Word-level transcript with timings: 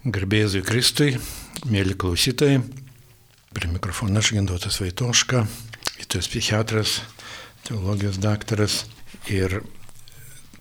Garbėzui 0.00 0.62
Kristui, 0.64 1.10
mėly 1.68 1.92
klausytojai, 1.92 2.62
prie 3.52 3.68
mikrofono 3.68 4.22
aš 4.22 4.30
Gindotas 4.32 4.78
Vaitoška, 4.80 5.42
gydytojas 5.98 6.28
psichiatras, 6.32 6.94
teologijos 7.68 8.16
daktaras 8.16 8.78
ir 9.28 9.58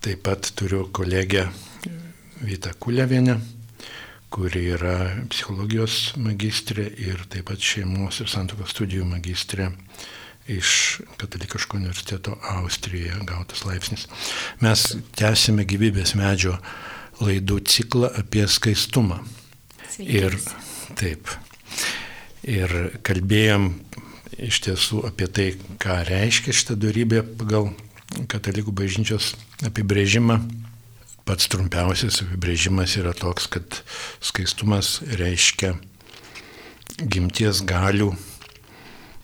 taip 0.03 0.25
pat 0.27 0.51
turiu 0.59 0.89
kolegę 0.91 1.45
Vita 2.43 2.73
Kulevienę, 2.75 3.37
kuri 4.27 4.65
yra 4.73 4.97
psichologijos 5.31 6.17
magistrė 6.19 6.89
ir 6.99 7.23
taip 7.31 7.47
pat 7.53 7.63
šeimos 7.63 8.19
ir 8.19 8.27
santokos 8.27 8.75
studijų 8.75 9.07
magistrė 9.07 9.71
iš 10.51 10.99
Katalikiško 11.15 11.79
universiteto 11.79 12.35
Austrijoje 12.57 13.23
gautas 13.23 13.63
laipsnis. 13.63 14.09
Mes 14.59 14.89
tęsime 15.15 15.63
gyvybės 15.63 16.17
medžio 16.19 16.59
laidų 17.19 17.59
ciklą 17.67 18.09
apie 18.19 18.45
skaistumą. 18.47 19.19
Sveikas. 19.89 20.49
Ir 20.49 20.95
taip. 20.99 21.31
Ir 22.47 22.73
kalbėjom 23.05 23.73
iš 24.39 24.61
tiesų 24.65 25.03
apie 25.09 25.27
tai, 25.27 25.49
ką 25.81 25.99
reiškia 26.07 26.55
šitą 26.55 26.77
darybę 26.79 27.23
pagal 27.39 27.71
katalikų 28.31 28.73
bažnyčios 28.75 29.33
apibrėžimą. 29.67 30.39
Pats 31.27 31.49
trumpiausias 31.51 32.23
apibrėžimas 32.23 32.95
yra 32.97 33.13
toks, 33.13 33.45
kad 33.51 33.81
skaistumas 34.23 34.97
reiškia 35.19 35.75
gimties 36.99 37.61
galių 37.67 38.13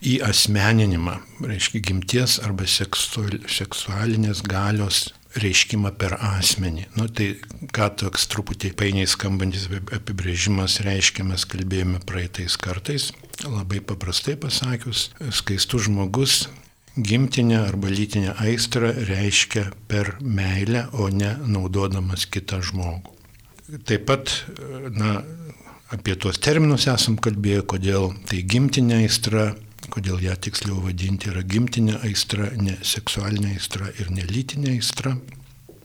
įasmeninimą, 0.05 1.17
reiškia 1.41 1.81
gimties 1.87 2.37
arba 2.45 2.67
seksualinės 2.69 4.43
galios 4.45 5.07
reiškimą 5.39 5.91
per 5.99 6.15
asmenį. 6.17 6.87
Nu, 6.95 7.07
tai 7.11 7.33
ką 7.75 7.89
toks 8.01 8.27
truputį 8.31 8.73
painiai 8.79 9.07
skambantis 9.09 9.67
apibrėžimas 9.71 10.79
reiškia, 10.85 11.25
mes 11.27 11.45
kalbėjome 11.49 12.01
praeitais 12.07 12.57
kartais, 12.61 13.11
labai 13.43 13.81
paprastai 13.83 14.37
pasakius, 14.39 15.09
skaistus 15.35 15.89
žmogus 15.89 16.45
gimtinę 16.95 17.59
arba 17.67 17.89
lytinę 17.91 18.35
aistrą 18.39 18.93
reiškia 18.95 19.65
per 19.87 20.15
meilę, 20.21 20.87
o 20.91 21.09
ne 21.09 21.35
naudodamas 21.47 22.25
kitą 22.31 22.61
žmogų. 22.63 23.11
Taip 23.83 24.05
pat, 24.07 24.31
na, 24.95 25.19
apie 25.91 26.15
tuos 26.15 26.39
terminus 26.39 26.87
esam 26.87 27.17
kalbėję, 27.19 27.65
kodėl 27.67 28.13
tai 28.29 28.43
gimtinė 28.47 29.01
aistra, 29.03 29.53
kodėl 29.95 30.19
ją 30.25 30.35
tiksliau 30.35 30.81
vadinti 30.83 31.31
yra 31.31 31.43
gimtinė 31.47 32.01
aistra, 32.03 32.49
ne 32.59 32.75
seksualinė 32.83 33.55
aistra 33.55 33.87
ir 33.95 34.11
ne 34.11 34.25
lytinė 34.27 34.75
aistra. 34.75 35.15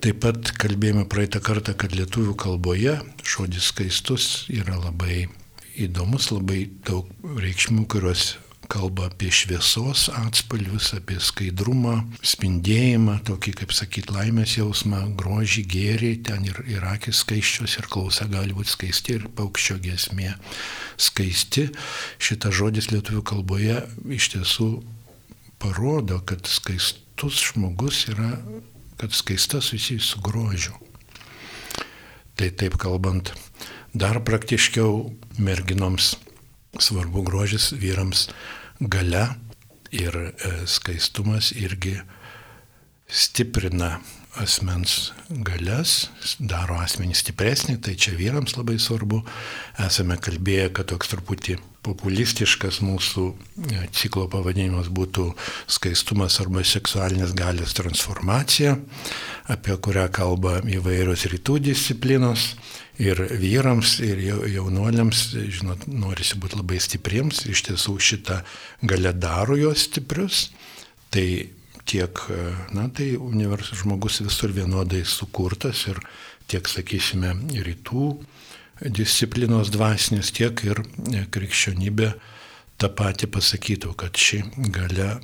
Taip 0.01 0.23
pat 0.25 0.51
kalbėjome 0.59 1.05
praeitą 1.13 1.43
kartą, 1.45 1.75
kad 1.77 1.95
lietuvių 1.95 2.35
kalboje 2.41 2.97
žodis 3.23 3.69
skaistus 3.71 4.47
yra 4.51 4.79
labai 4.81 5.29
įdomus, 5.79 6.31
labai 6.33 6.65
daug 6.89 7.09
reikšmių, 7.23 7.85
kurios 7.93 8.33
kalba 8.71 9.09
apie 9.11 9.33
šviesos 9.35 10.07
atspalvius, 10.15 10.93
apie 10.95 11.19
skaidrumą, 11.23 11.97
spindėjimą, 12.23 13.17
tokį, 13.27 13.55
kaip 13.61 13.75
sakyt, 13.75 14.13
laimės 14.15 14.55
jausmą, 14.61 15.03
grožį, 15.19 15.65
gėrį, 15.75 16.13
ten 16.29 16.47
ir, 16.47 16.61
ir 16.71 16.87
akis 16.87 17.25
skaiščios, 17.25 17.77
ir 17.81 17.89
klausa 17.91 18.29
gali 18.31 18.55
būti 18.55 18.75
skaisti, 18.77 19.19
ir 19.19 19.27
paukščio 19.37 19.81
gesmė 19.83 20.37
skaisti. 21.01 21.67
Šitas 22.23 22.55
žodis 22.61 22.91
lietuvių 22.93 23.25
kalboje 23.33 23.81
iš 24.15 24.31
tiesų 24.37 24.71
parodo, 25.61 26.21
kad 26.23 26.47
skaistus 26.47 27.43
žmogus 27.51 28.07
yra, 28.13 28.37
kad 29.01 29.17
skaista 29.17 29.61
susijęs 29.65 30.15
su 30.15 30.23
grožiu. 30.23 30.77
Tai 32.39 32.49
taip 32.57 32.79
kalbant, 32.81 33.35
dar 33.93 34.23
praktiškiau 34.25 35.11
merginoms 35.43 36.15
svarbu 36.79 37.25
grožis, 37.27 37.73
vyrams 37.75 38.29
gale 38.81 39.27
ir 39.93 40.17
e, 40.17 40.33
skaistumas 40.67 41.53
irgi 41.53 41.99
stiprina 43.11 43.99
asmens 44.39 45.11
galias, 45.29 46.09
daro 46.39 46.77
asmenį 46.79 47.17
stipresnį, 47.19 47.81
tai 47.83 47.97
čia 47.99 48.15
vyrams 48.15 48.55
labai 48.55 48.79
svarbu. 48.79 49.25
Esame 49.83 50.17
kalbėję, 50.23 50.69
kad 50.77 50.91
toks 50.93 51.11
truputį 51.11 51.59
populistiškas 51.85 52.81
mūsų 52.85 53.25
e, 53.33 53.83
ciklo 53.97 54.29
pavadinimas 54.31 54.91
būtų 54.93 55.31
skaistumas 55.71 56.39
arba 56.43 56.63
seksualinės 56.65 57.35
galios 57.37 57.75
transformacija, 57.77 58.77
apie 59.51 59.77
kurią 59.83 60.07
kalba 60.15 60.61
įvairios 60.79 61.27
rytų 61.33 61.59
disciplinos 61.71 62.53
ir 63.01 63.21
vyrams, 63.41 63.97
ir 64.05 64.21
jaunuoliams, 64.53 65.23
žinot, 65.53 65.87
norisi 65.89 66.39
būti 66.41 66.59
labai 66.61 66.81
stipriems, 66.83 67.45
iš 67.49 67.65
tiesų 67.71 67.97
šitą 68.01 68.41
galę 68.87 69.15
daro 69.17 69.57
juos 69.59 69.87
stiprius. 69.89 70.51
Tai 71.11 71.27
tiek, 71.89 72.21
na, 72.77 72.89
tai 72.95 73.15
universalus 73.17 73.83
žmogus 73.83 74.21
visur 74.23 74.53
vienodai 74.55 75.03
sukurtas 75.09 75.87
ir 75.91 75.99
tiek, 76.51 76.69
sakysime, 76.69 77.33
rytų 77.65 78.13
disciplinos 78.81 79.73
dvasinės, 79.75 80.33
tiek 80.37 80.63
ir 80.65 80.83
krikščionybė 81.33 82.13
tą 82.81 82.89
patį 82.97 83.29
pasakytų, 83.35 83.95
kad 83.99 84.17
ši 84.17 84.43
galia, 84.73 85.19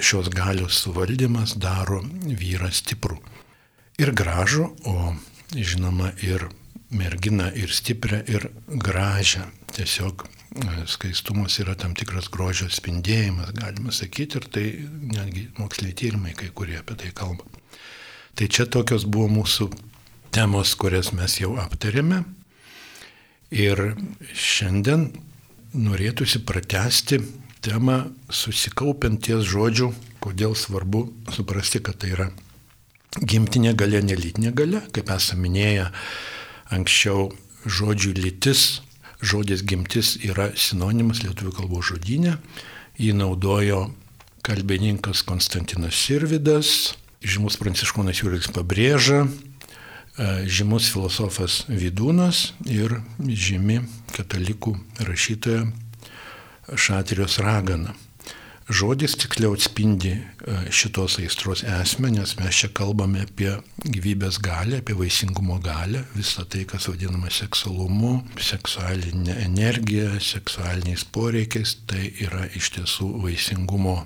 šios 0.00 0.28
galios 0.32 0.82
suvaldymas 0.82 1.56
daro 1.60 2.02
vyrą 2.26 2.68
stiprų. 2.72 3.16
Ir 4.02 4.12
gražų, 4.16 4.66
o 4.88 5.14
žinoma 5.52 6.12
ir 6.24 6.48
merginą 6.92 7.50
ir 7.56 7.72
stiprią, 7.72 8.22
ir 8.28 8.48
gražią. 8.68 9.46
Tiesiog 9.72 10.26
e, 10.26 10.86
skaistumas 10.86 11.58
yra 11.62 11.74
tam 11.78 11.94
tikras 11.96 12.28
grožio 12.32 12.68
spindėjimas, 12.72 13.54
galima 13.56 13.92
sakyti, 13.94 14.40
ir 14.40 14.48
tai 14.52 14.66
netgi 15.16 15.48
moksliniai 15.58 15.96
tyrimai 15.96 16.36
kai 16.36 16.52
kurie 16.54 16.78
apie 16.80 16.98
tai 17.00 17.12
kalba. 17.16 17.48
Tai 18.36 18.48
čia 18.48 18.66
tokios 18.68 19.04
buvo 19.08 19.28
mūsų 19.32 19.68
temos, 20.32 20.74
kurias 20.80 21.12
mes 21.16 21.38
jau 21.40 21.56
aptarėme. 21.60 22.22
Ir 23.52 23.82
šiandien 24.32 25.10
norėtųsi 25.76 26.40
pratesti 26.48 27.20
temą 27.64 27.98
susikaupiant 28.32 29.20
ties 29.24 29.44
žodžiu, 29.48 29.92
kodėl 30.24 30.56
svarbu 30.56 31.06
suprasti, 31.32 31.82
kad 31.84 32.00
tai 32.00 32.14
yra 32.16 32.30
gimtinė 33.20 33.74
galia, 33.76 34.00
nelytinė 34.04 34.54
galia, 34.56 34.80
kaip 34.92 35.12
esame 35.12 35.48
minėję 35.48 35.90
Anksčiau 36.72 37.28
žodžių 37.68 38.14
lytis, 38.16 38.80
žodis 39.22 39.62
gimtis 39.68 40.16
yra 40.24 40.50
sinonimas 40.58 41.22
lietuvių 41.22 41.52
kalbos 41.56 41.90
žodinė. 41.92 42.38
Jį 42.98 43.12
naudojo 43.18 43.86
kalbininkas 44.46 45.22
Konstantinas 45.26 45.98
Sirvidas, 46.00 46.94
žymus 47.22 47.58
pranciškonas 47.60 48.22
Jūris 48.22 48.50
pabrėža, 48.52 49.26
e, 49.26 50.30
žymus 50.48 50.88
filosofas 50.92 51.62
Vidūnas 51.68 52.50
ir 52.66 52.98
žymi 53.20 53.82
katalikų 54.16 54.74
rašytoja 55.06 55.68
Šatrijos 56.72 57.38
ragana 57.42 57.94
žodis 58.72 59.14
tiksliau 59.20 59.52
atspindi 59.56 60.12
e, 60.16 60.22
šitos 60.72 61.18
aistros 61.22 61.62
esmę, 61.68 62.10
nes 62.14 62.34
mes 62.38 62.60
čia 62.62 62.70
kalbame 62.74 63.24
apie 63.26 63.52
gyvybės 63.84 64.40
galę, 64.42 64.80
apie 64.82 64.96
vaisingumo 64.98 65.58
galę, 65.62 66.04
visą 66.16 66.46
tai, 66.48 66.64
kas 66.68 66.88
vadinama 66.90 67.30
seksualumu, 67.32 68.14
seksualinė 68.40 69.36
energija, 69.44 70.08
seksualiniais 70.20 71.04
poreikiais, 71.14 71.76
tai 71.86 72.08
yra 72.24 72.48
iš 72.56 72.72
tiesų 72.78 73.10
vaisingumo 73.26 74.00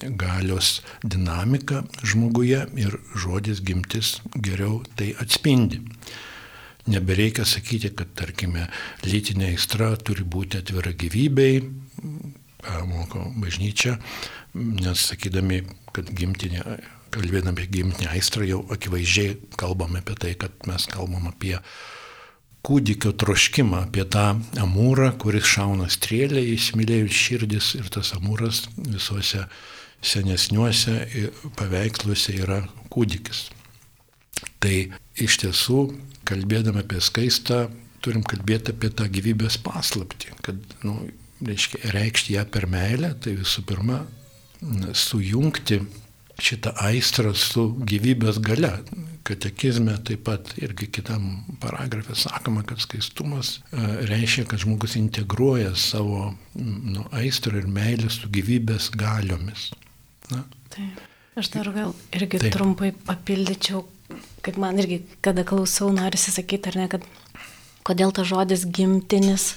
galios 0.00 0.80
dinamika 1.04 1.82
žmoguje 2.02 2.64
ir 2.80 2.96
žodis 3.18 3.60
gimtis 3.60 4.20
geriau 4.34 4.80
tai 4.96 5.12
atspindi. 5.20 5.82
Nebereikia 6.90 7.44
sakyti, 7.46 7.92
kad, 7.94 8.10
tarkime, 8.18 8.66
lytinė 9.06 9.52
aistra 9.52 9.92
turi 10.02 10.24
būti 10.26 10.58
atvira 10.58 10.90
gyvybei, 10.98 11.60
moko 12.88 13.24
bažnyčia, 13.42 13.96
nes 14.54 15.06
sakydami, 15.10 15.62
kad 15.94 16.10
gimtinė, 16.12 16.62
kalbėdami 17.12 17.56
apie 17.56 17.68
gimtinę 17.72 18.12
aistrą, 18.14 18.46
jau 18.48 18.62
akivaizdžiai 18.72 19.36
kalbame 19.60 20.02
apie 20.02 20.16
tai, 20.18 20.34
kad 20.38 20.54
mes 20.68 20.86
kalbam 20.90 21.28
apie 21.30 21.56
kūdikio 22.62 23.12
troškimą, 23.18 23.86
apie 23.88 24.04
tą 24.06 24.28
amūrą, 24.62 25.10
kuris 25.20 25.48
šauna 25.50 25.88
strėlę, 25.90 26.42
įsimylėjus 26.54 27.22
širdis 27.24 27.72
ir 27.80 27.90
tas 27.92 28.14
amūras 28.16 28.64
visuose 28.78 29.48
senesniuose 30.02 30.94
paveiksluose 31.58 32.36
yra 32.38 32.62
kūdikis. 32.92 33.48
Tai 34.62 34.76
iš 35.18 35.38
tiesų, 35.42 35.80
kalbėdami 36.28 36.84
apie 36.84 37.00
skaistą, 37.02 37.66
turim 38.02 38.22
kalbėti 38.26 38.74
apie 38.74 38.90
tą 38.94 39.08
gyvybės 39.10 39.58
paslapti, 39.62 40.30
kad 40.42 40.58
nu, 40.86 40.96
reiškia, 41.46 41.82
reikšti 41.94 42.36
ją 42.36 42.44
per 42.52 42.68
meilę, 42.70 43.14
tai 43.22 43.36
visų 43.38 43.64
pirma 43.68 44.02
sujungti 44.94 45.80
šitą 46.42 46.72
aistrą 46.82 47.32
su 47.38 47.68
gyvybės 47.86 48.40
gale. 48.42 48.76
Katekizme 49.22 49.94
taip 50.02 50.24
pat 50.26 50.50
irgi 50.58 50.88
kitam 50.90 51.44
paragrafė 51.62 52.16
sakoma, 52.18 52.64
kad 52.66 52.82
skaistumas 52.82 53.60
e, 53.70 53.84
reiškia, 54.10 54.48
kad 54.50 54.64
žmogus 54.64 54.96
integruoja 54.98 55.76
savo 55.78 56.32
nu, 56.58 57.04
aistrą 57.14 57.60
ir 57.60 57.68
meilę 57.70 58.10
su 58.10 58.30
gyvybės 58.32 58.90
galiomis. 58.98 59.70
Na. 60.32 60.42
Taip. 60.74 61.08
Aš 61.38 61.48
dar 61.54 61.70
gal 61.72 61.94
irgi 62.12 62.42
taip. 62.42 62.52
trumpai 62.52 62.90
papildyčiau, 63.06 63.86
kaip 64.44 64.58
man 64.60 64.82
irgi, 64.82 64.98
kada 65.24 65.46
klausau, 65.48 65.88
norisi 65.94 66.34
sakyti, 66.34 66.68
ar 66.68 66.80
ne, 66.82 66.88
kad 66.92 67.06
kodėl 67.86 68.12
tas 68.12 68.28
žodis 68.28 68.66
gimtinis 68.68 69.54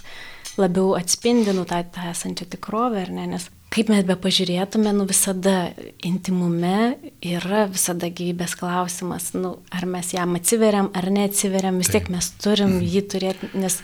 labiau 0.61 0.95
atspindi 0.97 1.53
nu 1.55 1.65
tą, 1.69 1.81
tą 1.93 2.09
esančią 2.11 2.49
tikrovę, 2.55 3.05
ar 3.05 3.13
ne, 3.13 3.27
nes 3.35 3.49
kaip 3.75 3.91
mes 3.91 4.05
be 4.07 4.15
pažiūrėtume, 4.19 4.93
nu 4.95 5.05
visada 5.09 5.71
intimume 6.05 6.95
yra 7.25 7.65
visada 7.71 8.07
gyvybės 8.07 8.55
klausimas, 8.59 9.33
nu, 9.35 9.57
ar 9.75 9.87
mes 9.89 10.13
jam 10.15 10.37
atsiveriam 10.39 10.91
ar 10.95 11.09
neatsiveriam, 11.11 11.81
vis 11.81 11.91
tiek 11.91 12.07
mes 12.13 12.29
turim 12.39 12.77
jį 12.83 13.03
turėti, 13.11 13.51
nes 13.59 13.81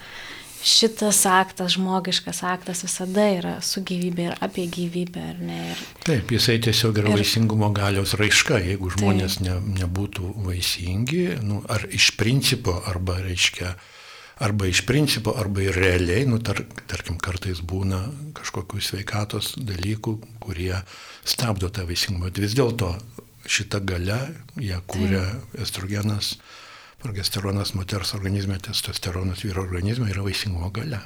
šitas 0.62 1.24
aktas, 1.26 1.74
žmogiškas 1.74 2.44
aktas 2.46 2.84
visada 2.86 3.26
yra 3.34 3.54
su 3.66 3.82
gyvybė 3.86 4.28
ir 4.30 4.36
apie 4.46 4.68
gyvybę, 4.72 5.24
ar 5.34 5.40
ne? 5.42 5.62
Ir, 5.74 5.82
taip, 6.06 6.32
jisai 6.38 6.60
tiesiog 6.64 7.02
yra 7.02 7.10
ir, 7.10 7.18
vaisingumo 7.18 7.72
galios 7.76 8.14
raiška, 8.20 8.62
jeigu 8.70 8.94
žmonės 8.94 9.40
ne, 9.42 9.58
nebūtų 9.82 10.36
vaisingi, 10.46 11.26
nu, 11.48 11.64
ar 11.72 11.88
iš 11.90 12.14
principo, 12.20 12.78
arba 12.94 13.18
reiškia, 13.26 13.74
arba 14.42 14.68
iš 14.68 14.84
principo, 14.88 15.36
arba 15.38 15.62
ir 15.62 15.78
realiai, 15.78 16.26
nu, 16.30 16.40
tar, 16.42 16.64
tarkim, 16.90 17.20
kartais 17.22 17.62
būna 17.62 18.02
kažkokių 18.38 18.82
sveikatos 18.82 19.54
dalykų, 19.62 20.16
kurie 20.42 20.74
stabdo 21.22 21.70
tą 21.70 21.86
vaisingumą. 21.90 22.32
Vis 22.42 22.58
dėlto 22.58 22.96
šita 23.46 23.82
gale, 23.86 24.20
ją 24.62 24.82
kūrė 24.90 25.22
estrogenas, 25.62 26.36
progesteronas 27.02 27.74
moters 27.78 28.14
organizme, 28.18 28.60
testosteronas 28.62 29.46
vyro 29.46 29.66
organizme 29.66 30.10
yra 30.12 30.26
vaisingumo 30.26 30.70
gale. 30.74 31.02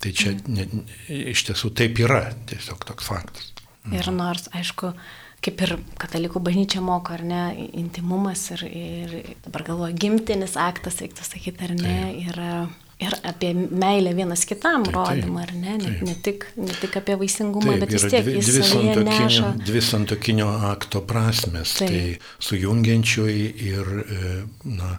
Tai 0.00 0.12
čia 0.12 0.34
mm. 0.34 0.54
ne, 0.56 0.84
iš 1.32 1.46
tiesų 1.48 1.72
taip 1.76 2.00
yra, 2.04 2.26
tiesiog 2.50 2.84
toks 2.88 3.08
faktas. 3.08 3.52
Ir 3.92 4.08
nors, 4.12 4.48
aišku, 4.56 4.94
kaip 5.44 5.60
ir 5.66 5.74
katalikų 6.00 6.40
bažnyčia 6.44 6.80
moko, 6.84 7.14
ar 7.16 7.24
ne, 7.26 7.42
intimumas 7.76 8.46
ir, 8.54 8.64
ir 8.68 9.18
dabar 9.44 9.66
galvoju, 9.66 9.98
gimtinis 10.00 10.56
aktas, 10.60 11.02
reiktų 11.02 11.26
sakyti, 11.26 11.60
ar 11.66 11.76
ne, 11.76 11.98
taip. 12.00 12.32
yra 12.32 12.54
ir 13.02 13.16
apie 13.26 13.50
meilę 13.54 14.14
vienas 14.14 14.44
kitam 14.46 14.84
taip, 14.86 14.94
rodymą, 14.94 15.42
ar 15.42 15.52
ne, 15.56 15.76
ne, 15.82 15.96
ne, 16.06 16.14
tik, 16.22 16.46
ne 16.56 16.76
tik 16.78 16.96
apie 17.00 17.16
vaisingumą, 17.20 17.74
taip, 17.74 17.84
bet 17.84 17.94
vis 17.96 18.06
tiek 18.06 18.24
dvi, 18.24 18.36
jis 18.38 18.50
dvi 18.52 18.62
santokinio, 18.70 19.10
neša... 19.10 19.50
dvi 19.66 19.82
santokinio 19.82 20.48
akto 20.70 21.02
prasmes, 21.08 21.74
taip. 21.80 21.90
tai 21.90 22.46
sujungiančioji 22.48 23.50
ir, 23.72 23.92
e, 24.04 24.32
na, 24.78 24.94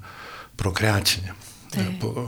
prokreacinė. 0.59 1.35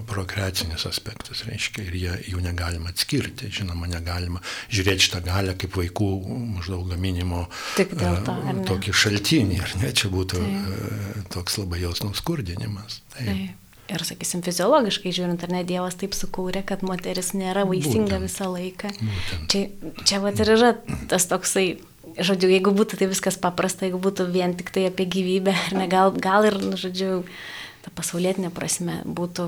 Prokreacinis 0.07 0.87
aspektas 0.89 1.43
reiškia 1.47 1.85
ir 1.87 1.99
jie, 1.99 2.15
jų 2.33 2.41
negalima 2.45 2.91
atskirti, 2.93 3.51
žinoma, 3.53 3.89
negalima 3.91 4.41
žiūrėti 4.73 5.07
šitą 5.07 5.21
galę 5.27 5.55
kaip 5.59 5.77
vaikų 5.77 6.09
maždaug 6.57 6.87
gaminimo 6.91 7.45
to, 7.77 8.35
tokį 8.71 8.95
šaltinį, 9.03 9.61
ar 9.63 9.77
ne, 9.83 9.93
čia 9.95 10.11
būtų 10.13 10.41
Taip. 10.41 11.31
toks 11.35 11.59
labai 11.61 11.83
jausmų 11.85 12.13
skurdinimas. 12.17 13.01
Taip. 13.15 13.31
Taip. 13.31 13.63
Ir, 13.87 14.03
sakysim, 14.03 14.41
fiziologiškai 14.43 15.13
žiūrint, 15.15 15.43
ar 15.45 15.51
ne 15.53 15.61
Dievas 15.67 15.95
taip 15.95 16.15
sukūrė, 16.15 16.59
kad 16.67 16.81
moteris 16.83 17.31
nėra 17.37 17.63
vaisinga 17.69 18.17
Būtent. 18.17 18.25
visą 18.25 18.49
laiką. 18.51 18.91
Būtent. 18.99 19.45
Čia, 19.53 19.61
čia 20.03 20.19
vat 20.23 20.41
ir 20.43 20.51
yra 20.57 20.73
tas 21.07 21.27
toksai, 21.31 21.79
žodžiu, 22.19 22.49
jeigu 22.51 22.73
būtų 22.75 22.99
tai 22.99 23.07
viskas 23.07 23.39
paprasta, 23.39 23.87
jeigu 23.87 24.01
būtų 24.03 24.27
vien 24.33 24.57
tik 24.59 24.73
tai 24.75 24.89
apie 24.89 25.07
gyvybę, 25.07 25.55
ar 25.55 25.77
ne, 25.79 25.87
gal, 25.91 26.11
gal 26.11 26.49
ir, 26.49 26.59
nu, 26.59 26.75
žodžiu, 26.79 27.21
ta 27.87 27.95
pasaulietinė 27.95 28.51
prasme 28.51 28.99
būtų 29.07 29.47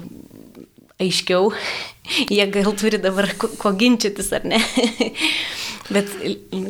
aiškiau, 1.00 1.52
jie 2.36 2.46
gal 2.52 2.72
turi 2.80 3.00
dabar 3.02 3.28
ko, 3.40 3.74
ginčytis 3.76 4.32
ar 4.36 4.48
ne. 4.48 4.62
Bet 5.94 6.12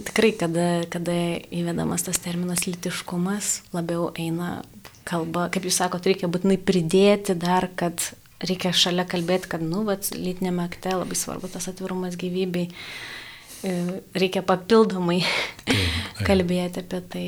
tikrai, 0.08 0.32
kada, 0.40 0.68
kada 0.88 1.14
įvedamas 1.52 2.06
tas 2.08 2.22
terminas 2.24 2.64
litiškumas, 2.70 3.66
labiau 3.76 4.14
eina 4.16 4.62
kalba, 5.10 5.50
kaip 5.52 5.68
jūs 5.68 5.82
sakote, 5.82 6.14
reikia 6.14 6.30
būtinai 6.32 6.56
pridėti 6.64 7.36
dar, 7.36 7.68
kad 7.76 8.00
reikia 8.40 8.72
šalia 8.72 9.04
kalbėti, 9.10 9.50
kad, 9.52 9.64
nu, 9.66 9.84
bet 9.88 10.14
lytinėme 10.16 10.64
akte 10.64 10.94
labai 10.96 11.18
svarbu 11.20 11.50
tas 11.52 11.68
atvirumas 11.68 12.16
gyvybei. 12.20 12.70
E, 13.60 13.74
reikia 14.16 14.46
papildomai 14.48 15.20
kalbėti 16.30 16.86
apie 16.86 17.02
tai, 17.12 17.28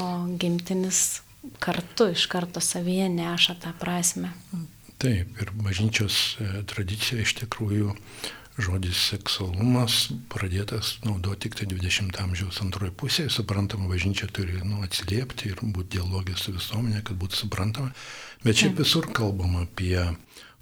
o 0.00 0.08
gimtinis 0.40 1.20
kartu 1.58 2.10
iš 2.12 2.26
karto 2.30 2.60
savyje 2.60 3.08
neša 3.08 3.58
tą 3.62 3.74
prasme. 3.80 4.32
Taip, 4.98 5.36
ir 5.42 5.50
bažnyčios 5.58 6.16
e, 6.38 6.48
tradicija 6.70 7.20
iš 7.22 7.34
tikrųjų 7.42 7.94
žodis 8.62 9.00
seksualumas 9.10 10.12
pradėtas 10.30 11.00
naudoti 11.04 11.48
tik 11.48 11.56
tai 11.58 11.66
20 11.70 12.20
amžiaus 12.22 12.60
antroje 12.62 12.94
pusėje. 12.94 13.32
Suprantama, 13.34 13.88
bažnyčia 13.90 14.28
turi 14.30 14.60
nu, 14.62 14.78
atsiliepti 14.86 15.50
ir 15.50 15.62
būti 15.62 15.96
dialogė 15.96 16.36
su 16.38 16.54
visuomenė, 16.54 17.02
kad 17.02 17.18
būtų 17.18 17.40
suprantama. 17.42 17.90
Bet 18.44 18.60
šiaip 18.60 18.78
visur 18.78 19.10
kalbama 19.16 19.64
apie 19.66 19.98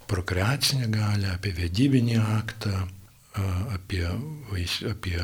prokreacinę 0.09 0.89
galę, 0.91 1.35
apie 1.37 1.53
vedybinį 1.57 2.17
aktą, 2.39 2.87
apie, 3.73 4.05
apie 4.91 5.19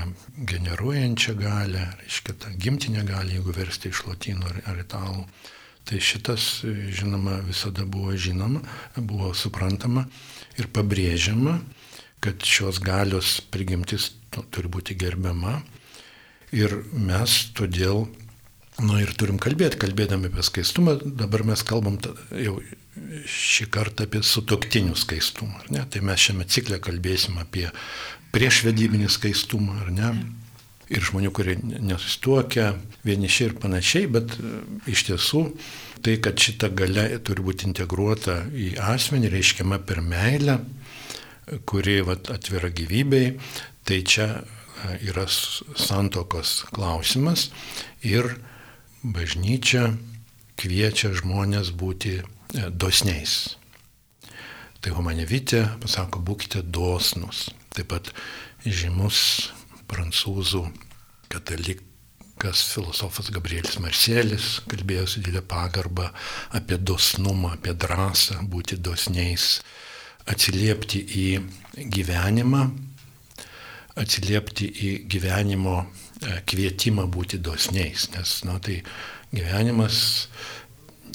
generuojančią 0.49 1.35
galę, 1.39 1.85
reiškia 2.03 2.37
tą 2.41 2.53
gimtinę 2.57 3.03
galę, 3.05 3.37
jeigu 3.37 3.53
versti 3.53 3.91
iš 3.93 4.05
latino 4.07 4.49
ar, 4.49 4.61
ar 4.73 4.83
italų. 4.85 5.25
Tai 5.89 5.99
šitas, 6.05 6.61
žinoma, 6.93 7.39
visada 7.47 7.85
buvo 7.85 8.13
žinoma, 8.13 8.61
buvo 8.97 9.33
suprantama 9.33 10.05
ir 10.59 10.67
pabrėžiama 10.73 11.59
kad 12.19 12.43
šios 12.43 12.79
galios 12.83 13.39
prigimtis 13.51 14.11
turi 14.51 14.71
būti 14.71 14.97
gerbiama. 14.99 15.59
Ir 16.55 16.73
mes 16.93 17.35
todėl, 17.57 18.07
nu 18.81 18.99
ir 18.99 19.13
turim 19.19 19.39
kalbėti, 19.41 19.79
kalbėdami 19.81 20.31
apie 20.31 20.45
skaistumą, 20.45 20.97
dabar 21.03 21.45
mes 21.47 21.63
kalbam 21.63 21.99
jau 22.33 22.57
šį 23.29 23.69
kartą 23.73 24.07
apie 24.07 24.21
sutoktinių 24.25 24.97
skaistumą? 24.97 25.61
Tai 25.69 26.01
mes 26.05 26.25
šiame 26.25 26.47
cikle 26.49 26.79
kalbėsim 26.83 27.39
apie 27.41 27.67
priešvedybinį 28.33 29.09
skaistumą, 29.11 29.79
ar 29.85 29.91
ne? 29.93 30.11
Ir 30.89 31.03
žmonių, 31.05 31.29
kurie 31.37 31.53
nesustuokia, 31.61 32.71
vieniši 33.05 33.43
ir 33.45 33.53
panašiai, 33.61 34.07
bet 34.09 34.33
e, 34.33 34.53
iš 34.89 35.03
tiesų 35.11 35.43
tai, 36.01 36.15
kad 36.17 36.39
šita 36.41 36.71
gale 36.73 37.03
turi 37.21 37.45
būti 37.45 37.67
integruota 37.69 38.39
į 38.49 38.71
asmenį, 38.81 39.29
reiškiama 39.35 39.77
per 39.85 40.01
meilę, 40.01 40.57
kuri 41.69 41.99
vat, 42.07 42.31
atvira 42.33 42.71
gyvybei, 42.73 43.35
tai 43.85 44.01
čia 44.01 44.27
e, 44.39 44.41
yra 45.11 45.27
santokos 45.29 46.63
klausimas 46.73 47.51
ir 48.01 48.33
bažnyčia 49.05 49.91
kviečia 50.59 51.13
žmonės 51.15 51.69
būti 51.77 52.17
dosniais. 52.53 53.55
Tai 54.79 54.93
humanevitė 54.95 55.65
pasako, 55.83 56.21
būkite 56.23 56.63
dosnus. 56.63 57.49
Taip 57.75 57.91
pat 57.91 58.11
žymus 58.63 59.51
prancūzų 59.89 60.63
katalikas 61.29 62.63
filosofas 62.71 63.29
Gabrielis 63.33 63.79
Marselis 63.83 64.47
kalbėjo 64.71 65.05
su 65.07 65.23
didelė 65.23 65.43
pagarba 65.45 66.09
apie 66.55 66.79
dosnumą, 66.79 67.57
apie 67.57 67.75
drąsą 67.75 68.39
būti 68.49 68.79
dosniais 68.79 69.59
atsiliepti 70.29 71.01
į 71.19 71.27
gyvenimą, 71.89 72.63
atsiliepti 73.99 74.67
į 74.69 74.91
gyvenimo 75.11 75.77
e, 75.81 76.39
kvietimą 76.47 77.07
būti 77.11 77.39
dosniais, 77.41 78.09
nes, 78.13 78.35
na, 78.47 78.59
tai 78.63 78.79
gyvenimas, 79.33 80.29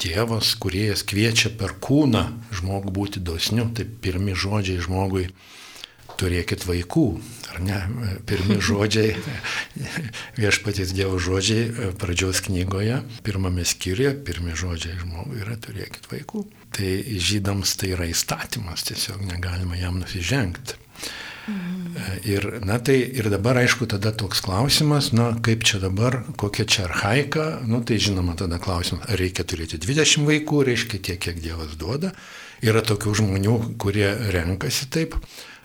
Dievas, 0.01 0.53
kuriejas 0.59 1.03
kviečia 1.07 1.51
per 1.57 1.75
kūną 1.81 2.25
žmogų 2.55 2.93
būti 2.95 3.23
dosniu, 3.23 3.67
tai 3.75 3.85
pirmi 3.85 4.35
žodžiai 4.37 4.83
žmogui 4.83 5.29
turėkit 6.19 6.63
vaikų, 6.67 7.05
ar 7.51 7.61
ne? 7.65 7.79
Pirmi 8.29 8.59
žodžiai, 8.69 9.15
viešpatys 10.39 10.93
Dievo 10.95 11.19
žodžiai 11.19 11.65
e, 11.65 11.89
pradžios 11.99 12.41
knygoje, 12.45 13.01
pirmame 13.25 13.65
skyriuje, 13.67 14.13
pirmi 14.27 14.55
žodžiai 14.57 14.99
žmogui 15.01 15.41
yra 15.43 15.57
turėkit 15.59 16.07
vaikų. 16.11 16.45
Tai 16.75 16.91
žydams 17.29 17.75
tai 17.79 17.93
yra 17.95 18.07
įstatymas, 18.11 18.87
tiesiog 18.87 19.23
negalima 19.27 19.79
jam 19.79 20.01
nusižengti. 20.03 20.79
Mhm. 21.45 21.84
Ir, 22.27 22.47
na, 22.65 22.77
tai, 22.83 22.97
ir 23.15 23.29
dabar, 23.31 23.59
aišku, 23.61 23.87
tada 23.87 24.11
toks 24.15 24.41
klausimas, 24.43 25.11
na, 25.15 25.29
kaip 25.45 25.63
čia 25.67 25.79
dabar, 25.83 26.21
kokia 26.39 26.67
čia 26.67 26.85
arhaika, 26.89 27.45
nu, 27.69 27.79
tai 27.87 27.99
žinoma, 28.03 28.35
tada 28.39 28.59
klausimas, 28.59 29.07
ar 29.07 29.21
reikia 29.21 29.47
turėti 29.47 29.79
20 29.81 30.27
vaikų, 30.27 30.63
reiškia 30.69 30.99
tiek, 30.99 31.21
kiek 31.23 31.41
Dievas 31.43 31.77
duoda. 31.79 32.11
Yra 32.65 32.81
tokių 32.83 33.13
žmonių, 33.21 33.57
kurie 33.79 34.09
renkasi 34.33 34.89
taip. 34.91 35.19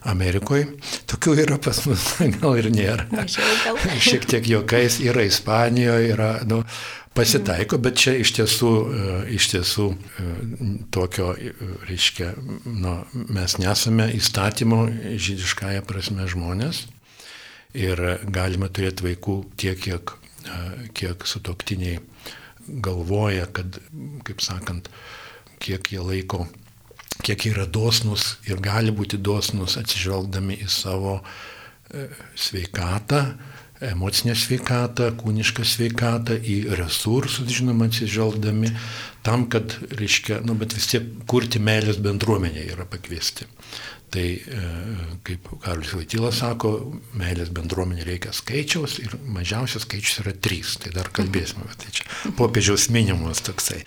Amerikoje. 0.09 0.65
Tokių 1.11 1.35
yra 1.43 1.59
pas 1.61 1.83
mus, 1.85 2.05
gal 2.39 2.57
ir 2.57 2.71
nėra. 2.73 3.05
Šiek 4.01 4.25
tiek 4.31 4.47
juokais 4.49 4.97
yra 5.05 5.27
Ispanijoje, 5.29 6.15
yra, 6.15 6.31
nu, 6.49 6.63
Pasitaiko, 7.11 7.75
bet 7.83 7.99
čia 7.99 8.13
iš 8.23 8.31
tiesų, 8.37 8.69
e, 8.71 9.15
iš 9.35 9.49
tiesų 9.51 9.87
e, 9.91 10.27
tokio, 10.95 11.33
e, 11.35 11.51
reiškia, 11.89 12.29
nu, 12.71 12.93
mes 13.35 13.57
nesame 13.59 14.07
įstatymo 14.15 14.85
žydiškąją 15.19 15.83
prasme 15.89 16.29
žmonės 16.31 16.85
ir 17.75 17.99
galime 18.31 18.71
turėti 18.71 19.09
vaikų 19.09 19.37
tiek, 19.59 19.83
kiek, 19.83 20.15
kiek 20.95 21.27
sutoktiniai 21.27 21.99
galvoja, 22.79 23.51
kad, 23.51 23.81
kaip 24.27 24.47
sakant, 24.47 24.87
kiek 25.59 25.91
jie 25.91 25.99
laiko, 26.07 26.45
kiek 27.27 27.49
yra 27.51 27.67
dosnus 27.67 28.37
ir 28.47 28.63
gali 28.63 28.95
būti 28.95 29.19
dosnus 29.19 29.75
atsižvelgdami 29.83 30.63
į 30.63 30.71
savo 30.71 31.19
sveikatą, 32.39 33.25
emocinę 33.81 34.35
sveikatą, 34.37 35.11
kūnišką 35.21 35.65
sveikatą, 35.67 36.37
į 36.37 36.57
resursus, 36.79 37.49
žinoma, 37.53 37.89
atsižvelgdami, 37.89 38.73
tam, 39.27 39.47
kad, 39.53 39.77
reiškia, 39.97 40.41
nu, 40.47 40.57
bet 40.61 40.75
vis 40.77 40.91
tiek 40.93 41.07
kurti 41.31 41.63
meilės 41.63 42.01
bendruomenė 42.03 42.67
yra 42.75 42.87
pakviesti. 42.89 43.49
Tai, 44.11 44.25
e, 44.27 44.71
kaip 45.27 45.47
Karolis 45.63 45.93
Vaitylas 45.95 46.41
sako, 46.43 46.73
meilės 47.19 47.53
bendruomenė 47.55 48.09
reikia 48.09 48.33
skaičiaus 48.35 48.99
ir 49.05 49.15
mažiausias 49.31 49.87
skaičius 49.87 50.25
yra 50.25 50.35
trys, 50.35 50.75
tai 50.83 50.91
dar 50.97 51.13
kalbėsime, 51.15 51.69
bet 51.71 51.85
tai 51.85 51.95
čia 51.95 52.35
popiežiaus 52.39 52.89
minimumas 52.91 53.45
toksai. 53.47 53.85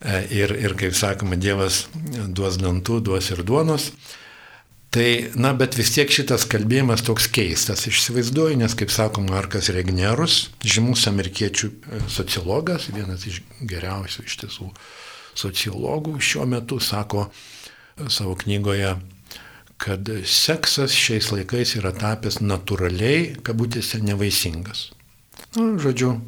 E, 0.00 0.22
ir, 0.34 0.56
ir 0.56 0.74
kaip 0.80 0.96
sakoma, 0.96 1.36
Dievas 1.36 1.84
duos 2.32 2.56
dantų, 2.62 3.02
duos 3.10 3.28
ir 3.34 3.44
duonos. 3.46 3.90
Tai, 4.92 5.30
na, 5.40 5.54
bet 5.56 5.72
vis 5.78 5.88
tiek 5.94 6.10
šitas 6.12 6.42
kalbėjimas 6.52 7.00
toks 7.06 7.24
keistas, 7.32 7.86
išsivaizduoju, 7.88 8.58
nes, 8.60 8.74
kaip 8.76 8.90
sako 8.92 9.22
Markas 9.24 9.70
Regnerus, 9.72 10.50
žymus 10.68 11.06
amerikiečių 11.08 11.70
e, 11.70 12.00
sociologas, 12.12 12.90
vienas 12.92 13.24
iš 13.24 13.38
geriausių 13.64 14.26
iš 14.28 14.36
tiesų 14.42 14.68
sociologų 15.40 16.18
šiuo 16.20 16.44
metu, 16.50 16.76
sako 16.76 17.24
e, 17.30 18.10
savo 18.12 18.36
knygoje, 18.44 18.92
kad 19.80 20.12
seksas 20.28 20.92
šiais 20.92 21.32
laikais 21.32 21.72
yra 21.80 21.94
tapęs 21.96 22.42
natūraliai, 22.44 23.38
kabutėse, 23.48 24.02
nevaisingas. 24.04 24.90
Nu, 25.56 25.72
žodžiu, 25.80 26.18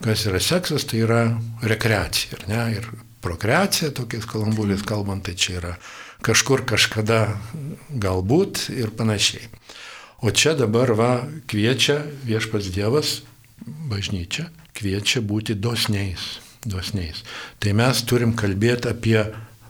kas 0.00 0.24
yra 0.32 0.40
seksas, 0.40 0.88
tai 0.88 1.04
yra 1.04 1.22
rekreacija, 1.60 2.40
ne? 2.48 2.64
Ir 2.80 2.88
prokreacija, 3.20 3.92
tokiais 4.00 4.24
kalambulės 4.28 4.80
kalbant, 4.88 5.28
tai 5.28 5.36
čia 5.36 5.60
yra 5.60 5.76
kažkur 6.24 6.64
kažkada 6.68 7.38
galbūt 7.90 8.68
ir 8.74 8.90
panašiai. 8.94 9.48
O 10.18 10.32
čia 10.34 10.56
dabar 10.58 10.90
va 10.98 11.12
kviečia 11.46 12.00
viešpas 12.26 12.72
Dievas, 12.74 13.20
bažnyčia, 13.62 14.48
kviečia 14.74 15.22
būti 15.22 15.54
dosniais. 15.54 16.40
dosniais. 16.64 17.22
Tai 17.62 17.72
mes 17.72 18.02
turim 18.02 18.34
kalbėti 18.34 18.90
apie 18.90 19.20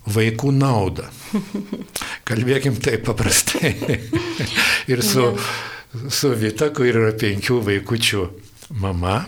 vaikų 0.09 0.52
naudą. 0.57 1.05
Kalbėkim 2.28 2.78
taip 2.81 3.05
paprastai. 3.05 3.75
ir 4.93 5.02
su, 5.05 5.35
su 6.09 6.33
Vita, 6.33 6.71
kur 6.73 6.88
yra 6.88 7.12
penkių 7.12 7.61
vaikučių 7.69 8.25
mama, 8.81 9.26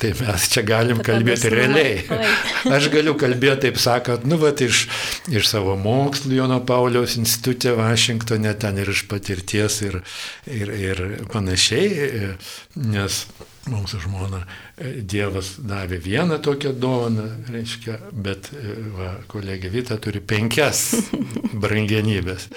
Tai 0.00 0.10
mes 0.16 0.46
čia 0.52 0.62
galim 0.64 1.02
kalbėti 1.04 1.50
realiai. 1.52 1.98
Aš 2.76 2.88
galiu 2.92 3.12
kalbėti, 3.20 3.66
taip 3.66 3.80
sakant, 3.82 4.24
nu, 4.28 4.38
va, 4.40 4.54
iš, 4.64 4.86
iš 5.28 5.50
savo 5.50 5.76
mokslų 5.80 6.38
Jono 6.38 6.60
Pauliaus 6.64 7.18
institutė 7.20 7.74
Vašingtonė, 7.76 8.54
ten 8.62 8.80
ir 8.80 8.92
iš 8.94 9.04
patirties 9.10 9.80
ir, 9.84 10.00
ir, 10.48 10.72
ir 10.72 11.04
panašiai, 11.32 12.34
nes 12.80 13.24
mums 13.68 13.92
žmona 14.00 14.44
Dievas 14.80 15.56
davė 15.60 15.98
vieną 16.00 16.38
tokią 16.42 16.72
dovaną, 16.80 17.26
reiškia, 17.52 17.98
bet 18.12 18.48
va, 18.96 19.12
kolegė 19.28 19.72
Vita 19.72 19.98
turi 20.00 20.22
penkias 20.24 20.94
brangenybės. 21.62 22.48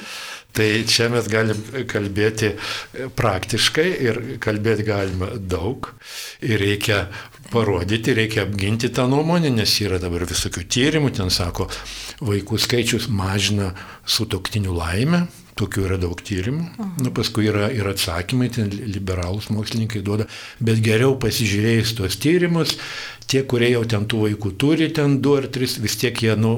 Tai 0.53 0.67
čia 0.86 1.07
mes 1.10 1.25
galim 1.27 1.57
kalbėti 1.89 2.51
praktiškai 3.17 3.88
ir 4.05 4.19
kalbėti 4.43 4.86
galima 4.86 5.31
daug 5.33 5.89
ir 6.45 6.62
reikia 6.62 7.07
parodyti, 7.50 8.13
reikia 8.13 8.45
apginti 8.45 8.91
tą 8.93 9.07
nuomonę, 9.10 9.50
nes 9.53 9.74
yra 9.81 9.98
dabar 10.01 10.27
visokių 10.29 10.67
tyrimų, 10.75 11.10
ten 11.17 11.33
sako, 11.33 11.67
vaikų 12.22 12.60
skaičius 12.62 13.10
mažina 13.10 13.72
sutoktinių 14.05 14.77
laimę, 14.77 15.25
tokių 15.60 15.86
yra 15.88 15.98
daug 16.01 16.19
tyrimų, 16.25 16.88
nu, 17.03 17.12
paskui 17.15 17.48
yra 17.51 17.69
ir 17.74 17.88
atsakymai, 17.91 18.50
ten 18.53 18.72
liberalus 18.72 19.51
mokslininkai 19.53 20.01
duoda, 20.05 20.27
bet 20.63 20.81
geriau 20.86 21.17
pasižiūrėjus 21.22 21.93
tuos 22.00 22.17
tyrimus, 22.22 22.77
tie, 23.29 23.43
kurie 23.45 23.69
jau 23.74 23.83
ten 23.89 24.07
tų 24.10 24.25
vaikų 24.27 24.53
turi, 24.62 24.89
ten 24.95 25.19
du 25.22 25.36
ar 25.38 25.50
tris, 25.53 25.77
vis 25.83 25.98
tiek 26.01 26.24
jie, 26.25 26.33
nu, 26.39 26.55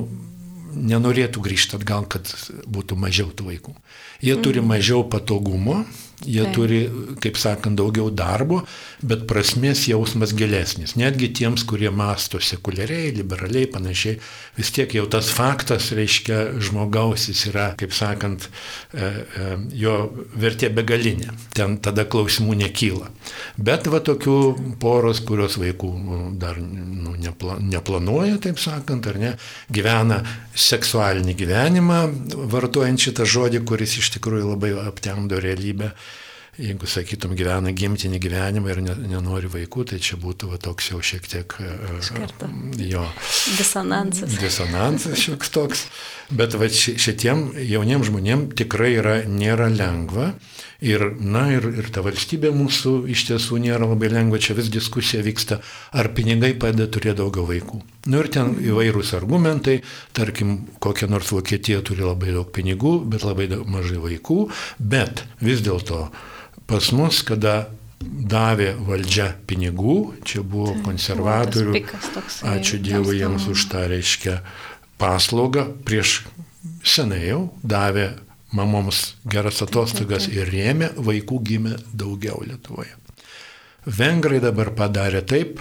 nenorėtų 0.76 1.44
grįžti 1.44 1.78
atgal, 1.80 2.08
kad 2.12 2.30
būtų 2.68 2.98
mažiau 3.00 3.32
tų 3.32 3.50
vaikų. 3.52 3.76
Jie 4.24 4.36
turi 4.42 4.62
mhm. 4.62 4.72
mažiau 4.74 5.04
patogumo, 5.08 5.84
Jie 6.24 6.46
Taip. 6.46 6.54
turi, 6.56 6.80
kaip 7.20 7.36
sakant, 7.36 7.76
daugiau 7.76 8.08
darbo, 8.08 8.62
bet 9.04 9.26
prasmės 9.28 9.84
jausmas 9.90 10.32
gilesnis. 10.38 10.96
Netgi 10.96 11.28
tiems, 11.36 11.66
kurie 11.68 11.92
masto 11.92 12.40
sekuliariai, 12.40 13.12
liberaliai, 13.18 13.68
panašiai, 13.72 14.16
vis 14.56 14.72
tiek 14.72 14.96
jau 14.96 15.04
tas 15.12 15.28
faktas, 15.36 15.90
reiškia, 15.98 16.56
žmogaus 16.64 17.28
jis 17.28 17.44
yra, 17.52 17.68
kaip 17.80 17.92
sakant, 17.96 18.48
e, 18.96 19.04
e, 19.04 19.50
jo 19.76 19.98
vertė 20.40 20.72
begalinė. 20.72 21.36
Ten 21.58 21.78
tada 21.84 22.08
klausimų 22.08 22.56
nekyla. 22.64 23.12
Bet 23.60 23.92
va 23.92 24.00
tokių 24.00 24.40
poros, 24.80 25.20
kurios 25.28 25.60
vaikų 25.60 25.92
nu, 26.00 26.22
dar 26.40 26.62
nu, 26.64 27.18
nepla, 27.20 27.60
neplanuoja, 27.60 28.40
taip 28.48 28.64
sakant, 28.64 29.12
ar 29.12 29.20
ne, 29.20 29.36
gyvena 29.68 30.24
seksualinį 30.56 31.36
gyvenimą, 31.44 32.02
vartojant 32.56 33.04
šitą 33.04 33.28
žodį, 33.28 33.66
kuris 33.68 34.00
iš 34.00 34.16
tikrųjų 34.16 34.56
labai 34.56 34.72
aptemdo 34.88 35.44
realybę 35.44 35.92
jeigu 36.62 36.88
sakytum 36.88 37.36
gyvena 37.36 37.74
gimtinį 37.76 38.20
gyvenimą 38.24 38.72
ir 38.72 38.82
nenori 39.12 39.50
vaikų, 39.52 39.86
tai 39.92 40.00
čia 40.04 40.20
būtų 40.22 40.52
va, 40.54 40.60
toks 40.62 40.92
jau 40.94 41.02
šiek 41.04 41.28
tiek 41.32 41.56
Škarta. 42.06 42.50
jo. 42.80 43.06
Disonansas. 43.58 44.38
Disonansas 44.40 45.20
šioks 45.20 45.52
toks. 45.56 45.88
Bet 46.40 46.56
va, 46.58 46.70
šitiem 46.72 47.52
jauniem 47.62 48.06
žmonėm 48.08 48.48
tikrai 48.58 48.96
yra, 48.98 49.18
nėra 49.30 49.70
lengva. 49.70 50.34
Ir, 50.86 51.02
na, 51.24 51.46
ir, 51.56 51.66
ir 51.80 51.88
ta 51.94 52.02
valstybė 52.06 52.52
mūsų 52.54 53.06
iš 53.14 53.24
tiesų 53.30 53.58
nėra 53.64 53.88
labai 53.88 54.10
lengva, 54.12 54.42
čia 54.44 54.58
vis 54.58 54.68
diskusija 54.74 55.24
vyksta, 55.26 55.62
ar 55.96 56.10
pinigai 56.18 56.52
padeda 56.60 56.90
turėti 56.92 57.22
daugiau 57.22 57.46
vaikų. 57.48 57.80
Nu 58.12 58.20
ir 58.22 58.30
ten 58.34 58.52
įvairūs 58.60 59.16
argumentai, 59.18 59.80
tarkim, 60.14 60.58
kokia 60.84 61.08
nors 61.10 61.32
Vokietija 61.34 61.80
turi 61.86 62.06
labai 62.06 62.36
daug 62.36 62.52
pinigų, 62.54 63.00
bet 63.10 63.26
labai 63.26 63.48
daug, 63.50 63.64
mažai 63.72 64.02
vaikų, 64.04 64.40
bet 64.78 65.24
vis 65.42 65.64
dėlto 65.66 66.10
pas 66.70 66.92
mus, 66.96 67.22
kada 67.26 67.68
davė 68.06 68.74
valdžia 68.86 69.32
pinigų, 69.48 69.98
čia 70.28 70.44
buvo 70.44 70.76
konservatorių, 70.86 71.82
ačiū 72.52 72.80
Dievui 72.84 73.20
jiems 73.20 73.48
už 73.52 73.68
tą 73.72 73.86
reiškia 73.90 74.40
paslaugą, 75.02 75.68
prieš 75.88 76.22
senai 76.86 77.24
jau 77.26 77.42
davė 77.64 78.12
mamoms 78.56 79.16
geras 79.28 79.62
atostogas 79.66 80.28
ir 80.32 80.50
rėmė, 80.52 80.94
vaikų 80.98 81.40
gimė 81.50 81.78
daugiau 81.94 82.44
Lietuvoje. 82.46 82.94
Vengrai 83.86 84.40
dabar 84.42 84.72
padarė 84.74 85.22
taip, 85.28 85.60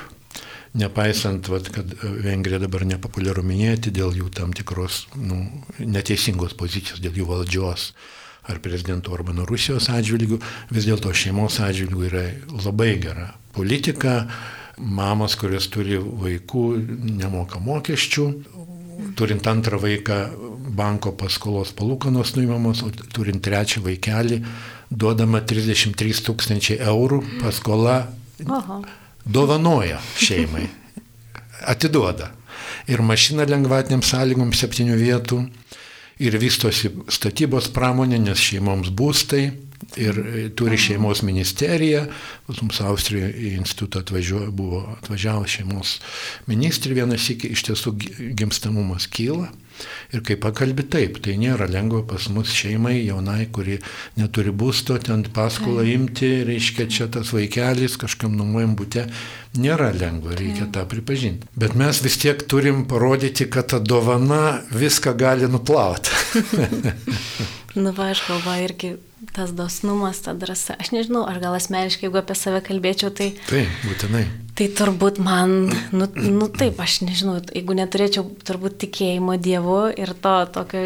nepaisant, 0.78 1.48
vat, 1.52 1.68
kad 1.74 1.90
Vengrija 2.24 2.60
dabar 2.62 2.86
nepopuliaru 2.88 3.44
minėti 3.46 3.92
dėl 3.94 4.14
jų 4.16 4.30
tam 4.34 4.54
tikros 4.56 5.04
nu, 5.16 5.42
neteisingos 5.78 6.56
pozicijos, 6.58 7.02
dėl 7.04 7.20
jų 7.20 7.28
valdžios 7.30 7.90
ar 8.48 8.60
prezidento 8.64 9.12
Orbano 9.14 9.46
Rusijos 9.48 9.88
atžvilgių, 9.92 10.40
vis 10.74 10.88
dėlto 10.88 11.12
šeimos 11.16 11.60
atžvilgių 11.64 12.04
yra 12.10 12.24
labai 12.64 12.94
gera 13.02 13.32
politika. 13.54 14.24
Mamos, 14.74 15.36
kurios 15.38 15.68
turi 15.70 16.00
vaikų, 16.00 16.64
nemoka 17.14 17.60
mokesčių. 17.62 18.26
Turint 19.18 19.46
antrą 19.50 19.78
vaiką, 19.82 20.18
banko 20.74 21.12
paskolos 21.18 21.72
palūkanos 21.78 22.34
nuimamos, 22.36 22.82
o 22.86 22.90
turint 23.14 23.42
trečią 23.44 23.82
vaikelį, 23.84 24.40
duodama 24.90 25.40
33 25.46 26.22
tūkstančiai 26.26 26.80
eurų 26.90 27.20
paskola. 27.42 28.00
Aha. 28.46 28.80
Dovanoja 29.24 30.00
šeimai. 30.20 30.66
Atiduoda. 31.72 32.32
Ir 32.90 33.00
mašina 33.02 33.46
lengvatiniam 33.48 34.02
sąlygom 34.04 34.52
septynių 34.52 34.98
vietų 35.00 35.44
ir 36.22 36.38
vystosi 36.38 36.92
statybos 37.12 37.70
pramonė, 37.74 38.20
nes 38.22 38.40
šeimoms 38.40 38.92
būstai 38.94 39.44
ir 40.00 40.20
turi 40.56 40.78
šeimos 40.80 41.22
ministerija. 41.26 42.04
Pas 42.46 42.60
mums 42.62 42.80
Austrijoje 42.84 43.32
į 43.34 43.52
institutą 43.58 44.04
atvažiuoja, 44.04 44.52
buvo 44.54 44.84
atvažiavęs 44.98 45.58
šeimos 45.58 45.98
ministrė 46.50 47.00
vienas 47.00 47.28
iki, 47.34 47.52
iš 47.54 47.66
tiesų 47.68 47.96
gimstamumas 48.38 49.08
kyla. 49.10 49.50
Ir 50.14 50.22
kai 50.26 50.36
pakalbi 50.40 50.84
taip, 50.86 51.18
tai 51.24 51.34
nėra 51.40 51.66
lengva 51.70 52.04
pas 52.06 52.28
mus 52.30 52.52
šeimai, 52.54 52.96
jaunai, 53.06 53.48
kuri 53.52 53.80
neturi 54.18 54.52
būsto, 54.54 54.98
ten 55.02 55.24
paskolą 55.34 55.86
imti, 55.94 56.30
reiškia 56.46 56.86
čia 56.86 57.08
tas 57.10 57.32
vaikelis 57.34 57.98
kažkam 58.00 58.36
nuomojam 58.38 58.76
būte, 58.78 59.08
nėra 59.58 59.90
lengva, 59.96 60.36
reikia 60.38 60.68
tą 60.74 60.86
pripažinti. 60.90 61.50
Bet 61.58 61.74
mes 61.78 62.02
vis 62.04 62.20
tiek 62.22 62.46
turim 62.50 62.84
parodyti, 62.90 63.48
kad 63.50 63.72
ta 63.74 63.82
dovana 63.82 64.60
viską 64.70 65.16
gali 65.18 65.50
nuplauti. 65.50 66.14
nu, 67.74 67.92
va, 67.96 68.10
aš 68.14 68.24
galvoju 68.28 68.68
irgi 68.68 68.94
tas 69.34 69.52
dosnumas, 69.56 70.20
ta 70.24 70.34
drąsa. 70.36 70.76
Aš 70.80 70.92
nežinau, 70.94 71.24
aš 71.28 71.40
gal 71.42 71.56
asmeniškai, 71.56 72.08
jeigu 72.08 72.20
apie 72.20 72.36
save 72.38 72.60
kalbėčiau, 72.66 73.12
tai... 73.14 73.30
Taip, 73.48 73.70
būtinai. 73.86 74.24
Tai 74.54 74.66
turbūt 74.78 75.18
man, 75.24 75.54
nu, 75.96 76.06
nu 76.14 76.50
taip, 76.52 76.78
aš 76.82 77.00
nežinau, 77.06 77.40
jeigu 77.50 77.74
neturėčiau 77.78 78.28
turbūt 78.46 78.78
tikėjimo 78.84 79.38
Dievu 79.42 79.80
ir 79.98 80.12
to 80.22 80.34
tokio, 80.54 80.84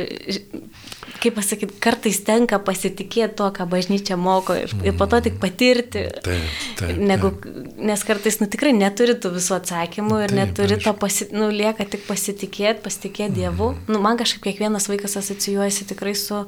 kaip 1.19 1.37
pasakyti, 1.37 1.77
kartais 1.83 2.21
tenka 2.27 2.61
pasitikėti 2.63 3.37
to, 3.39 3.49
ką 3.55 3.67
bažnyčia 3.71 4.17
moko 4.21 4.57
ir, 4.57 4.73
ir 4.87 4.97
po 4.99 5.09
to 5.11 5.21
tik 5.27 5.39
patirti. 5.43 6.07
Taip, 6.25 6.57
taip, 6.79 6.97
negu, 7.11 7.33
taip. 7.35 7.71
Nes 7.91 8.05
kartais, 8.07 8.39
nu 8.43 8.49
tikrai 8.51 8.73
neturi 8.77 9.19
tų 9.19 9.35
visų 9.37 9.59
atsakymų 9.59 10.23
ir 10.25 10.33
taip, 10.33 10.39
neturi 10.41 10.81
to, 10.83 10.95
pasi, 10.99 11.29
nu 11.35 11.51
lieka 11.53 11.87
tik 11.91 12.07
pasitikėti, 12.09 12.83
pasitikėti 12.87 13.41
Dievu. 13.43 13.73
Mm. 13.75 13.93
Nu, 13.93 14.03
man 14.05 14.21
kažkaip 14.21 14.47
kiekvienas 14.47 14.89
vaikas 14.91 15.19
asocijuojasi 15.21 15.89
tikrai 15.93 16.15
su 16.19 16.45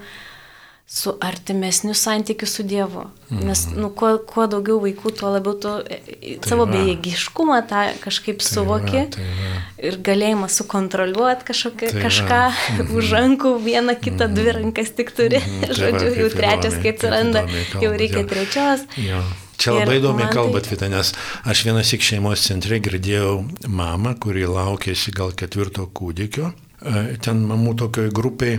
su 0.93 1.13
artimesniu 1.21 1.95
santykiu 1.95 2.47
su 2.47 2.63
Dievu. 2.63 3.05
Mhm. 3.31 3.47
Nes 3.47 3.67
nu, 3.77 3.93
kuo, 3.95 4.17
kuo 4.27 4.47
daugiau 4.51 4.81
vaikų, 4.83 5.13
tuo 5.15 5.29
labiau 5.31 5.55
tu 5.63 5.71
e, 5.87 5.99
e, 6.11 6.33
tai 6.43 6.51
savo 6.51 6.65
bejėgiškumą 6.67 7.59
tą 7.71 7.83
kažkaip 8.03 8.41
tai 8.43 8.49
suvoki 8.49 8.97
va, 8.97 9.05
tai 9.15 9.27
va. 9.27 9.53
ir 9.87 9.99
galėjimą 10.09 10.49
sukontroliuoti 10.51 11.47
kažkokį, 11.47 11.91
tai 11.93 12.01
kažką 12.03 12.39
mhm. 12.49 12.91
už 12.99 13.13
rankų, 13.15 13.53
vieną 13.69 13.95
kitą, 14.01 14.27
mhm. 14.27 14.35
dvi 14.35 14.55
rankas 14.57 14.91
tik 14.97 15.13
turi. 15.15 15.39
Mhm. 15.39 15.61
Tai 15.71 15.77
Žodžiu, 15.79 16.09
va, 16.09 16.17
jau 16.19 16.33
trečias, 16.35 16.79
kai 16.83 16.93
atsiranda, 16.97 17.43
jau 17.85 17.93
reikia 18.03 18.25
trečios. 18.33 18.83
Jo. 18.99 19.21
Čia 19.61 19.77
labai 19.77 20.01
įdomi 20.01 20.27
kalba, 20.33 20.63
tai... 20.65 20.73
Vita, 20.73 20.89
nes 20.91 21.13
aš 21.53 21.63
vienas 21.69 21.93
iš 21.95 22.09
šeimos 22.09 22.43
centre 22.49 22.81
girdėjau 22.83 23.37
mamą, 23.69 24.17
kuri 24.19 24.43
laukėsi 24.49 25.15
gal 25.15 25.31
ketvirto 25.39 25.87
kūdikio. 25.95 26.51
E, 26.81 27.05
ten 27.23 27.45
mamų 27.47 27.77
tokioj 27.85 28.11
grupiai 28.17 28.59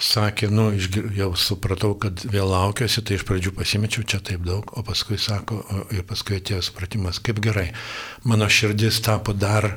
sakė, 0.00 0.48
nu, 0.52 0.70
jau 1.16 1.30
supratau, 1.38 1.92
kad 2.00 2.24
vėl 2.32 2.48
laukiuosi, 2.50 3.04
tai 3.04 3.18
iš 3.18 3.26
pradžių 3.28 3.52
pasimečiau 3.58 4.06
čia 4.08 4.22
taip 4.24 4.42
daug, 4.46 4.72
o 4.76 4.84
paskui 4.86 5.20
sako, 5.20 5.60
o, 5.60 5.84
ir 5.94 6.06
paskui 6.08 6.40
atėjo 6.40 6.62
supratimas, 6.64 7.20
kaip 7.22 7.42
gerai, 7.44 7.68
mano 8.24 8.48
širdis 8.48 9.02
tapo 9.04 9.36
dar 9.36 9.74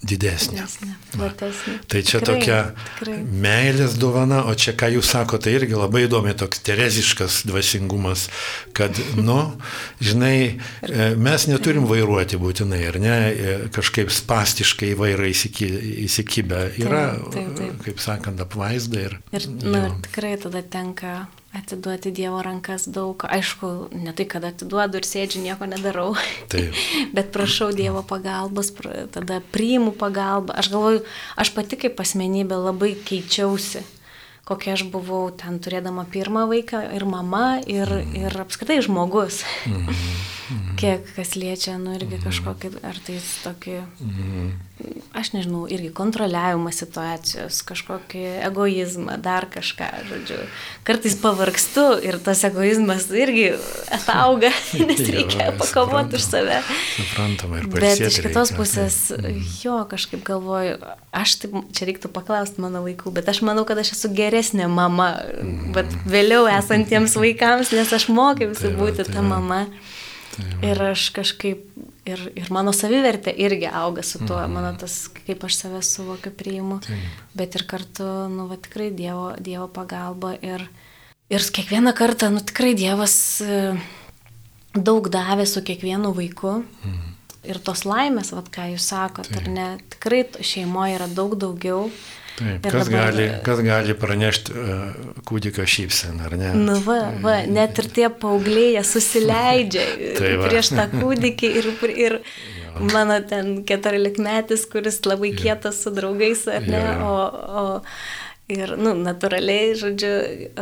didesnė. 0.00 0.64
Platesnė. 1.12 1.74
Tai 1.90 2.00
čia 2.06 2.20
tikrai, 2.20 2.36
tokia 2.40 2.58
tikrai. 2.96 3.16
meilės 3.44 3.96
dovana, 4.00 4.42
o 4.48 4.54
čia 4.56 4.72
ką 4.78 4.88
jūs 4.94 5.10
sakote, 5.12 5.44
tai 5.48 5.56
irgi 5.58 5.76
labai 5.76 6.06
įdomi 6.06 6.32
toks 6.40 6.62
tereziškas 6.64 7.42
dvasingumas, 7.48 8.26
kad, 8.76 8.96
nu, 9.16 9.38
žinai, 10.00 10.36
e, 10.84 11.10
mes 11.20 11.46
neturim 11.50 11.88
vairuoti 11.90 12.40
būtinai, 12.40 12.80
ar 12.88 13.00
ne, 13.02 13.18
e, 13.30 13.58
kažkaip 13.74 14.12
spastiškai 14.14 14.94
vairą 15.00 15.28
įsikibę. 15.30 16.62
Yra, 16.80 17.04
taip, 17.20 17.34
taip, 17.34 17.52
taip. 17.60 17.84
kaip 17.88 18.00
sakant, 18.00 18.40
apvaizda 18.40 19.04
ir... 19.08 19.20
Ir, 19.36 19.50
nu, 19.64 19.84
tikrai 20.06 20.36
tada 20.40 20.64
tenka 20.64 21.18
atiduoti 21.56 22.12
Dievo 22.14 22.42
rankas 22.42 22.86
daug. 22.88 23.24
Aišku, 23.26 23.90
ne 23.94 24.14
tai, 24.16 24.26
kad 24.30 24.44
atiduodu 24.46 25.00
ir 25.00 25.06
sėdžiu, 25.08 25.42
nieko 25.44 25.66
nedarau. 25.70 26.12
Taip. 26.52 26.76
Bet 27.16 27.32
prašau 27.34 27.70
Dievo 27.76 28.02
pagalbos, 28.06 28.72
tada 29.14 29.40
priimu 29.54 29.94
pagalbą. 29.98 30.54
Aš 30.56 30.70
galvoju, 30.74 31.06
aš 31.40 31.54
pati 31.56 31.80
kaip 31.80 32.02
asmenybė 32.02 32.60
labai 32.70 32.94
keičiausi 33.08 33.86
kokia 34.50 34.74
aš 34.74 34.82
buvau 34.90 35.28
ten 35.30 35.60
turėdama 35.62 36.02
pirmą 36.10 36.48
vaiką 36.50 36.80
ir 36.96 37.04
mama 37.06 37.60
ir, 37.70 37.86
mm. 37.86 38.16
ir 38.24 38.38
apskritai 38.42 38.80
žmogus. 38.82 39.44
Mm. 39.70 40.00
Kiek 40.80 41.06
kas 41.14 41.36
liečia, 41.38 41.76
nu 41.78 41.94
irgi 41.94 42.16
mm. 42.16 42.24
kažkokį, 42.24 42.72
ar 42.82 42.98
tai 43.06 43.20
tokį. 43.44 43.76
Aš 45.16 45.32
nežinau, 45.34 45.64
irgi 45.70 45.90
kontroliavimą 45.94 46.70
situacijos, 46.74 47.60
kažkokį 47.68 48.22
egoizmą, 48.46 49.16
dar 49.22 49.46
kažką, 49.50 49.88
žodžiu. 50.08 50.38
Kartais 50.86 51.16
pavargstu 51.20 51.84
ir 52.06 52.18
tas 52.24 52.42
egoizmas 52.46 53.08
irgi 53.14 53.50
atauga, 53.92 54.52
nes 54.88 55.02
reikia 55.06 55.50
pakovoti 55.58 56.18
už 56.20 56.26
save. 56.26 56.60
Suprantama 56.96 57.60
ir 57.60 57.68
pasiekia. 57.70 57.90
Bet 57.90 58.06
iš 58.08 58.20
kitos 58.26 58.54
pusės, 58.56 58.98
mm. 59.16 59.44
jo, 59.64 59.76
kažkaip 59.90 60.24
galvoju, 60.26 60.78
aš 61.16 61.36
taip, 61.44 61.56
čia 61.76 61.90
reiktų 61.90 62.12
paklausti 62.14 62.62
mano 62.62 62.84
vaikų, 62.86 63.14
bet 63.18 63.30
aš 63.32 63.42
manau, 63.46 63.66
kad 63.68 63.80
aš 63.82 63.94
esu 63.98 64.12
geresnė 64.14 64.70
mama, 64.70 65.12
mm. 65.20 65.72
bet 65.76 65.96
vėliau 66.08 66.46
esantiems 66.50 67.18
vaikams, 67.18 67.74
nes 67.76 67.96
aš 67.98 68.10
mokiausi 68.14 68.68
tai 68.68 68.76
būti 68.78 69.04
tai 69.04 69.16
ta 69.18 69.24
mama. 69.24 69.64
Tai 70.30 70.46
ir 70.70 70.80
aš 70.90 71.08
kažkaip, 71.14 71.64
ir, 72.08 72.20
ir 72.38 72.50
mano 72.54 72.72
savivertė 72.76 73.32
irgi 73.42 73.66
auga 73.66 74.04
su 74.06 74.20
tuo, 74.22 74.38
mm. 74.38 74.54
mano 74.54 74.70
tas, 74.78 75.02
kaip 75.26 75.42
aš 75.46 75.56
save 75.64 75.80
suvokiu, 75.86 76.32
priimu, 76.36 76.78
Taip. 76.86 77.24
bet 77.36 77.56
ir 77.58 77.66
kartu, 77.70 78.06
nu, 78.30 78.46
va, 78.50 78.58
tikrai 78.60 78.90
Dievo, 78.94 79.32
dievo 79.42 79.66
pagalba 79.74 80.36
ir, 80.38 80.66
ir 81.32 81.46
kiekvieną 81.58 81.94
kartą, 81.98 82.30
nu, 82.34 82.44
tikrai 82.46 82.76
Dievas 82.78 83.16
e, 83.42 83.74
daug 84.76 85.10
davė 85.10 85.48
su 85.50 85.64
kiekvienu 85.66 86.14
vaiku. 86.16 86.60
Mm. 86.84 87.08
Ir 87.50 87.56
tos 87.64 87.86
laimės, 87.88 88.34
vad 88.36 88.50
ką 88.52 88.68
jūs 88.74 88.90
sakot, 88.92 89.30
Taip. 89.30 89.40
ar 89.40 89.46
ne, 89.50 89.68
tikrai 89.94 90.26
šeimoje 90.44 90.98
yra 90.98 91.08
daug 91.10 91.38
daugiau. 91.40 91.88
Taip, 92.40 92.64
kas, 92.64 92.88
dabar, 92.88 93.10
gali, 93.10 93.26
kas 93.44 93.60
gali 93.64 93.94
pranešti 94.00 94.54
uh, 94.56 95.10
kūdikio 95.28 95.66
šypseną, 95.68 96.28
ar 96.30 96.36
ne? 96.40 96.52
Nu, 96.56 96.78
va, 96.86 96.98
va, 97.20 97.34
net 97.44 97.76
ir 97.82 97.90
tie 97.98 98.08
paaugliai 98.22 98.80
susileidžia 98.86 99.84
tai 100.18 100.32
prieš 100.40 100.72
tą 100.78 100.86
kūdikį 100.94 101.52
ir, 101.60 101.68
ir 101.92 102.16
mano 102.94 103.20
ten 103.28 103.60
keturiolikmetis, 103.68 104.64
kuris 104.72 105.02
labai 105.04 105.34
kietas 105.36 105.82
su 105.84 105.92
draugais, 105.94 106.46
ar 106.48 106.64
ne? 106.64 106.82
O, 107.04 107.14
o, 107.62 107.66
Ir, 108.50 108.72
nu, 108.80 108.92
natūraliai, 108.98 109.74
žodžiu, 109.78 110.10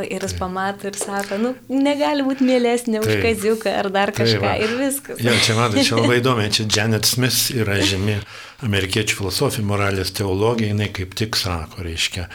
ir 0.04 0.24
jis 0.26 0.34
pamato 0.36 0.90
ir 0.90 0.96
sako, 0.98 1.38
nu, 1.40 1.52
negali 1.72 2.24
būti 2.26 2.44
mielesnė 2.44 3.00
už 3.00 3.14
kaziuką 3.22 3.72
ar 3.80 3.88
dar 3.94 4.12
kažką 4.16 4.42
tai 4.44 4.56
ir 4.66 4.74
viskas. 4.76 5.22
Jo, 5.24 5.32
čia 5.44 5.56
matai, 5.56 5.84
čia 5.86 5.96
labai 5.96 6.18
įdomu, 6.22 6.44
čia 6.52 6.66
Janet 6.68 7.08
Smith 7.08 7.48
yra 7.56 7.78
žymi 7.80 8.18
amerikiečių 8.66 9.16
filosofija, 9.22 9.64
moralės 9.64 10.12
teologija, 10.18 10.74
jinai 10.74 10.90
kaip 10.92 11.14
tik 11.16 11.38
sako, 11.40 11.80
reiškia, 11.86 12.26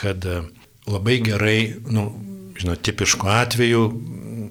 kad 0.00 0.24
e, 0.24 0.40
labai 0.88 1.18
gerai, 1.26 1.58
nu, 1.92 2.06
žinot, 2.56 2.80
tipišku 2.86 3.28
atveju, 3.28 3.82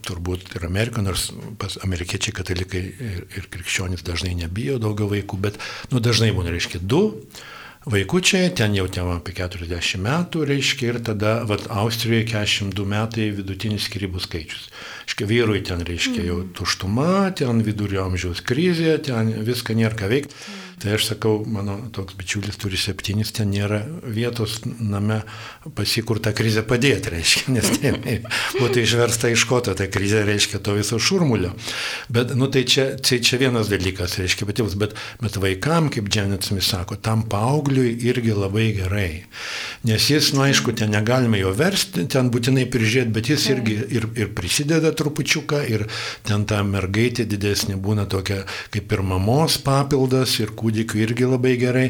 turbūt 0.03 0.53
ir 0.57 0.67
Amerika, 0.67 1.01
nors 1.05 1.29
pas 1.61 1.79
amerikiečiai 1.85 2.35
katalikai 2.35 2.83
ir, 2.83 3.25
ir 3.39 3.49
krikščionys 3.53 4.05
dažnai 4.05 4.35
nebijo 4.37 4.77
daugiau 4.83 5.09
vaikų, 5.15 5.39
bet, 5.47 5.57
nu, 5.93 6.03
dažnai 6.03 6.29
būna, 6.35 6.53
reiškia, 6.53 6.83
du 6.83 7.03
vaikučiai, 7.85 8.49
ten 8.55 8.75
jau 8.77 8.85
ten 8.91 9.09
apie 9.11 9.33
40 9.35 10.01
metų, 10.03 10.43
reiškia, 10.47 10.89
ir 10.93 10.99
tada, 11.09 11.33
vat, 11.49 11.65
Austrijoje 11.73 12.25
42 12.31 12.85
metai 12.87 13.29
vidutinis 13.35 13.87
skirybų 13.89 14.23
skaičius. 14.23 14.69
Iškia, 15.09 15.27
vyrui 15.29 15.63
ten, 15.67 15.83
reiškia, 15.87 16.21
jau 16.29 16.39
mhm. 16.41 16.51
tuštuma, 16.57 17.13
ten 17.39 17.63
vidurio 17.65 18.05
amžiaus 18.07 18.43
krizė, 18.45 18.97
ten 19.03 19.33
viską 19.43 19.75
nėra 19.79 19.99
ką 19.99 20.11
veikti. 20.11 20.37
Tai 20.81 20.95
aš 20.97 21.05
sakau, 21.11 21.43
mano 21.47 21.77
toks 21.93 22.15
bičiulis 22.17 22.57
turi 22.59 22.77
septynis, 22.79 23.31
ten 23.35 23.51
nėra 23.53 23.81
vietos 24.03 24.61
name 24.65 25.21
pasikurta 25.77 26.33
krizė 26.35 26.63
padėti, 26.67 27.13
reiškia, 27.13 27.53
nes 27.55 27.69
tai 27.77 27.93
būtų 28.61 28.83
išversta 28.83 29.31
iš 29.33 29.45
koto 29.49 29.75
ta 29.77 29.87
krizė, 29.91 30.23
reiškia, 30.27 30.59
to 30.63 30.75
viso 30.77 30.99
šurmulio. 30.99 31.53
Bet, 32.13 32.33
nu, 32.39 32.49
tai 32.51 32.65
čia, 32.69 32.89
tai 32.99 33.21
čia 33.23 33.39
vienas 33.41 33.69
dalykas, 33.71 34.17
reiškia, 34.19 34.47
bet, 34.49 34.63
bet, 34.81 34.95
bet 35.23 35.39
vaikam, 35.43 35.89
kaip 35.93 36.09
Janet 36.13 36.47
Smith 36.49 36.67
sako, 36.67 36.97
tam 36.97 37.23
paaugliui 37.31 37.93
irgi 38.09 38.35
labai 38.35 38.69
gerai. 38.75 39.11
Nes 39.87 40.09
jis, 40.09 40.33
nu, 40.35 40.43
aišku, 40.47 40.75
ten 40.79 40.91
negalime 40.93 41.39
jo 41.41 41.53
versti, 41.55 42.07
ten 42.11 42.31
būtinai 42.33 42.65
prižiūrėti, 42.71 43.13
bet 43.15 43.31
jis 43.31 43.47
irgi 43.53 43.77
ir, 43.99 44.09
ir 44.19 44.33
prisideda 44.35 44.93
trupučiuką, 44.95 45.63
ir 45.69 45.87
ten 46.27 46.47
ta 46.49 46.61
mergaitė 46.67 47.27
didesnė 47.29 47.77
būna 47.79 48.07
tokia 48.09 48.43
kaip 48.73 48.91
ir 48.95 49.03
mamos 49.05 49.57
papildas, 49.63 50.35
ir 50.43 50.53
kūdikiu 50.63 51.03
irgi 51.03 51.29
labai 51.29 51.57
gerai, 51.61 51.87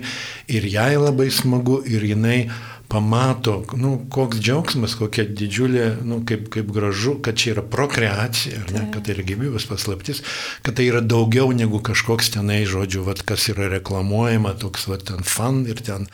ir 0.51 0.65
jai 0.67 0.93
labai 0.97 1.29
smagu, 1.31 1.79
ir 1.85 2.03
jinai 2.13 2.47
pamato, 2.93 3.63
nu, 3.79 3.95
koks 4.13 4.37
džiaugsmas, 4.43 4.93
kokia 4.99 5.25
didžiulė, 5.25 5.85
nu, 6.05 6.19
kaip, 6.29 6.45
kaip 6.53 6.69
gražu, 6.75 7.15
kad 7.25 7.39
čia 7.39 7.55
yra 7.55 7.63
prokreacija, 7.65 8.67
ne, 8.73 8.83
kad 8.93 9.07
tai 9.07 9.15
yra 9.15 9.25
gyvybės 9.31 9.65
paslaptis, 9.69 10.21
kad 10.65 10.77
tai 10.77 10.89
yra 10.91 11.01
daugiau 11.01 11.49
negu 11.55 11.81
kažkoks 11.81 12.33
tenai, 12.35 12.61
žodžiu, 12.69 13.01
vat, 13.07 13.23
kas 13.25 13.47
yra 13.53 13.71
reklamuojama, 13.77 14.53
toks, 14.61 14.85
vat, 14.91 15.07
ten 15.09 15.25
fan 15.25 15.63
ir 15.69 15.81
ten, 15.81 16.05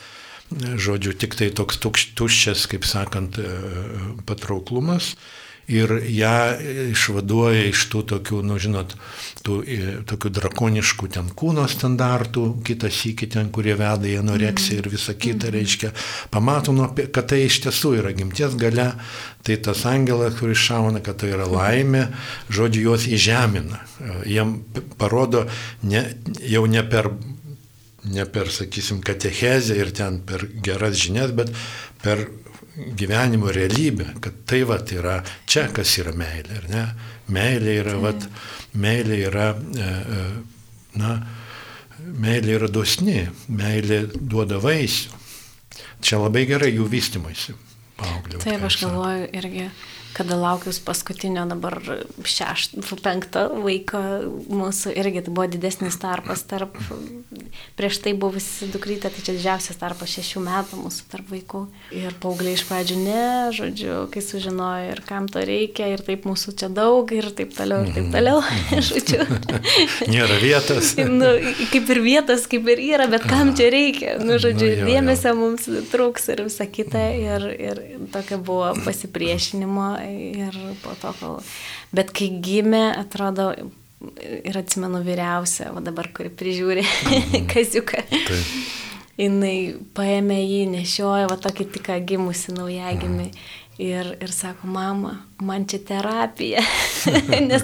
žodžiu, 0.56 1.18
tik 1.20 1.36
tai 1.40 1.52
toks 1.56 1.82
tuščias, 1.84 2.64
kaip 2.72 2.88
sakant, 2.88 3.42
e, 3.42 3.60
patrauklumas. 4.30 5.16
Ir 5.70 5.94
ją 6.10 6.36
išvaduoja 6.90 7.68
iš 7.70 7.86
tų 7.92 8.02
tokių, 8.14 8.42
nu 8.50 8.58
žinot, 8.62 8.96
tų 9.46 9.60
tokių 10.10 10.32
drakoniškų 10.40 11.10
ten 11.16 11.30
kūno 11.38 11.68
standartų, 11.70 12.46
kitas 12.66 13.04
iki 13.10 13.30
ten, 13.32 13.52
kurie 13.54 13.76
veda 13.80 14.10
į 14.10 14.20
anoreksiją 14.24 14.82
ir 14.82 14.92
visą 14.92 15.16
kitą, 15.20 15.54
reiškia, 15.54 15.94
pamato, 16.34 16.74
nu, 16.76 16.90
kad 16.98 17.30
tai 17.32 17.44
iš 17.46 17.62
tiesų 17.68 17.96
yra 18.02 18.14
gimties 18.18 18.58
gale, 18.60 18.92
tai 19.46 19.60
tas 19.64 19.86
angelas, 19.90 20.38
kuris 20.42 20.60
šauna, 20.66 21.04
kad 21.06 21.22
tai 21.22 21.34
yra 21.36 21.48
laimė, 21.50 22.08
žodžiu, 22.50 22.90
juos 22.90 23.08
įžemina. 23.10 23.84
Jiem 24.28 24.58
parodo 24.98 25.46
ne, 25.86 26.08
jau 26.50 26.66
ne 26.70 26.86
per 26.90 27.14
ne 28.10 28.24
per, 28.26 28.48
sakysim, 28.48 29.02
katechezę 29.04 29.76
ir 29.76 29.92
ten 29.96 30.22
per 30.26 30.46
geras 30.64 30.96
žinias, 30.98 31.34
bet 31.36 31.52
per 32.02 32.24
gyvenimo 32.76 33.52
realybę, 33.52 34.14
kad 34.22 34.44
tai 34.46 34.64
va 34.68 34.80
yra 34.80 35.20
čia, 35.46 35.68
kas 35.74 35.98
yra 36.02 36.14
meilė, 36.18 36.62
ar 36.62 36.70
ne? 36.70 36.86
Meilė 37.30 37.76
yra, 37.84 37.96
va, 38.02 38.14
meilė 38.80 39.20
yra, 39.28 39.48
e, 39.54 39.90
e, 39.90 40.24
na, 41.00 41.14
meilė 42.00 42.58
yra 42.60 42.70
dosni, 42.72 43.22
meilė 43.48 44.06
duoda 44.16 44.60
vaisių. 44.64 45.18
Čia 46.02 46.22
labai 46.24 46.46
gerai 46.48 46.72
jų 46.74 46.88
vystimuisi. 46.90 47.56
Paauglio. 48.00 48.40
Taip, 48.40 48.64
aš 48.64 48.80
galvoju 48.80 49.26
irgi 49.36 49.66
kada 50.14 50.36
laukius 50.36 50.80
paskutinio 50.84 51.46
dabar 51.50 51.78
šešto, 52.26 52.82
penkto 53.04 53.46
vaiko, 53.64 54.00
mūsų 54.50 54.94
irgi 54.98 55.24
tai 55.26 55.34
buvo 55.34 55.48
didesnis 55.52 55.98
tarpas 56.02 56.44
tarp, 56.50 56.76
prieš 57.80 58.02
tai 58.04 58.14
buvusi 58.18 58.70
dukrytė, 58.74 59.12
tai 59.14 59.24
čia 59.24 59.36
didžiausias 59.38 59.80
tarpas 59.80 60.12
šešių 60.18 60.44
metų 60.46 60.80
mūsų 60.82 61.08
tarp 61.12 61.30
vaikų. 61.34 61.64
Ir 61.96 62.16
paaugliai 62.22 62.58
iš 62.58 62.66
pradžių 62.70 62.98
ne, 63.04 63.26
žodžiu, 63.56 63.96
kai 64.14 64.24
sužinojo 64.26 64.94
ir 64.94 65.04
kam 65.08 65.30
to 65.32 65.44
reikia, 65.46 65.92
ir 65.94 66.04
taip 66.06 66.26
mūsų 66.30 66.56
čia 66.60 66.72
daug, 66.74 67.14
ir 67.16 67.30
taip 67.38 67.54
toliau, 67.58 67.86
ir 67.86 67.94
taip 67.96 68.10
mhm. 68.10 68.16
toliau, 68.16 68.42
žodžiu. 68.90 69.22
Nėra 70.14 70.40
vietos. 70.42 70.94
nu, 71.22 71.32
kaip 71.72 71.94
ir 71.96 72.04
vietos, 72.06 72.48
kaip 72.50 72.68
ir 72.74 72.84
yra, 72.90 73.10
bet 73.12 73.28
kam 73.30 73.54
čia 73.58 73.70
reikia, 73.74 74.18
nu, 74.24 74.40
žodžiu, 74.42 74.74
nu, 74.82 74.90
dėmesio 74.90 75.36
mums 75.38 75.70
trūks 75.94 76.30
ir 76.34 76.44
visa 76.48 76.68
kita, 76.70 77.06
ir, 77.16 77.48
ir 77.56 77.84
tokia 78.14 78.42
buvo 78.42 78.74
pasipriešinimo 78.86 79.90
ir 80.08 80.58
po 80.84 80.96
to, 81.02 81.14
kol... 81.20 81.38
Bet 81.96 82.14
kai 82.16 82.32
gimė, 82.44 82.90
atrodo, 83.00 83.52
ir 84.44 84.58
atsimenu 84.58 85.02
vyriausią, 85.04 85.74
o 85.76 85.84
dabar 85.84 86.10
kuri 86.16 86.32
prižiūri 86.32 86.86
mm. 86.86 87.48
kaziuką. 87.54 88.04
Jis 89.20 89.80
paėmė 89.98 90.38
jį, 90.40 90.60
nešiojo, 90.78 91.28
va 91.28 91.36
tokį 91.44 91.66
tik 91.76 91.90
gimusi 92.08 92.56
naujagimį. 92.56 93.32
Mm. 93.32 93.58
Ir, 93.80 94.14
ir 94.20 94.32
sako, 94.36 94.68
mama, 94.68 95.22
man 95.40 95.64
čia 95.68 95.80
terapija. 95.88 96.60
Nes, 97.50 97.64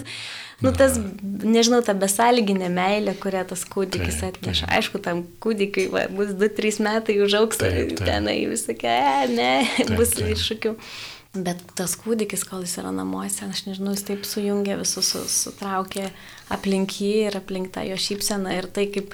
nu, 0.64 0.72
tas, 0.72 0.96
nežinau, 1.44 1.82
ta 1.84 1.92
besąlyginė 2.00 2.70
meilė, 2.72 3.18
kurią 3.20 3.42
tas 3.50 3.66
kūdikis 3.68 4.22
atneša. 4.24 4.70
Aišku, 4.78 5.02
tam 5.04 5.26
kūdikiai 5.44 5.90
va, 5.92 6.06
bus 6.16 6.32
2-3 6.40 6.80
metai 6.88 7.18
užauks, 7.24 7.60
tenai 8.00 8.38
visokia, 8.48 9.26
ne, 9.32 9.52
taip, 9.76 9.92
bus 10.00 10.16
iššūkių. 10.24 10.72
Taip. 10.78 11.04
Bet 11.36 11.60
tas 11.76 11.98
kūdikis, 12.00 12.46
kol 12.48 12.64
jis 12.64 12.78
yra 12.80 12.94
namuose, 12.96 13.48
aš 13.50 13.66
nežinau, 13.68 13.96
jis 13.96 14.06
taip 14.08 14.28
sujungia 14.28 14.78
visus, 14.80 15.10
sutraukė 15.34 16.10
aplink 16.54 16.94
jį 17.02 17.12
ir 17.28 17.38
aplink 17.40 17.72
tą 17.74 17.84
jo 17.88 17.98
šypseną. 18.00 18.54
Ir 18.56 18.68
tai, 18.74 18.86
kaip, 18.94 19.14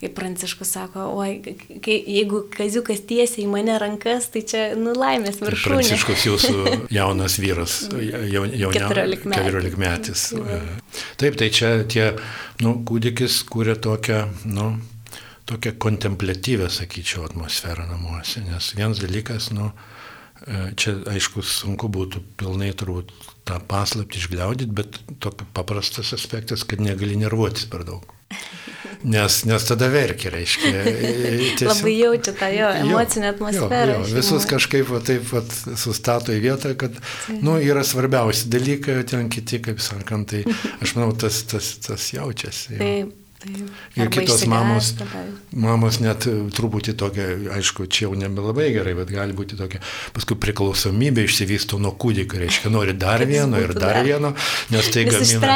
kaip 0.00 0.14
Pranciškus 0.16 0.72
sako, 0.76 1.08
oi, 1.18 1.56
kai, 1.82 1.96
jeigu 1.98 2.44
kaziukas 2.54 3.02
tiesiai 3.08 3.44
į 3.44 3.50
mane 3.50 3.76
rankas, 3.82 4.30
tai 4.32 4.44
čia 4.48 4.64
nulaimės 4.78 5.40
tai 5.40 5.48
viršūnė. 5.50 5.82
Pranciškus 5.82 6.26
jūsų 6.28 6.54
jaunas 6.98 7.38
vyras, 7.42 7.76
jaun, 7.90 8.54
jaun, 8.54 8.78
14 8.78 9.28
metais. 9.28 9.50
14 9.50 9.82
metais. 9.84 10.26
Taip, 11.20 11.38
tai 11.40 11.50
čia 11.54 11.74
tie, 11.90 12.10
nu, 12.64 12.78
kūdikis 12.86 13.42
kūrė 13.50 13.76
tokią, 13.84 14.22
nu, 14.54 14.70
tokią 15.50 15.74
kontemplatyvę, 15.82 16.70
sakyčiau, 16.72 17.26
atmosferą 17.28 17.88
namuose. 17.90 18.44
Nes 18.46 18.72
vienas 18.78 19.02
dalykas, 19.02 19.50
nu, 19.56 19.72
čia, 20.76 20.98
aišku, 21.08 21.44
sunku 21.46 21.88
būtų 21.92 22.20
pilnai 22.40 22.72
turbūt 22.76 23.12
tą 23.48 23.60
paslapti 23.68 24.20
išgliaudyti, 24.20 24.72
bet 24.72 24.98
tokia 25.24 25.46
paprastas 25.56 26.12
aspektas, 26.16 26.64
kad 26.68 26.82
negali 26.84 27.16
nervuotis 27.20 27.68
per 27.70 27.86
daug. 27.88 28.04
Nes, 29.04 29.42
nes 29.44 29.64
tada 29.68 29.90
verkia, 29.92 30.30
reiškia. 30.32 30.70
E, 30.72 31.00
tiesiog, 31.58 31.68
Labai 31.68 31.92
jaučia 31.92 32.32
tą 32.38 32.48
jo 32.54 32.70
emocinę 32.80 33.32
atmosferą. 33.34 33.98
Jo, 33.98 33.98
jo, 34.00 34.14
visus 34.16 34.46
kažkaip 34.48 34.88
va, 34.88 35.00
taip 35.04 35.26
va, 35.28 35.42
sustato 35.80 36.32
į 36.32 36.40
vietą, 36.44 36.72
kad 36.80 36.96
nu, 37.44 37.58
yra 37.60 37.84
svarbiausi 37.84 38.48
dalykai, 38.52 39.02
ten 39.08 39.28
kiti, 39.32 39.60
kaip 39.64 39.82
sakant, 39.84 40.32
tai 40.32 40.56
aš 40.80 40.96
manau, 40.96 41.12
tas, 41.20 41.42
tas, 41.50 41.74
tas 41.84 42.08
jaučiasi. 42.16 42.78
Jo. 42.78 42.80
Taip. 42.80 43.20
Ir 43.94 44.08
kitos 44.10 44.44
mamos, 44.50 44.90
mamos 45.52 45.98
net 46.02 46.24
truputį 46.56 46.94
tokia, 46.98 47.26
aišku, 47.54 47.86
čia 47.92 48.06
jau 48.08 48.16
nebelabai 48.18 48.70
gerai, 48.74 48.94
bet 48.98 49.12
gali 49.12 49.36
būti 49.36 49.58
tokia, 49.58 49.78
paskui 50.16 50.36
priklausomybė 50.40 51.26
išsivysto 51.28 51.78
nuo 51.82 51.92
kūdikio, 52.00 52.40
reiškia, 52.40 52.72
nori 52.72 52.94
dar 52.98 53.22
vieno 53.28 53.60
ir 53.60 53.74
dar 53.76 54.00
vieno, 54.06 54.32
nes 54.74 54.88
tai 54.94 55.04
gamina, 55.06 55.52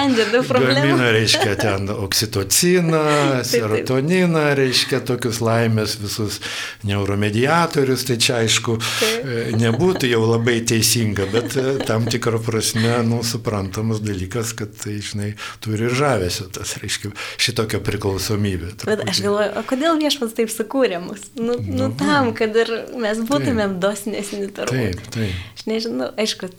gamina, 0.53 1.09
reiškia, 1.16 1.57
ten 1.59 1.88
oksitociną, 1.94 3.03
serotoniną, 3.51 4.44
reiškia, 4.59 5.01
tokius 5.09 5.40
laimės 5.44 5.96
visus 6.03 6.38
neuromediatorius, 6.87 8.07
tai 8.09 8.18
čia 8.22 8.38
aišku, 8.44 8.79
e, 8.79 9.40
nebūtų 9.59 10.12
jau 10.12 10.22
labai 10.27 10.61
teisinga, 10.68 11.27
bet 11.33 11.59
e, 11.59 11.66
tam 11.88 12.07
tikrą 12.11 12.42
prasme, 12.44 13.01
nu, 13.09 13.24
suprantamas 13.27 14.05
dalykas, 14.05 14.55
kad 14.59 14.77
tai, 14.79 14.98
žinai, 15.05 15.33
turi 15.64 15.90
žavesio 15.90 16.51
tas, 16.55 16.77
reiškia, 16.83 17.11
šitokio 17.40 17.78
tokia 17.79 17.91
priklausomybė. 17.91 18.73
Truputį. 18.77 18.91
Bet 18.91 19.11
aš 19.11 19.23
galvoju, 19.25 19.51
o 19.59 19.64
kodėl 19.69 19.99
viešpats 20.01 20.37
taip 20.37 20.53
sukūrė 20.53 21.01
mus? 21.03 21.29
Nu, 21.37 21.59
nu, 21.59 21.88
nu 21.88 21.91
tam, 21.99 22.33
kad 22.37 22.57
ir 22.57 22.71
mes 22.99 23.19
būtumėm 23.19 23.77
taip, 23.77 23.83
dosnesni 23.83 24.49
tarp. 24.55 24.73
Taip, 24.73 25.03
taip. 25.14 25.35
Aš 25.57 25.67
nežinau, 25.71 26.11
aišku, 26.19 26.51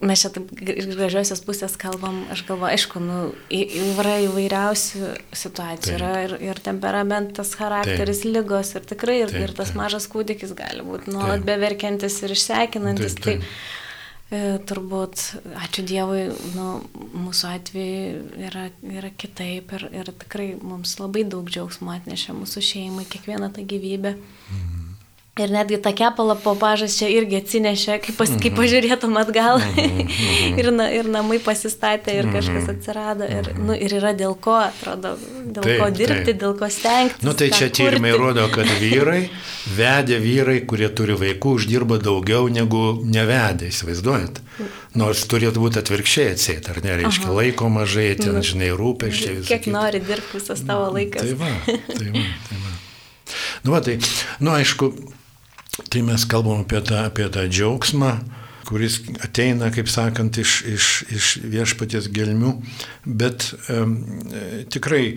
mes 0.00 0.22
čia 0.22 0.30
taip 0.34 0.52
iš 0.60 0.88
gražiosios 0.94 1.42
pusės 1.44 1.76
kalbam, 1.80 2.22
aš 2.32 2.44
galvoju, 2.48 2.70
aišku, 2.74 3.02
nu, 3.04 3.18
yra 3.50 4.16
įvairiausių 4.26 5.12
situacijų, 5.32 5.90
taip. 5.90 5.98
yra 5.98 6.12
ir, 6.26 6.38
ir 6.50 6.62
temperamentas, 6.64 7.52
charakteris, 7.58 8.24
taip. 8.24 8.32
lygos 8.38 8.74
ir 8.76 8.88
tikrai 8.94 9.20
ir, 9.24 9.34
taip, 9.34 9.44
ir 9.48 9.56
tas 9.56 9.72
taip. 9.72 9.82
mažas 9.82 10.08
kūdikis 10.10 10.56
gali 10.58 10.86
būti 10.86 11.12
nuolat 11.14 11.44
beverkiantis 11.46 12.22
ir 12.24 12.36
išsekinantis. 12.38 13.20
Taip, 13.20 13.28
taip. 13.28 13.44
Tai, 13.44 13.78
E, 13.89 13.89
turbūt, 14.30 15.22
ačiū 15.58 15.82
Dievui, 15.90 16.20
nu, 16.54 16.66
mūsų 17.18 17.48
atveju 17.50 18.20
yra, 18.46 18.68
yra 18.86 19.10
kitaip 19.10 19.74
ir, 19.74 19.88
ir 20.02 20.12
tikrai 20.22 20.52
mums 20.62 20.94
labai 21.02 21.24
daug 21.26 21.50
džiaugsmo 21.50 21.90
atnešė 21.96 22.36
mūsų 22.38 22.62
šeimai, 22.62 23.08
kiekviena 23.10 23.50
ta 23.54 23.66
gyvybė. 23.66 24.14
Mhm. 24.14 24.79
Ir 25.38 25.52
netgi 25.54 25.78
tą 25.78 25.92
kepalą 25.94 26.34
po 26.42 26.56
pažas 26.58 26.96
čia 26.98 27.06
irgi 27.14 27.38
atsinešė, 27.38 28.00
kaip, 28.02 28.16
pas, 28.18 28.32
kaip 28.34 28.50
mhm. 28.50 28.56
pažiūrėtum 28.58 29.18
atgal. 29.20 29.60
Mhm. 29.62 30.56
ir, 30.60 30.70
na, 30.74 30.88
ir 30.90 31.06
namai 31.06 31.38
pasistatė, 31.40 32.16
ir 32.18 32.28
kažkas 32.34 32.64
mhm. 32.64 32.72
atsirado. 32.74 33.28
Ir, 33.30 33.52
nu, 33.62 33.76
ir 33.78 33.94
yra 34.00 34.10
dėl 34.18 34.34
ko, 34.34 34.56
atrodo, 34.58 35.14
dėl 35.46 35.62
taip, 35.62 35.76
ko 35.78 35.86
dirbti, 35.94 36.32
taip. 36.32 36.40
dėl 36.42 36.56
ko 36.58 36.68
stengtis. 36.74 37.22
Nu, 37.22 37.36
tai 37.38 37.52
čia 37.54 37.70
tyrimai 37.70 38.10
rodo, 38.18 38.48
kad 38.52 38.66
vyrai, 38.82 39.20
vedė 39.78 40.18
vyrai, 40.20 40.58
kurie 40.66 40.90
turi 40.98 41.14
vaikų, 41.20 41.54
uždirba 41.60 42.00
daugiau 42.02 42.50
negu 42.50 42.82
nevedė, 43.06 43.70
įsivaizduojat. 43.70 44.42
Nors 44.98 45.22
turėtų 45.30 45.62
būti 45.62 45.78
atvirkščiai 45.80 46.34
atsėti, 46.34 46.74
ar 46.74 46.82
ne, 46.82 46.98
reiškia, 47.04 47.28
Aha. 47.30 47.36
laiko 47.38 47.70
mažai, 47.70 48.10
ten, 48.18 48.34
nu, 48.34 48.42
žinai, 48.44 48.72
rūpeščiai. 48.74 49.38
Kiek 49.46 49.62
kita. 49.68 49.76
nori 49.78 50.02
dirbti 50.02 50.40
visas 50.40 50.66
tavo 50.66 50.90
laikas. 50.98 51.22
Tai 51.22 51.38
va, 51.38 51.54
tai 51.70 52.10
va, 52.10 52.26
tai 52.50 52.60
va. 52.66 52.74
Nu, 53.62 53.70
va, 53.70 53.78
tai, 53.84 53.94
nu, 54.42 54.50
aišku, 54.50 54.88
Tai 55.88 56.02
mes 56.06 56.26
kalbam 56.28 56.64
apie 56.64 56.82
tą, 56.84 57.04
apie 57.08 57.28
tą 57.32 57.46
džiaugsmą, 57.48 58.12
kuris 58.68 59.00
ateina, 59.24 59.70
kaip 59.74 59.88
sakant, 59.90 60.36
iš, 60.38 60.60
iš, 60.68 60.88
iš 61.10 61.30
viešpaties 61.50 62.10
gelmių, 62.14 62.52
bet 63.06 63.48
um, 63.72 63.96
tikrai 64.70 65.16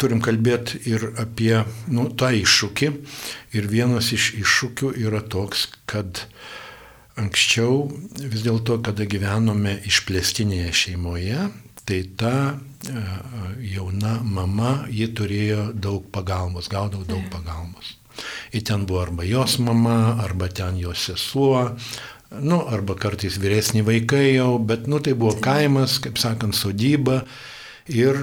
turim 0.00 0.22
kalbėti 0.24 0.80
ir 0.88 1.10
apie 1.20 1.64
nu, 1.92 2.08
tą 2.16 2.30
iššūkį. 2.38 2.92
Ir 3.58 3.68
vienas 3.72 4.12
iš 4.16 4.30
iššūkių 4.40 4.94
yra 5.04 5.20
toks, 5.20 5.66
kad 5.90 6.24
anksčiau 7.20 7.86
vis 8.20 8.44
dėlto, 8.44 8.78
kada 8.84 9.04
gyvenome 9.08 9.78
išplėstinėje 9.88 10.72
šeimoje, 10.84 11.50
tai 11.86 12.00
ta 12.18 12.34
jauna 13.62 14.18
mama, 14.24 14.72
ji 14.90 15.08
turėjo 15.16 15.70
daug 15.72 16.08
pagalbos, 16.12 16.68
gaudavo 16.72 17.06
daug 17.08 17.24
pagalbos. 17.32 17.94
Ir 18.52 18.64
ten 18.66 18.86
buvo 18.88 19.02
arba 19.04 19.26
jos 19.26 19.58
mama, 19.62 20.16
arba 20.22 20.48
ten 20.48 20.78
jos 20.80 21.06
sesuo, 21.10 21.76
nu, 22.40 22.60
arba 22.66 22.96
kartais 22.98 23.38
vyresni 23.38 23.84
vaikai 23.86 24.36
jau, 24.36 24.58
bet, 24.58 24.86
nu, 24.86 25.00
tai 25.00 25.14
buvo 25.14 25.36
kaimas, 25.40 25.98
kaip 26.02 26.18
sakant, 26.20 26.56
sodyba. 26.56 27.22
Ir 27.86 28.16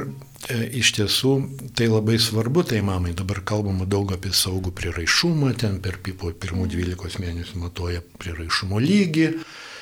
e, 0.52 0.58
iš 0.82 0.92
tiesų 0.98 1.34
tai 1.78 1.88
labai 1.88 2.18
svarbu, 2.20 2.66
tai 2.68 2.82
mamai 2.84 3.14
dabar 3.16 3.40
kalbama 3.48 3.88
daug 3.88 4.12
apie 4.12 4.34
saugų 4.36 4.74
priraišumą, 4.76 5.54
ten 5.56 5.80
per 5.84 6.02
po 6.04 6.34
pirmų 6.36 6.68
12 6.74 7.22
mėnesių 7.24 7.62
matuoja 7.64 8.04
priraišumo 8.20 8.82
lygį. 8.84 9.30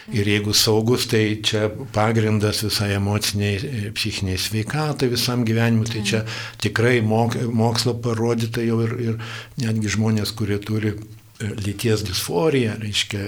Ir 0.09 0.25
jeigu 0.25 0.53
saugus, 0.57 1.05
tai 1.05 1.37
čia 1.45 1.67
pagrindas 1.93 2.63
visai 2.65 2.95
emociniai, 2.95 3.57
e, 3.61 3.91
psichiniai 3.93 4.39
sveikatai, 4.41 5.11
visam 5.11 5.45
gyvenimui. 5.45 5.85
Tai 5.91 6.01
čia 6.01 6.23
tikrai 6.61 7.01
mok, 7.05 7.37
mokslo 7.53 7.93
parodyta 8.01 8.65
jau 8.65 8.81
ir, 8.87 8.95
ir 8.97 9.19
netgi 9.61 9.93
žmonės, 9.95 10.33
kurie 10.37 10.57
turi 10.63 10.95
e, 10.95 11.51
lyties 11.61 12.05
disforiją, 12.07 12.79
reiškia 12.81 13.27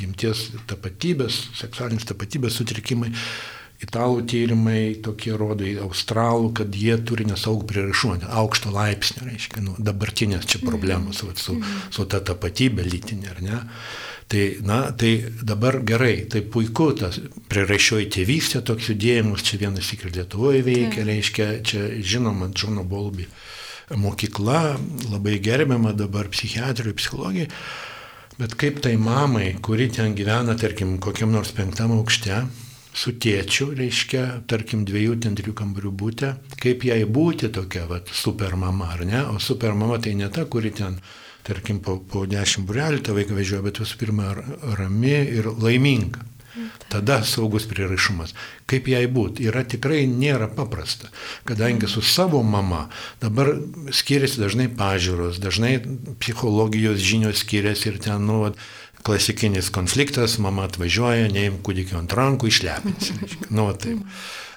gimties 0.00 0.46
tapatybės, 0.70 1.42
seksualinės 1.60 2.08
tapatybės 2.08 2.56
sutrikimai. 2.60 3.12
Italų 3.84 4.22
tyrimai 4.30 4.94
tokie 5.04 5.34
rodo, 5.36 5.66
australų, 5.84 6.54
kad 6.56 6.76
jie 6.78 6.94
turi 7.04 7.26
nesaugų 7.28 7.66
prieraišumą, 7.68 8.30
aukšto 8.40 8.70
laipsnio, 8.72 9.26
reiškia, 9.26 9.60
nu, 9.66 9.74
dabartinės 9.76 10.46
čia 10.48 10.62
problemos 10.62 11.20
mm. 11.20 11.36
su, 11.36 11.58
su 11.92 12.06
ta 12.08 12.22
tapatybė 12.24 12.86
lytinė, 12.86 13.32
ar 13.34 13.42
ne? 13.44 13.58
Tai, 14.28 14.44
na, 14.64 14.78
tai 14.96 15.24
dabar 15.44 15.82
gerai, 15.84 16.24
tai 16.32 16.40
puiku, 16.48 16.88
tas 16.96 17.18
prieraišioji 17.52 18.08
tėvystė, 18.14 18.62
toks 18.64 18.88
judėjimas, 18.88 19.44
čia 19.44 19.60
vienas 19.60 19.90
tik 19.90 20.06
ir 20.06 20.14
Lietuvoje 20.16 20.62
veikia, 20.64 21.02
tai. 21.02 21.08
reiškia, 21.10 21.48
čia 21.66 21.82
žinoma, 22.00 22.48
Džono 22.54 22.86
Bolby 22.88 23.28
mokykla, 24.00 24.78
labai 25.12 25.36
gerbiama 25.44 25.92
dabar 25.92 26.30
psichiatrijai, 26.32 26.96
psichologijai, 26.96 27.50
bet 28.40 28.56
kaip 28.58 28.80
tai 28.82 28.96
mamai, 28.96 29.58
kuri 29.62 29.90
ten 29.92 30.16
gyvena, 30.16 30.56
tarkim, 30.56 30.96
kokiam 31.04 31.34
nors 31.34 31.52
penktam 31.52 31.92
aukšte, 31.98 32.40
su 32.94 33.12
tėčiu, 33.18 33.72
reiškia, 33.76 34.24
tarkim, 34.50 34.84
dviejų, 34.86 35.18
ten 35.24 35.36
trijų 35.38 35.54
kambarių 35.58 35.92
būti, 35.98 36.30
kaip 36.62 36.86
jai 36.86 37.02
būti 37.04 37.50
tokia, 37.52 37.84
va, 37.90 38.00
super 38.08 38.56
mama, 38.56 38.92
ar 38.94 39.04
ne? 39.04 39.20
O 39.34 39.40
super 39.42 39.74
mama 39.76 39.98
tai 39.98 40.14
ne 40.18 40.30
ta, 40.32 40.46
kuri 40.46 40.70
ten 40.74 40.96
tarkim, 41.44 41.80
po, 41.84 41.98
po 42.00 42.24
dešimt 42.28 42.68
burelių 42.68 43.02
tą 43.04 43.16
vaiką 43.16 43.36
vežioja, 43.36 43.64
bet 43.66 43.82
visų 43.82 44.00
pirma 44.00 44.30
rami 44.78 45.16
ir 45.38 45.50
laiminga. 45.52 46.24
Tada 46.88 47.18
saugus 47.26 47.64
prieraišumas. 47.66 48.34
Kaip 48.70 48.86
jai 48.86 49.02
būti? 49.10 49.48
Yra 49.48 49.64
tikrai 49.66 50.04
nėra 50.06 50.46
paprasta, 50.54 51.10
kadangi 51.48 51.88
su 51.90 52.02
savo 52.06 52.44
mama 52.46 52.84
dabar 53.22 53.50
skiriasi 53.90 54.38
dažnai 54.38 54.68
pažiūros, 54.78 55.40
dažnai 55.42 55.80
psichologijos 56.22 57.02
žinios 57.02 57.42
skiriasi 57.42 57.90
ir 57.90 57.98
ten, 58.06 58.22
nu, 58.28 58.52
klasikinis 59.04 59.68
konfliktas, 59.74 60.38
mama 60.40 60.68
atvažiuoja, 60.68 61.28
neim 61.34 61.58
kūdikio 61.64 61.98
ant 62.00 62.14
rankų, 62.16 62.48
išlepins. 62.52 63.12
Nu, 63.50 63.68
taip. 63.76 64.00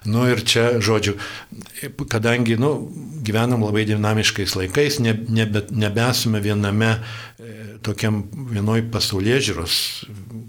Nu 0.07 0.23
ir 0.31 0.39
čia, 0.47 0.79
žodžiu, 0.83 1.17
kadangi 2.07 2.55
nu, 2.59 2.71
gyvenam 3.27 3.65
labai 3.67 3.83
dinamiškais 3.89 4.55
laikais, 4.55 5.01
ne, 5.03 5.13
nebe, 5.27 5.65
nebesame 5.71 6.39
viename 6.43 6.93
e, 6.95 6.99
tokiam 7.83 8.21
vienoj 8.53 8.85
pasaulyje 8.93 9.41
žiūros 9.49 9.79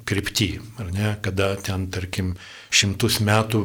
krypty, 0.09 0.53
ar 0.79 0.93
ne, 0.95 1.15
kada 1.25 1.57
ten, 1.59 1.89
tarkim, 1.91 2.37
šimtus 2.71 3.19
metų 3.25 3.65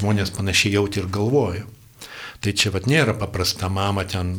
žmonės 0.00 0.34
panašiai 0.36 0.76
jauti 0.76 1.00
ir 1.00 1.08
galvojo. 1.12 1.64
Tai 2.42 2.52
čia 2.58 2.72
vat 2.74 2.88
nėra 2.90 3.14
paprasta 3.14 3.68
mama 3.70 4.02
ten 4.08 4.32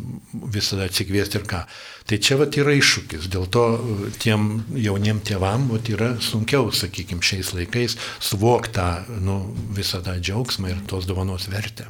visada 0.51 0.89
atsikviesti 0.89 1.39
ir 1.39 1.45
ką. 1.47 1.61
Tai 2.09 2.17
čia 2.19 2.35
vat 2.41 2.57
yra 2.59 2.75
iššūkis. 2.75 3.29
Dėl 3.31 3.47
to 3.47 3.63
uh, 3.77 4.05
tiem 4.19 4.65
jauniem 4.75 5.21
tėvam 5.23 5.69
vat 5.71 5.87
yra 5.93 6.13
sunkiau, 6.19 6.67
sakykime, 6.75 7.23
šiais 7.23 7.53
laikais 7.55 7.95
suvokti 8.19 8.75
tą 8.75 8.87
nu, 9.23 9.39
visą 9.77 10.03
tą 10.03 10.17
džiaugsmą 10.19 10.73
ir 10.73 10.83
tos 10.89 11.07
dovanos 11.07 11.47
vertę. 11.51 11.87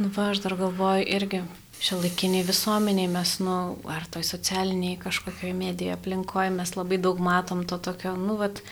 Nu, 0.00 0.10
va, 0.10 0.32
aš 0.32 0.42
dar 0.42 0.56
galvoju 0.58 1.06
irgi, 1.14 1.44
šiuolaikiniai 1.82 2.46
visuomeniai 2.46 3.10
mes, 3.10 3.36
nu, 3.44 3.56
ar 3.90 4.06
toj 4.10 4.24
socialiniai 4.26 4.98
kažkokioje 5.02 5.54
medijoje 5.54 5.94
aplinkoje 5.94 6.50
mes 6.54 6.74
labai 6.78 6.98
daug 7.02 7.22
matom 7.22 7.62
to 7.68 7.78
tokio, 7.82 8.16
nu, 8.18 8.38
vat, 8.40 8.62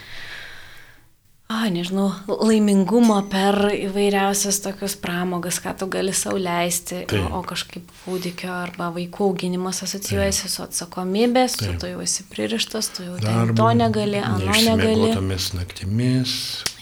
a, 1.51 1.65
nežinau, 1.73 2.07
laimingumo 2.47 3.17
per 3.31 3.57
įvairiausias 3.75 4.61
tokius 4.63 4.95
pramogas, 5.03 5.59
ką 5.63 5.73
tu 5.81 5.89
gali 5.91 6.13
sauliaisti, 6.15 7.03
o, 7.19 7.25
o 7.39 7.43
kažkaip 7.47 7.89
kūdikio 8.05 8.53
arba 8.55 8.93
vaikų 8.95 9.27
auginimas 9.33 9.83
asocijuojasi 9.87 10.45
Taip. 10.47 10.53
su 10.55 10.63
atsakomybė, 10.69 11.45
su 11.51 11.65
Taip. 11.65 11.81
tu 11.83 11.91
jau 11.91 12.05
esi 12.05 12.29
pririštas, 12.31 12.93
tu 12.95 13.09
jau 13.09 13.19
Darbu, 13.25 13.57
to 13.59 13.67
negali, 13.75 14.23
ano 14.23 14.55
negali. 14.55 15.11
Tomis 15.17 15.51
naktimis. 15.59 16.37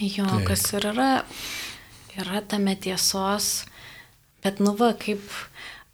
Jo, 0.04 0.28
Taip. 0.28 0.44
kas 0.52 0.68
ir 0.76 0.90
yra, 0.92 1.11
yra 2.20 2.44
tame 2.44 2.76
tiesos, 2.76 3.64
bet 4.44 4.61
nu 4.61 4.76
va, 4.76 4.92
kaip 5.00 5.24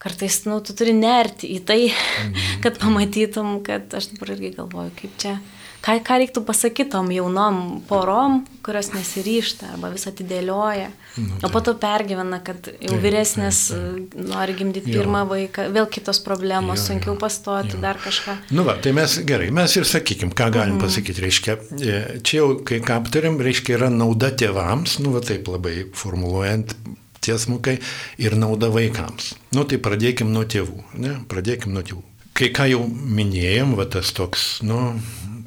kartais, 0.03 0.43
nu, 0.51 0.59
tu 0.67 0.75
turi 0.77 0.93
nerti 0.99 1.55
į 1.55 1.63
tai, 1.63 1.83
mhm. 1.95 2.59
kad 2.67 2.83
pamatytum, 2.83 3.61
kad 3.63 3.95
aš 3.95 4.17
dabar 4.17 4.35
irgi 4.35 4.57
galvoju, 4.59 4.99
kaip 4.99 5.21
čia 5.23 5.39
ką, 5.85 5.97
ką 6.05 6.19
reiktų 6.23 6.43
pasakyti 6.47 6.93
tom 6.95 7.11
jaunom 7.13 7.61
porom, 7.89 8.41
kurios 8.65 8.91
nesiryšta 8.95 9.75
arba 9.75 9.91
vis 9.93 10.07
atidėlioja, 10.09 10.89
nu, 11.19 11.37
tai. 11.37 11.49
o 11.49 11.51
po 11.53 11.61
to 11.65 11.75
pergyvena, 11.81 12.41
kad 12.45 12.71
jau 12.73 12.95
tai, 12.95 13.01
vyresnės 13.03 13.61
tai, 13.73 13.83
tai. 14.15 14.25
nori 14.31 14.57
gimdyti 14.59 14.95
jo. 14.95 15.03
pirmą 15.03 15.25
vaiką, 15.31 15.69
vėl 15.75 15.89
kitos 15.93 16.23
problemos, 16.25 16.81
jo, 16.81 16.95
sunkiau 16.95 17.19
pastoti, 17.21 17.77
jo. 17.77 17.83
dar 17.85 18.01
kažką. 18.03 18.39
Nu 18.57 18.67
va, 18.67 18.79
tai 18.81 18.95
mes 18.97 19.19
gerai, 19.29 19.51
mes 19.55 19.77
ir 19.77 19.89
sakykim, 19.89 20.33
ką 20.33 20.51
galim 20.55 20.79
mhm. 20.79 20.85
pasakyti, 20.87 21.25
reiškia, 21.27 21.59
e, 21.79 22.03
čia 22.25 22.41
jau, 22.41 22.51
kai 22.67 22.81
ką 22.85 23.01
aptarėm, 23.03 23.41
reiškia, 23.45 23.79
yra 23.79 23.93
nauda 23.93 24.33
tėvams, 24.33 24.99
nu 25.05 25.15
va 25.17 25.25
taip 25.25 25.51
labai 25.53 25.83
formuluojant, 25.97 26.77
tiesmukai 27.25 27.79
ir 28.21 28.35
nauda 28.37 28.69
vaikams. 28.73 29.33
Nu 29.57 29.65
tai 29.69 29.79
pradėkim 29.81 30.33
nuo 30.33 30.45
tėvų, 30.45 30.83
ne? 31.01 31.15
Pradėkim 31.31 31.73
nuo 31.73 31.85
tėvų. 31.87 32.03
Kai 32.35 32.51
ką 32.51 32.67
jau 32.67 32.83
minėjom, 32.89 33.77
va 33.79 33.87
tas 33.87 34.11
toks, 34.13 34.59
nu, 34.67 34.81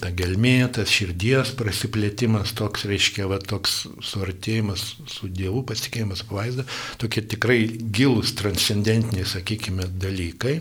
ta 0.02 0.12
gelmė, 0.14 0.68
tas 0.74 0.92
širdies 0.94 1.54
prasiplėtimas, 1.58 2.54
toks 2.58 2.86
reiškia, 2.90 3.28
va, 3.32 3.40
toks 3.42 3.86
suartėjimas 4.06 4.84
su 5.10 5.30
Dievu, 5.30 5.64
pasitikėjimas 5.68 6.24
pavaizdą, 6.30 6.68
tokie 7.02 7.24
tikrai 7.26 7.60
gilus, 7.68 8.36
transcendentiniai, 8.38 9.28
sakykime, 9.28 9.90
dalykai. 10.02 10.60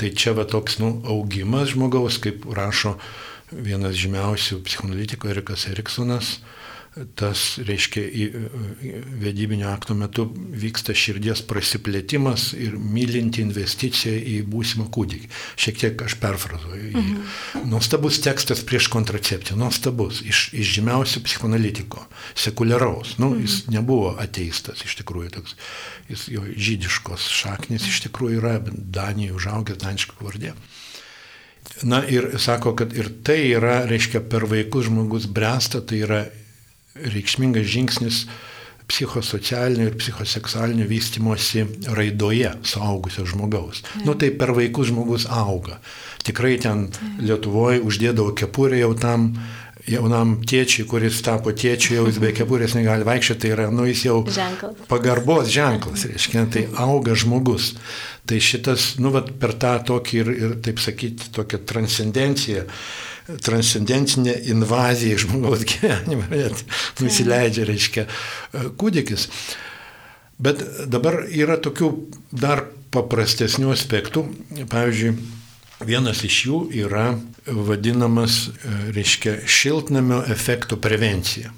Tai 0.00 0.08
čia 0.18 0.34
va 0.34 0.46
toks 0.48 0.80
nu, 0.82 0.96
augimas 1.06 1.74
žmogaus, 1.74 2.18
kaip 2.22 2.48
rašo 2.56 2.96
vienas 3.52 3.98
žymiausių 4.00 4.62
psichoanalitikų 4.66 5.30
Erikas 5.34 5.68
Eriksonas, 5.70 6.38
tas, 7.14 7.58
reiškia, 7.64 8.02
vedybinio 9.22 9.70
akto 9.72 9.94
metu 9.96 10.26
vyksta 10.36 10.92
širdies 10.96 11.40
prasiplėtimas 11.48 12.50
ir 12.58 12.74
mylinti 12.76 13.40
investicija 13.40 14.12
į 14.12 14.42
būsimą 14.52 14.90
kūdikį. 14.92 15.30
Šiek 15.64 15.80
tiek 15.80 16.04
aš 16.04 16.18
perfrazuoju. 16.20 16.90
Mhm. 16.90 17.70
Nuostabus 17.72 18.20
tekstas 18.24 18.60
prieš 18.68 18.90
kontracepciją, 18.92 19.56
nuostabus, 19.60 20.20
iš, 20.26 20.50
iš 20.52 20.74
žymiausių 20.76 21.24
psichoanalitiko, 21.24 22.04
sekuliaraus. 22.34 23.16
Nu, 23.22 23.32
mhm. 23.32 23.46
Jis 23.46 23.56
nebuvo 23.72 24.12
ateistas, 24.20 24.84
iš 24.84 24.98
tikrųjų, 25.00 25.32
toks, 25.38 25.56
jis 26.12 26.28
jo 26.34 26.44
žydiškos 26.44 27.30
šaknis 27.32 27.88
iš 27.88 28.04
tikrųjų 28.08 28.42
yra 28.42 28.58
Danijoje 28.68 29.38
užaugęs 29.40 29.80
danišką 29.80 30.20
pavardė. 30.20 30.52
Na 31.88 32.02
ir 32.04 32.34
sako, 32.42 32.74
kad 32.76 32.92
ir 32.92 33.08
tai 33.24 33.40
yra, 33.54 33.82
reiškia, 33.88 34.20
per 34.28 34.44
vaikus 34.50 34.90
žmogus 34.90 35.28
bręsta, 35.30 35.80
tai 35.80 36.02
yra 36.04 36.22
reikšmingas 36.94 37.68
žingsnis 37.68 38.24
psichosocialinio 38.88 39.88
ir 39.88 39.96
psichoseksualinio 39.96 40.86
vystimosi 40.90 41.64
raidoje 41.96 42.50
suaugusio 42.62 43.24
žmogaus. 43.26 43.82
Mm. 43.82 44.06
Nu 44.06 44.14
tai 44.18 44.30
per 44.36 44.52
vaikus 44.52 44.90
žmogus 44.90 45.26
auga. 45.30 45.78
Tikrai 46.26 46.58
ten. 46.60 46.88
Lietuvoje 47.22 47.80
uždėdavo 47.86 48.34
kepurę 48.36 48.82
jau 48.82 48.92
tam 48.98 49.32
jaunam 49.88 50.36
tėčiui, 50.46 50.84
kuris 50.90 51.20
tapo 51.26 51.50
tėčiu, 51.50 51.96
jau 51.96 52.06
jis 52.06 52.18
be 52.22 52.32
kepurės 52.38 52.76
negali 52.78 53.06
vaikščioti, 53.06 53.40
tai 53.42 53.52
yra, 53.56 53.68
nu 53.74 53.86
jis 53.88 54.04
jau 54.06 54.18
ženklas. 54.30 54.84
pagarbos 54.90 55.50
ženklas, 55.52 56.06
reiškia, 56.10 56.46
tai 56.54 56.66
auga 56.84 57.16
žmogus. 57.18 57.72
Tai 58.28 58.38
šitas, 58.38 58.92
nu, 59.02 59.10
vat, 59.14 59.32
per 59.42 59.56
tą 59.58 59.74
tokį 59.88 60.20
ir, 60.20 60.30
ir 60.36 60.52
taip 60.62 60.78
sakyti, 60.82 61.32
tokią 61.34 61.64
transcendenciją 61.66 62.68
transcendentinė 63.26 64.34
invazija 64.52 65.16
į 65.16 65.22
žmogaus 65.26 65.66
gyvenimą, 65.68 66.28
net 66.42 66.64
nusileidžia, 67.00 67.66
reiškia, 67.68 68.06
kūdikis. 68.80 69.28
Bet 70.42 70.62
dabar 70.90 71.22
yra 71.30 71.58
tokių 71.62 71.92
dar 72.34 72.64
paprastesnių 72.92 73.70
aspektų. 73.72 74.24
Pavyzdžiui, 74.72 75.12
vienas 75.86 76.22
iš 76.26 76.38
jų 76.48 76.58
yra 76.84 77.12
vadinamas, 77.46 78.48
reiškia, 78.94 79.40
šiltnamio 79.46 80.22
efekto 80.32 80.78
prevencija. 80.82 81.52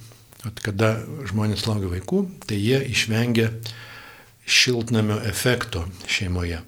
At 0.44 0.61
kada 0.61 0.98
žmonės 1.31 1.64
laukia 1.64 1.88
vaikų, 1.88 2.20
tai 2.44 2.59
jie 2.61 2.83
išvengia 2.92 3.48
šiltnamio 4.44 5.22
efekto 5.24 5.87
šeimoje. 6.11 6.61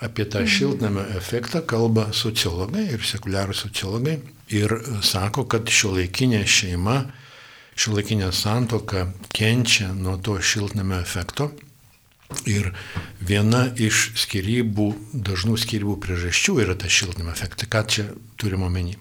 Apie 0.00 0.24
tą 0.24 0.40
mhm. 0.40 0.48
šiltnamio 0.48 1.04
efektą 1.16 1.60
kalba 1.68 2.08
sociologai 2.16 2.86
ir 2.94 3.02
sekuliarų 3.04 3.56
sociologai 3.56 4.18
ir 4.56 4.72
sako, 5.04 5.44
kad 5.44 5.68
šio 5.68 5.92
laikinė 5.98 6.40
šeima, 6.48 7.02
šio 7.76 7.98
laikinė 7.98 8.30
santoka 8.32 9.10
kenčia 9.36 9.92
nuo 9.94 10.16
to 10.16 10.38
šiltnamio 10.40 11.00
efekto. 11.00 11.50
Ir 12.46 12.70
viena 13.26 13.64
iš 13.74 14.12
skirybų, 14.22 14.86
dažnų 15.26 15.56
skirybų 15.58 15.96
priežasčių 16.04 16.60
yra 16.62 16.76
ta 16.78 16.86
šiltnamio 16.86 17.34
efektas. 17.34 17.68
Ką 17.68 17.82
čia 17.90 18.04
turime 18.38 18.68
omeny? 18.68 18.94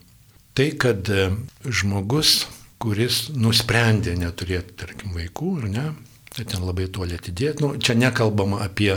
Tai, 0.57 0.65
kad 0.81 1.07
e, 1.13 1.29
žmogus, 1.63 2.47
kuris 2.81 3.27
nusprendė 3.37 4.15
neturėti, 4.19 4.73
tarkim, 4.81 5.13
vaikų, 5.15 5.51
ar 5.61 5.67
ne, 5.71 5.85
tai 6.33 6.47
ten 6.49 6.65
labai 6.65 6.89
toli 6.91 7.15
atidėti, 7.15 7.63
nu, 7.63 7.75
čia 7.77 7.95
nekalbama 7.95 8.63
apie 8.65 8.95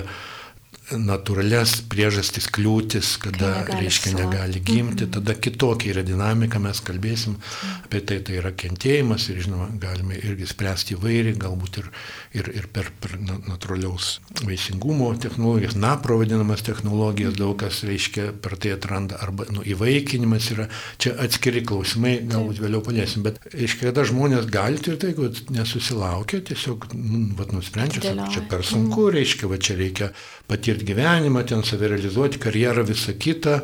natūralias 0.98 1.78
priežastis, 1.90 2.48
kliūtis, 2.52 3.14
kada, 3.22 3.52
negali 3.62 3.86
reiškia, 3.86 4.12
negali 4.18 4.60
gimti, 4.62 5.06
mhm. 5.06 5.12
tada 5.16 5.36
kitokia 5.38 5.92
yra 5.94 6.04
dinamika, 6.06 6.60
mes 6.62 6.80
kalbėsim 6.84 7.38
apie 7.84 8.02
tai, 8.06 8.20
tai 8.26 8.38
yra 8.40 8.52
kentėjimas 8.56 9.28
ir, 9.32 9.40
žinoma, 9.44 9.68
galime 9.82 10.18
irgi 10.20 10.48
spręsti 10.50 10.96
įvairiai, 10.96 11.36
galbūt 11.40 11.80
ir, 11.82 11.90
ir, 12.38 12.50
ir 12.62 12.68
per, 12.72 12.90
per 13.02 13.16
natūraliaus 13.22 14.18
vaisingumo 14.42 15.12
technologijas, 15.22 15.76
napro 15.78 16.18
vadinamas 16.20 16.64
technologijas, 16.66 17.36
daug 17.38 17.56
kas, 17.62 17.82
reiškia, 17.88 18.30
per 18.42 18.56
tai 18.60 18.74
atranda, 18.76 19.20
arba 19.22 19.48
nu, 19.52 19.64
įvaikinimas 19.66 20.50
yra, 20.54 20.68
čia 21.02 21.14
atskiri 21.22 21.64
klausimai, 21.68 22.18
galbūt 22.28 22.62
vėliau 22.62 22.84
paliesim, 22.84 23.24
bet, 23.26 23.40
reiškia, 23.54 23.90
kada 23.90 24.06
žmonės 24.08 24.48
gali 24.52 24.80
ir 24.82 24.98
tai, 25.00 25.12
kad 25.16 25.42
nesusilaukia, 25.52 26.42
tiesiog, 26.52 26.88
nu, 26.96 27.24
vat, 27.38 27.52
nusprendžia, 27.54 28.14
čia 28.32 28.44
per 28.50 28.64
sunku, 28.66 29.06
mhm. 29.06 29.16
reiškia, 29.18 29.50
va 29.50 29.60
čia 29.62 29.78
reikia 29.78 30.12
patirti 30.52 30.84
gyvenimą, 30.92 31.46
ten 31.48 31.64
savirealizuoti, 31.64 32.40
karjerą, 32.42 32.84
visą 32.84 33.16
kitą, 33.18 33.60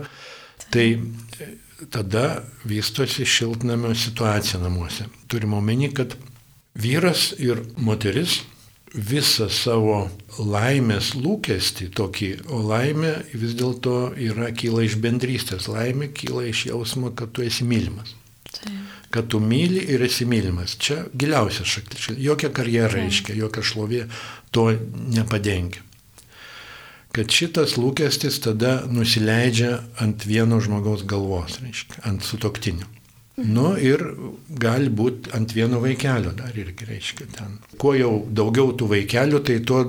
tai 0.73 0.87
e, 0.97 1.49
tada 1.93 2.43
vystosi 2.65 3.27
šiltnamio 3.29 3.95
situacija 3.95 4.61
namuose. 4.63 5.09
Turime 5.29 5.59
omeny, 5.61 5.91
kad 5.95 6.17
vyras 6.75 7.33
ir 7.39 7.61
moteris 7.77 8.41
visą 8.95 9.51
savo 9.53 10.07
laimės 10.39 11.13
lūkestį 11.19 11.91
tokį, 11.99 12.31
o 12.49 12.63
laimė 12.71 13.13
vis 13.35 13.53
dėlto 13.59 14.15
yra 14.17 14.49
kyla 14.57 14.87
iš 14.87 14.97
bendrystės, 15.03 15.69
laimė 15.69 16.09
kyla 16.17 16.47
iš 16.49 16.69
jausmo, 16.71 17.13
kad 17.13 17.35
tu 17.37 17.45
esi 17.45 17.69
mylimas. 17.69 18.15
Taip. 18.49 18.73
Kad 19.13 19.29
tu 19.33 19.39
myli 19.41 19.81
ir 19.93 20.03
esi 20.05 20.27
mylimas. 20.29 20.75
Čia 20.77 21.07
giliausias 21.17 21.69
šaklis. 21.69 22.11
Jokia 22.21 22.51
karjera 22.53 22.91
reiškia, 22.93 23.37
jokia 23.41 23.65
šlovė 23.65 24.03
to 24.53 24.67
nepadengia 25.17 25.85
kad 27.17 27.33
šitas 27.33 27.79
lūkestis 27.81 28.41
tada 28.45 28.83
nusileidžia 28.91 29.79
ant 30.03 30.29
vieno 30.29 30.61
žmogaus 30.65 31.07
galvos, 31.09 31.59
reiškia, 31.65 32.05
ant 32.09 32.27
sutoktinio. 32.27 32.89
Nu 33.39 33.77
ir 33.79 34.01
gali 34.59 34.91
būti 34.91 35.31
ant 35.37 35.53
vieno 35.55 35.79
vaikelio 35.79 36.33
dar 36.35 36.57
irgi 36.59 36.89
reiškia 36.89 37.27
ten. 37.37 37.53
Kuo 37.79 37.93
jau 37.95 38.11
daugiau 38.35 38.73
tų 38.75 38.89
vaikelių, 38.91 39.41
tai 39.47 39.59
tuo 39.67 39.85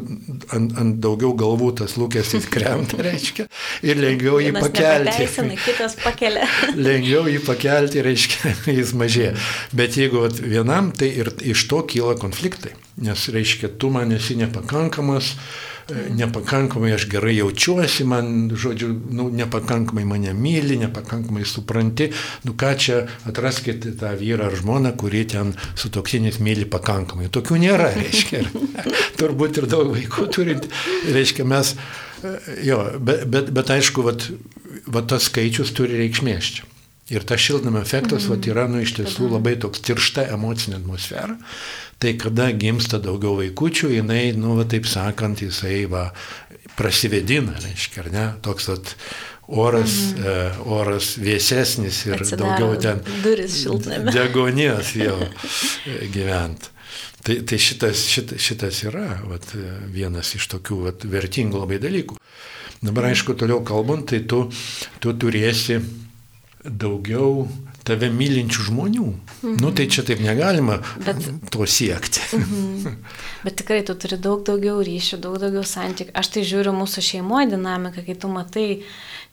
ant, 0.53 0.75
ant 0.77 0.99
daugiau 1.01 1.33
galvų 1.37 1.71
tas 1.81 1.95
lūkestis 1.97 2.45
krenta, 2.53 2.99
reiškia, 3.01 3.47
ir 3.89 4.01
lengviau 4.03 4.37
jį 4.43 4.53
pakelti. 4.53 5.25
Kitas 5.63 5.97
pakelia. 6.03 6.45
lengviau 6.89 7.25
jį 7.31 7.39
pakelti, 7.47 8.03
reiškia, 8.05 8.53
jis 8.79 8.93
mažėja. 8.97 9.33
Bet 9.73 9.97
jeigu 9.97 10.27
vat, 10.27 10.37
vienam, 10.45 10.93
tai 10.93 11.09
ir 11.23 11.33
iš 11.41 11.65
to 11.71 11.81
kyla 11.89 12.19
konfliktai. 12.21 12.75
Nes, 13.01 13.25
reiškia, 13.33 13.73
tu 13.81 13.89
man 13.95 14.13
esi 14.13 14.37
nepakankamas, 14.37 15.33
nepakankamai 16.15 16.93
aš 16.93 17.07
gerai 17.09 17.35
jaučiuosi, 17.37 18.05
man, 18.09 18.49
žodžiu, 18.53 18.91
nu, 19.15 19.29
nepakankamai 19.33 20.05
mane 20.07 20.33
myli, 20.33 20.77
nepakankamai 20.81 21.45
supranti, 21.47 22.09
nu 22.45 22.55
ką 22.59 22.73
čia 22.79 22.99
atraskite 23.29 23.93
tą 23.99 24.13
vyrą 24.19 24.49
ar 24.49 24.57
žmoną, 24.59 24.93
kurie 24.99 25.25
ten 25.29 25.53
su 25.75 25.91
toksinis 25.93 26.39
myli 26.43 26.67
pakankamai. 26.69 27.29
Tokių 27.33 27.61
nėra, 27.65 27.91
reiškia. 27.99 28.45
Turbūt 29.19 29.61
ir 29.61 29.69
daug 29.71 29.93
vaikų 29.95 30.29
turint, 30.33 30.69
reiškia 31.09 31.47
mes, 31.47 31.75
jo, 32.65 32.81
bet, 32.99 33.25
bet, 33.29 33.53
bet 33.55 33.75
aišku, 33.77 34.05
vat, 34.05 34.29
vat 34.87 35.09
tas 35.11 35.29
skaičius 35.29 35.73
turi 35.75 35.99
reikšmės 36.05 36.55
čia. 36.57 36.67
Ir 37.09 37.23
tas 37.25 37.41
šiltnamio 37.41 37.81
efektas 37.81 38.23
mm 38.23 38.25
-hmm. 38.27 38.35
vat, 38.35 38.47
yra 38.47 38.67
nu, 38.69 38.81
iš 38.85 38.93
tiesų 38.99 39.31
labai 39.31 39.55
toks 39.57 39.81
tiršta 39.81 40.27
emocinė 40.29 40.75
atmosfera. 40.77 41.37
Tai 41.99 42.13
kada 42.15 42.51
gimsta 42.55 42.99
daugiau 43.03 43.35
vaikučių, 43.41 43.89
jinai, 43.97 44.29
nu, 44.39 44.53
va, 44.55 44.63
taip 44.69 44.87
sakant, 44.87 45.41
jisai 45.43 45.83
va, 45.91 46.05
prasivedina, 46.79 47.57
reiškia, 47.59 48.05
ar 48.05 48.13
ne, 48.13 48.25
toks 48.45 48.69
at, 48.71 48.93
oras, 49.49 49.95
mhm. 50.13 50.23
e, 50.23 50.33
oras 50.69 51.13
vėsesnis 51.19 52.03
ir 52.07 52.21
Atsidaro 52.21 52.51
daugiau 52.55 52.81
ten 52.81 53.23
duris 53.23 53.63
šiltname. 53.63 54.13
Degonės 54.13 54.93
jau 54.97 55.17
e, 55.25 56.09
gyvent. 56.13 56.69
Tai, 57.25 57.35
tai 57.43 57.57
šitas, 57.59 58.05
šit, 58.07 58.37
šitas 58.39 58.83
yra 58.87 59.19
vat, 59.27 59.49
vienas 59.91 60.31
iš 60.37 60.47
tokių 60.53 60.77
vat, 60.85 61.03
vertingų 61.03 61.59
labai 61.65 61.81
dalykų. 61.83 62.15
Dabar, 62.79 63.09
aišku, 63.09 63.35
toliau 63.35 63.59
kalbant, 63.67 64.05
tai 64.07 64.21
tu, 64.23 64.45
tu 65.03 65.11
turėsi 65.19 65.81
daugiau 66.63 67.43
tave 67.87 68.09
mylinčių 68.13 68.65
žmonių. 68.69 69.07
Mhm. 69.39 69.57
Nu, 69.63 69.71
tai 69.75 69.87
čia 69.91 70.03
taip 70.07 70.21
negalima 70.23 70.79
Bet, 71.05 71.23
to 71.53 71.65
siekti. 71.69 72.23
Mhm. 72.37 72.97
Bet 73.45 73.59
tikrai 73.61 73.81
tu 73.87 73.95
turi 73.99 74.19
daug 74.21 74.43
daugiau 74.47 74.81
ryšių, 74.85 75.21
daug 75.23 75.39
daugiau 75.41 75.63
santykių. 75.63 76.15
Aš 76.19 76.33
tai 76.35 76.45
žiūriu 76.47 76.75
mūsų 76.75 77.05
šeimoje 77.11 77.53
dinamiką, 77.55 78.05
kai 78.05 78.17
tu 78.19 78.31
matai, 78.31 78.67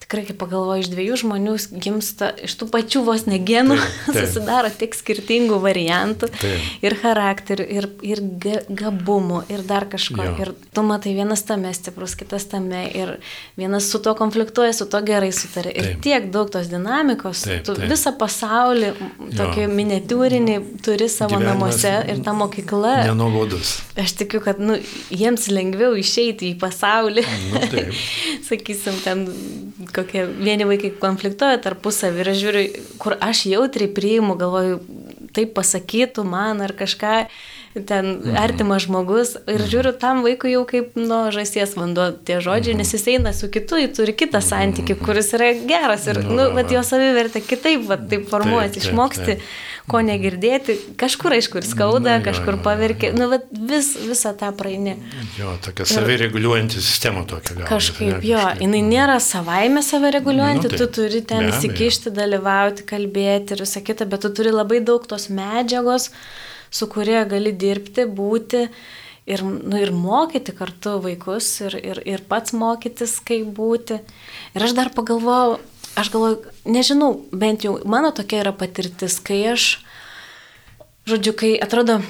tikrai, 0.07 0.23
kai 0.29 0.37
pagalvoji, 0.39 0.85
iš 0.85 0.89
dviejų 0.93 1.17
žmonių 1.23 1.55
gimsta 1.83 2.29
iš 2.47 2.55
tų 2.61 2.69
pačių 2.71 3.03
vos 3.07 3.25
negenų, 3.27 3.77
susidaro 4.15 4.71
tiek 4.71 4.95
skirtingų 4.95 5.59
variantų 5.63 6.29
taip. 6.31 6.67
ir 6.87 6.97
charakterių, 7.01 7.67
ir, 7.79 7.89
ir 8.07 8.23
gabumų, 8.71 9.43
ir 9.51 9.65
dar 9.67 9.89
kažko. 9.91 10.23
Jo. 10.23 10.35
Ir 10.45 10.53
tu 10.77 10.85
matai 10.87 11.17
vienas 11.17 11.43
tame 11.49 11.73
stiprus, 11.75 12.15
kitas 12.19 12.47
tame, 12.53 12.85
ir 12.95 13.17
vienas 13.59 13.89
su 13.91 13.99
to 14.03 14.15
konfliktuoja, 14.19 14.77
su 14.77 14.87
to 14.91 15.01
gerai 15.07 15.33
sutarė. 15.35 15.75
Ir 15.75 15.91
taip. 15.91 16.05
tiek 16.07 16.31
daug 16.35 16.53
tos 16.55 16.71
dinamikos, 16.71 17.43
taip, 17.49 17.67
tu 17.67 17.75
taip. 17.75 17.91
visą 17.91 18.15
pasaulį, 18.21 18.93
tokį 19.35 19.67
jo. 19.67 19.73
miniatūrinį 19.81 20.57
turi 20.87 21.11
savo 21.11 21.35
Gyvenimas 21.35 21.83
namuose 21.83 21.95
ir 22.13 22.23
ta 22.23 22.37
mokykla. 22.37 22.95
Nenobodus. 23.11 23.81
Aš 23.99 24.15
tikiu, 24.23 24.39
kad 24.45 24.63
nu, 24.63 24.79
jiems 25.11 25.51
lengviau 25.51 25.99
išeiti 25.99 26.53
į 26.53 26.61
pasaulį. 26.63 27.27
Nu, 27.51 27.65
Sakysim, 28.47 29.03
ten 29.03 29.27
kokie 29.95 30.27
vieni 30.27 30.67
vaikai 30.69 30.93
konfliktuoja 31.01 31.61
tarpusavį 31.65 32.23
ir 32.23 32.31
aš 32.33 32.41
žiūriu, 32.43 32.65
kur 33.03 33.17
aš 33.23 33.45
jautriai 33.51 33.91
priimu, 33.93 34.37
galvoju, 34.41 34.81
taip 35.37 35.55
pasakytų 35.57 36.25
man 36.27 36.63
ar 36.65 36.75
kažką 36.77 37.15
ten 37.85 38.07
mhm. 38.07 38.37
artimas 38.41 38.87
žmogus 38.87 39.35
ir 39.37 39.61
mhm. 39.61 39.69
žiūriu 39.73 39.93
tam 40.01 40.23
vaikui 40.25 40.55
jau 40.55 40.65
kaip 40.69 40.97
nuo 40.99 41.27
žasies 41.35 41.77
vanduo 41.77 42.11
tie 42.17 42.41
žodžiai, 42.41 42.75
mhm. 42.75 42.83
nes 42.83 42.95
jis 42.97 43.07
eina 43.15 43.33
su 43.37 43.51
kitu, 43.53 43.81
jis 43.83 43.95
turi 43.99 44.17
kitą 44.17 44.41
santykių, 44.45 44.99
kuris 45.03 45.33
yra 45.37 45.53
geras 45.69 46.09
ir, 46.11 46.23
nu, 46.25 46.51
bet 46.57 46.73
jo 46.75 46.83
savivertė 46.87 47.45
kitaip, 47.45 47.87
va, 47.91 48.01
taip 48.01 48.29
formuoti, 48.33 48.83
išmoksti. 48.83 49.41
Ko 49.87 50.01
negirdėti, 50.03 50.75
kažkur 50.99 51.37
aišku 51.37 51.61
ir 51.61 51.67
skauda, 51.69 52.17
kažkur 52.25 52.57
paverkia, 52.59 53.13
nu, 53.15 53.29
bet 53.31 53.45
vis, 53.71 53.93
visą 54.03 54.33
tą 54.35 54.49
praeini. 54.59 54.97
Jo, 55.39 55.53
tokia 55.63 55.87
savireguliuojanti 55.87 56.83
sistema 56.83 57.23
tokia 57.31 57.55
gal. 57.61 57.69
Kažkaip, 57.71 58.17
jo, 58.27 58.41
jinai 58.59 58.81
nėra 58.83 59.21
savaime 59.23 59.85
savireguliuojanti, 59.87 60.67
nu, 60.67 60.75
tai, 60.75 60.81
tu 60.83 60.91
turi 60.99 61.23
ten 61.23 61.53
įsikišti, 61.53 62.11
dalyvauti, 62.19 62.83
kalbėti 62.91 63.55
ir 63.55 63.63
visą 63.63 63.85
kitą, 63.87 64.11
bet 64.11 64.27
tu 64.27 64.33
turi 64.35 64.51
labai 64.51 64.83
daug 64.83 65.07
tos 65.07 65.29
medžiagos, 65.31 66.11
su 66.71 66.89
kuria 66.91 67.25
gali 67.29 67.53
dirbti, 67.53 68.07
būti 68.07 68.67
ir, 69.27 69.43
nu, 69.43 69.77
ir 69.81 69.93
mokyti 69.93 70.55
kartu 70.57 70.97
vaikus 71.05 71.49
ir, 71.67 71.77
ir, 71.81 72.03
ir 72.07 72.23
pats 72.29 72.55
mokytis, 72.57 73.19
kaip 73.27 73.49
būti. 73.57 74.01
Ir 74.55 74.67
aš 74.67 74.77
dar 74.79 74.93
pagalvojau, 74.95 75.59
aš 75.99 76.13
galvoju, 76.15 76.55
nežinau, 76.69 77.13
bent 77.33 77.67
jau 77.67 77.77
mano 77.89 78.13
tokia 78.15 78.45
yra 78.45 78.55
patirtis, 78.57 79.19
kai 79.25 79.43
aš, 79.55 79.69
žodžiu, 81.11 81.35
kai 81.37 81.53
atrodo, 81.63 82.01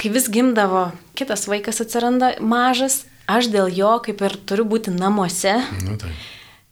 kai 0.00 0.12
vis 0.14 0.28
gimdavo, 0.32 0.88
kitas 1.18 1.46
vaikas 1.50 1.82
atsiranda 1.84 2.34
mažas, 2.42 3.04
aš 3.30 3.48
dėl 3.52 3.70
jo 3.72 3.96
kaip 4.04 4.22
ir 4.26 4.38
turiu 4.44 4.66
būti 4.68 4.94
namuose. 4.94 5.60
Nu, 5.84 5.98
tai. 6.00 6.12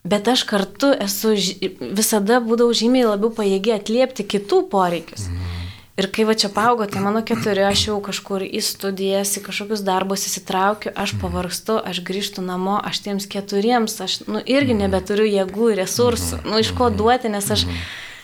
Bet 0.03 0.27
aš 0.27 0.43
kartu 0.43 0.89
esu 0.99 1.31
visada 1.79 2.41
būdavau 2.43 2.75
žymiai 2.75 3.07
labiau 3.07 3.31
pajėgi 3.31 3.71
atliepti 3.71 4.25
kitų 4.27 4.65
poreikius. 4.73 5.29
Mm. 5.31 5.62
Ir 5.93 6.07
kai 6.09 6.23
va 6.25 6.33
čia 6.33 6.49
paaugo, 6.49 6.87
tai 6.89 7.03
mano 7.05 7.19
keturi, 7.21 7.61
aš 7.67 7.83
jau 7.91 7.99
kažkur 8.01 8.41
į 8.41 8.63
studijas, 8.65 9.35
į 9.37 9.43
kažkokius 9.45 9.83
darbus 9.85 10.23
įsitraukiu, 10.25 10.89
aš 10.89 11.13
mhm. 11.13 11.19
pavargstu, 11.21 11.75
aš 11.77 11.99
grįžtu 12.07 12.41
namo, 12.41 12.79
aš 12.81 13.03
tiems 13.05 13.27
keturiems, 13.29 13.99
aš 14.01 14.23
nu, 14.25 14.41
irgi 14.41 14.73
mhm. 14.73 14.87
nebeturiu 14.87 15.27
jėgų 15.29 15.69
ir 15.75 15.83
resursų, 15.83 16.39
mhm. 16.39 16.49
nu 16.49 16.63
iš 16.63 16.73
ko 16.79 16.89
duoti, 16.89 17.29
nes 17.29 17.51
aš, 17.53 17.67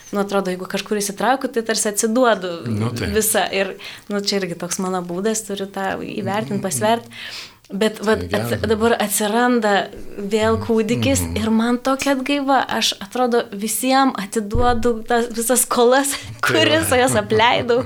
nu 0.10 0.24
atrodo, 0.24 0.50
jeigu 0.50 0.66
kažkur 0.72 0.98
įsitraukiu, 0.98 1.52
tai 1.54 1.62
tarsi 1.68 1.92
atsiduodu 1.92 2.56
nu, 2.74 2.90
tai. 2.98 3.12
visą. 3.14 3.46
Ir 3.54 3.76
nu, 4.10 4.24
čia 4.26 4.42
irgi 4.42 4.58
toks 4.58 4.82
mano 4.82 5.04
būdas, 5.06 5.46
turiu 5.46 5.70
tą 5.70 5.92
įvertinti, 6.02 6.64
pasverti. 6.66 7.22
Bet 7.70 8.00
vat, 8.02 8.24
ats, 8.34 8.64
dabar 8.66 8.96
atsiranda 8.98 9.74
vėl 10.18 10.58
kūdikis 10.64 11.22
mm. 11.22 11.36
ir 11.38 11.52
man 11.54 11.78
tokia 11.86 12.16
atgaiva, 12.16 12.64
aš 12.66 12.96
atrodo 12.98 13.44
visiems 13.54 14.18
atiduodu 14.18 14.96
tas 15.06 15.28
visas 15.38 15.68
skolas, 15.68 16.16
kuris 16.46 16.90
jas 16.98 17.14
apleidau. 17.20 17.84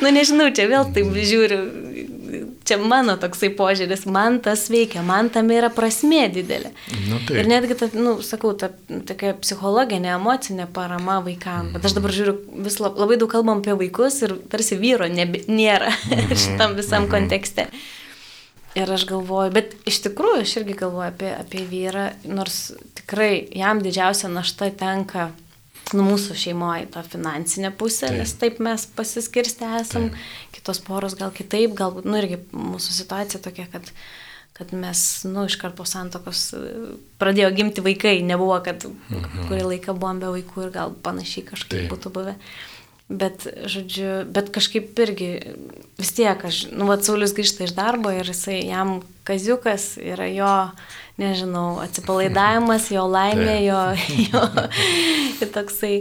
Nu 0.00 0.12
nežinau, 0.14 0.48
čia 0.56 0.70
vėl 0.72 0.88
taip 0.96 1.12
žiūriu 1.12 1.60
čia 2.66 2.78
mano 2.82 3.14
toksai 3.20 3.50
požiūris, 3.56 4.04
man 4.10 4.38
tas 4.44 4.66
veikia, 4.72 5.02
man 5.06 5.28
tam 5.32 5.50
yra 5.54 5.68
prasmė 5.72 6.26
didelė. 6.34 6.72
Nu, 7.06 7.20
taip. 7.20 7.36
ir 7.38 7.50
netgi, 7.50 7.76
ta, 7.78 7.88
nu, 7.94 8.16
sakau, 8.26 8.52
ta 8.58 8.70
tokia 8.88 9.34
psichologinė, 9.38 10.14
emocinė 10.16 10.66
parama 10.74 11.20
vaikams. 11.24 11.74
Bet 11.76 11.86
aš 11.86 11.96
dabar 11.98 12.14
žiūriu, 12.16 12.38
vis 12.66 12.80
lab, 12.82 12.98
labai 12.98 13.20
daug 13.20 13.30
kalbam 13.32 13.62
apie 13.62 13.76
vaikus 13.78 14.18
ir 14.26 14.36
tarsi 14.50 14.78
vyro 14.80 15.08
nebe, 15.12 15.44
nėra 15.50 15.92
šitam 16.32 16.74
visam 16.78 17.06
kontekste. 17.12 17.68
Ir 18.76 18.90
aš 18.92 19.06
galvoju, 19.08 19.54
bet 19.56 19.72
iš 19.88 20.02
tikrųjų 20.04 20.42
aš 20.44 20.52
irgi 20.60 20.76
galvoju 20.76 21.08
apie, 21.08 21.30
apie 21.32 21.62
vyrą, 21.68 22.10
nors 22.28 22.74
tikrai 22.98 23.46
jam 23.56 23.80
didžiausia 23.80 24.28
našta 24.28 24.68
tenka 24.76 25.30
nu, 25.94 26.04
mūsų 26.10 26.36
šeimoje 26.38 26.90
ta 26.94 27.04
finansinė 27.06 27.70
pusė, 27.78 28.10
taip. 28.10 28.20
nes 28.20 28.34
taip 28.40 28.60
mes 28.64 28.86
pasiskirstę 28.98 29.70
esam, 29.80 30.10
taip. 30.10 30.28
kitos 30.56 30.82
poros 30.84 31.16
gal 31.18 31.32
kitaip, 31.34 31.76
galbūt, 31.78 32.08
nu 32.08 32.20
irgi 32.20 32.40
mūsų 32.52 32.96
situacija 32.98 33.40
tokia, 33.44 33.68
kad, 33.72 33.88
kad 34.58 34.72
mes, 34.76 35.00
nu, 35.28 35.46
iškart 35.48 35.76
po 35.78 35.86
santokos 35.88 36.48
pradėjo 37.20 37.52
gimti 37.56 37.84
vaikai, 37.86 38.18
nebuvo, 38.26 38.58
kad 38.66 38.88
mhm. 38.88 39.48
kurį 39.50 39.66
laiką 39.72 39.96
buvom 39.96 40.22
be 40.24 40.32
vaikų 40.38 40.66
ir 40.66 40.74
gal 40.74 40.96
panašiai 41.06 41.46
kažkaip 41.52 41.84
taip. 41.84 41.92
būtų 41.94 42.12
buvę. 42.18 42.36
Bet, 43.06 43.44
žodžiu, 43.70 44.24
bet 44.34 44.48
kažkaip 44.50 44.98
irgi 44.98 45.28
vis 45.94 46.10
tiek, 46.16 46.40
aš, 46.42 46.64
nu, 46.74 46.88
va, 46.88 46.96
Saulis 46.98 47.36
grįžta 47.36 47.68
iš 47.68 47.76
darbo 47.76 48.10
ir 48.10 48.26
jisai, 48.26 48.64
jam 48.66 48.96
kaziukas 49.26 49.94
yra 50.02 50.30
jo 50.32 50.54
nežinau, 51.16 51.78
atsipalaidavimas, 51.80 52.90
jo 52.92 53.06
laimė, 53.08 53.56
jo, 53.64 53.82
jo 54.28 54.42
toksai. 55.54 56.00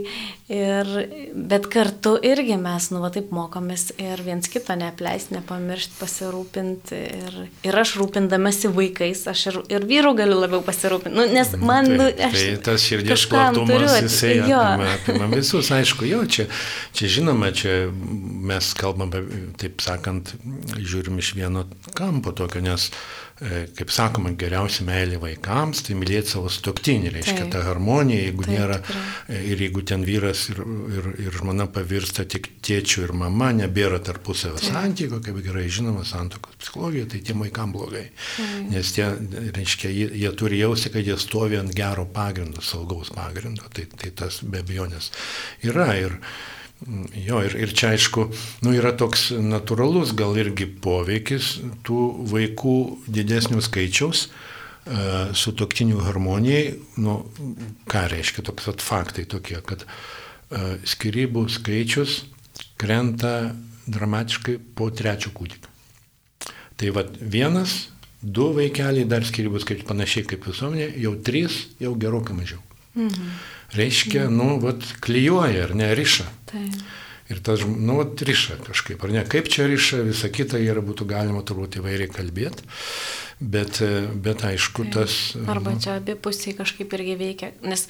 Ir, 0.52 0.90
bet 1.34 1.66
kartu 1.74 2.12
irgi 2.22 2.54
mes, 2.62 2.92
nu, 2.94 3.00
va 3.02 3.10
taip 3.10 3.32
mokomės 3.34 3.88
ir 3.98 4.20
viens 4.22 4.46
kito 4.52 4.76
neapleisti, 4.78 5.34
nepamiršti, 5.40 5.96
pasirūpinti. 5.98 7.00
Ir, 7.22 7.40
ir 7.66 7.80
aš 7.82 7.96
rūpindamasi 7.98 8.70
vaikais, 8.76 9.24
aš 9.32 9.48
ir, 9.50 9.60
ir 9.74 9.88
vyrų 9.90 10.14
galiu 10.20 10.38
labiau 10.44 10.62
pasirūpinti. 10.68 11.16
Nu, 11.16 11.26
nes 11.32 11.56
mhm, 11.56 11.66
man, 11.66 11.90
tai, 11.90 11.98
nu, 11.98 12.12
aš. 12.28 12.38
Tai 12.38 12.62
tas 12.68 12.86
širdies 12.92 13.26
platumas, 13.32 13.98
jisai 14.04 14.36
apima, 14.44 14.94
apima 15.00 15.32
visus, 15.34 15.74
aišku, 15.80 16.06
jo, 16.12 16.22
čia, 16.30 16.46
čia 16.94 17.14
žinoma, 17.18 17.56
čia 17.56 17.86
mes 18.52 18.74
kalbam, 18.78 19.16
taip 19.58 19.82
sakant, 19.82 20.36
žiūrim 20.76 21.24
iš 21.24 21.34
vieno 21.40 21.66
kampo 21.98 22.36
tokio, 22.36 22.62
nes 22.62 22.92
kaip 23.36 23.92
sakoma, 23.92 24.32
geriausia 24.40 24.86
meilė 24.88 25.18
vaikams, 25.20 25.82
tai 25.84 25.98
mylėti 26.00 26.32
savo 26.32 26.48
stoktinį, 26.52 27.10
reiškia 27.18 27.42
taip. 27.42 27.50
ta 27.52 27.64
harmonija, 27.66 28.30
jeigu 28.30 28.46
taip, 28.46 28.54
nėra, 28.56 28.78
tikrai. 28.80 29.40
ir 29.52 29.64
jeigu 29.66 29.84
ten 29.92 30.06
vyras 30.08 30.46
ir, 30.54 30.62
ir, 30.96 31.10
ir 31.26 31.36
žmona 31.42 31.68
pavirsta 31.76 32.24
tik 32.32 32.48
tėčių 32.64 33.04
ir 33.10 33.16
mama, 33.20 33.52
nebėra 33.58 34.00
tarpusavio 34.08 34.62
santykių, 34.64 35.20
kaip 35.28 35.42
gerai 35.44 35.66
žinoma, 35.68 36.06
santokos 36.08 36.56
psichologija, 36.64 37.10
tai 37.12 37.24
tiem 37.28 37.44
vaikams 37.44 37.76
blogai. 37.76 38.08
Taip. 38.38 38.56
Nes 38.72 38.96
tie, 38.96 39.12
reiškia, 39.60 39.92
jie, 39.92 40.10
jie 40.24 40.36
turi 40.40 40.64
jausti, 40.64 40.96
kad 40.96 41.04
jie 41.04 41.20
stovi 41.20 41.60
ant 41.60 41.76
gero 41.76 42.08
pagrindo, 42.08 42.64
saugaus 42.64 43.12
pagrindo, 43.16 43.68
tai, 43.76 43.90
tai 44.00 44.16
tas 44.16 44.40
be 44.48 44.64
abejonės 44.64 45.12
yra. 45.68 45.92
Ir, 46.00 46.22
Jo, 47.16 47.40
ir, 47.42 47.56
ir 47.56 47.72
čia 47.74 47.94
aišku, 47.96 48.28
nu, 48.66 48.74
yra 48.76 48.92
toks 49.00 49.30
natūralus 49.40 50.12
gal 50.18 50.36
irgi 50.38 50.68
poveikis 50.68 51.56
tų 51.88 52.02
vaikų 52.30 52.76
didesnių 53.16 53.64
skaičiaus 53.64 54.26
uh, 54.28 55.32
su 55.34 55.56
toktiniu 55.56 56.04
harmonijai. 56.04 56.76
Nu, 57.02 57.22
ką 57.90 58.06
reiškia 58.12 58.44
toks 58.52 58.68
at 58.74 58.84
faktai 58.84 59.24
tokie, 59.32 59.58
kad 59.66 59.88
uh, 59.88 60.76
skirybų 60.84 61.48
skaičius 61.56 62.26
krenta 62.78 63.56
dramatiškai 63.88 64.60
po 64.76 64.92
trečio 64.92 65.32
kūdikio. 65.34 65.72
Tai 66.76 66.92
vad 66.92 67.16
vienas, 67.18 67.86
du 68.20 68.52
vaikeliai 68.54 69.08
dar 69.08 69.24
skirybų 69.24 69.64
skaičius 69.64 69.88
panašiai 69.88 70.28
kaip 70.28 70.44
visuomenė, 70.52 70.92
jau 71.00 71.16
trys, 71.24 71.64
jau 71.80 71.96
gerokai 71.96 72.36
mažiau. 72.36 72.60
Mhm 72.96 73.36
reiškia, 73.76 74.30
nu, 74.30 74.56
vat, 74.62 74.84
klyjuoja 75.04 75.66
ar 75.68 75.76
ne, 75.78 75.90
riša. 75.98 76.28
Taip. 76.52 76.84
Ir 77.34 77.40
tas, 77.42 77.64
nu, 77.66 77.98
vat, 77.98 78.22
riša 78.22 78.60
kažkaip, 78.68 79.02
ar 79.06 79.14
ne, 79.16 79.24
kaip 79.30 79.50
čia 79.52 79.66
riša, 79.70 80.04
visa 80.06 80.30
kita 80.30 80.62
yra 80.62 80.84
būtų 80.86 81.08
galima 81.10 81.42
turbūt 81.46 81.80
įvairiai 81.80 82.12
kalbėti, 82.14 82.68
bet, 83.42 83.82
bet 84.22 84.46
aišku, 84.46 84.86
tas... 84.94 85.18
Arba 85.50 85.74
nu, 85.74 85.82
čia 85.82 85.98
abi 85.98 86.14
pusiai 86.14 86.54
kažkaip 86.58 86.94
irgi 87.00 87.18
veikia, 87.18 87.50
nes 87.66 87.88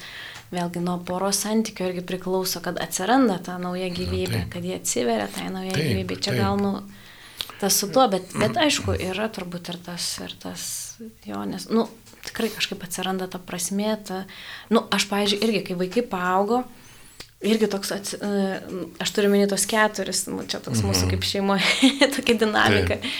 vėlgi 0.54 0.80
nuo 0.80 0.96
poros 1.04 1.42
santykių 1.44 1.90
irgi 1.90 2.06
priklauso, 2.08 2.62
kad 2.64 2.80
atsiranda 2.80 3.36
ta 3.44 3.58
nauja 3.60 3.90
gyvybė, 3.92 4.46
nu, 4.46 4.52
kad 4.54 4.64
jie 4.64 4.78
atsiveria 4.80 5.28
tai 5.34 5.50
nauja 5.52 5.74
taip, 5.74 5.90
gyvybė. 5.92 6.16
Čia 6.22 6.32
taip. 6.32 6.40
gal, 6.40 6.62
nu, 6.62 7.52
tas 7.60 7.76
su 7.76 7.90
tuo, 7.92 8.08
bet, 8.08 8.32
bet 8.40 8.56
aišku, 8.64 8.96
yra 9.10 9.28
turbūt 9.36 9.68
ir 9.74 9.82
tas, 9.84 10.08
ir 10.24 10.32
tas, 10.40 10.64
jo, 11.28 11.44
nes, 11.44 11.68
nu, 11.68 11.90
tikrai 12.28 12.50
kažkaip 12.54 12.82
atsiranda 12.86 13.28
ta 13.30 13.40
prasmė. 13.42 13.94
Ta, 14.06 14.24
nu, 14.72 14.84
aš, 14.94 15.08
pavyzdžiui, 15.12 15.40
irgi, 15.46 15.62
kai 15.70 15.78
vaikai 15.80 16.04
paaugo, 16.10 16.62
irgi 17.46 17.70
toks, 17.70 17.94
ats, 17.96 18.18
e, 18.18 18.60
aš 19.02 19.16
turiu 19.16 19.32
minėti 19.32 19.54
tos 19.54 19.66
keturis, 19.70 20.26
nu, 20.30 20.44
čia 20.48 20.62
toks 20.64 20.84
mūsų 20.84 21.06
mhm. 21.06 21.10
kaip 21.14 21.26
šeimoje 21.26 21.90
tokia 22.16 22.38
dinamika. 22.44 23.00
Taip. 23.00 23.10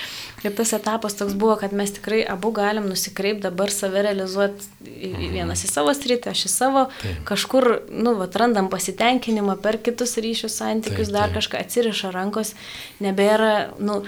Ir 0.45 0.53
tas 0.55 0.71
etapas 0.77 1.17
toks 1.17 1.35
buvo, 1.35 1.57
kad 1.59 1.73
mes 1.75 1.91
tikrai 1.97 2.21
abu 2.29 2.53
galim 2.55 2.85
nusikreipti 2.91 3.43
dabar 3.47 3.73
save 3.73 4.03
realizuoti 4.05 4.69
mhm. 4.85 5.31
vienas 5.33 5.65
į 5.67 5.71
savo 5.73 5.95
sritį, 5.97 6.31
aš 6.33 6.45
į 6.47 6.53
savo, 6.53 6.87
taip. 7.01 7.23
kažkur, 7.29 7.69
nu, 7.91 8.15
atrandam 8.23 8.71
pasitenkinimą 8.73 9.57
per 9.65 9.81
kitus 9.83 10.17
ryšius, 10.23 10.59
santykius, 10.61 11.09
taip, 11.09 11.17
dar 11.17 11.31
taip. 11.31 11.41
kažką 11.41 11.63
atsiriša 11.65 12.13
rankos, 12.15 12.55
nebėra, 13.03 13.55
nu, 13.81 14.03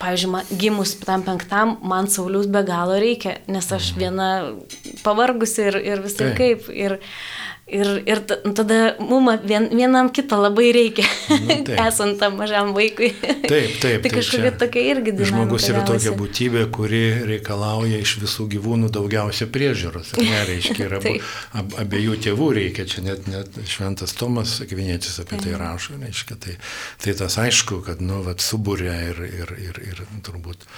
pavyzdžiui, 0.00 0.32
man, 0.32 0.52
gimus 0.60 0.94
tam 1.02 1.24
penktam, 1.26 1.76
man 1.86 2.10
Saulius 2.12 2.48
be 2.52 2.62
galo 2.66 2.98
reikia, 3.00 3.38
nes 3.50 3.72
aš 3.72 3.92
mhm. 3.94 4.00
viena 4.02 4.28
pavargusi 5.04 5.68
ir, 5.70 5.80
ir 5.94 6.04
visai 6.04 6.32
kaip. 6.38 6.70
Ir, 6.74 6.98
Ir, 7.66 7.88
ir 8.06 8.20
tada 8.54 8.76
mums 9.02 9.40
vien, 9.42 9.64
vienam 9.74 10.06
kitą 10.14 10.36
labai 10.38 10.68
reikia, 10.70 11.02
nu, 11.42 11.54
esant 11.88 12.14
tam 12.20 12.36
mažam 12.38 12.68
vaikui. 12.76 13.08
Taip, 13.18 13.72
taip. 13.82 13.96
tai 14.04 14.12
kažkokia 14.12 14.52
tokia 14.54 14.84
irgi 14.92 15.10
dinamika. 15.16 15.32
Žmogus 15.32 15.66
yra 15.72 15.80
tokia 15.88 16.12
būtybė, 16.14 16.60
kuri 16.70 17.00
reikalauja 17.26 17.98
iš 18.04 18.12
visų 18.22 18.46
gyvūnų 18.52 18.92
daugiausia 18.94 19.48
priežiūros. 19.50 20.12
Ne, 20.20 20.44
reiškia, 20.46 20.86
abu, 21.00 21.16
ab, 21.58 21.74
abiejų 21.82 22.14
tėvų 22.28 22.52
reikia, 22.60 22.86
čia 22.92 23.02
net, 23.08 23.26
net 23.32 23.58
šventas 23.66 24.14
Tomas 24.14 24.60
Akvinėtis 24.62 25.18
apie 25.24 25.40
tai 25.42 25.58
rašo. 25.58 25.98
Reiškia, 25.98 26.38
tai, 26.46 26.54
tai 27.02 27.16
tas 27.18 27.34
aišku, 27.42 27.80
kad 27.88 27.98
nu, 27.98 28.20
vat, 28.28 28.46
subūrė 28.46 28.94
ir, 29.08 29.18
ir, 29.26 29.54
ir, 29.64 29.82
ir 29.90 30.04
turbūt 30.22 30.68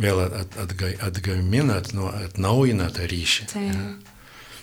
vėl 0.00 0.24
atga, 0.24 0.94
atgamina, 1.10 1.82
nu, 1.92 2.08
atnaujina 2.08 2.88
tą 2.96 3.04
ryšį. 3.12 3.50
Taip. 3.52 3.68
Ja. 3.68 4.11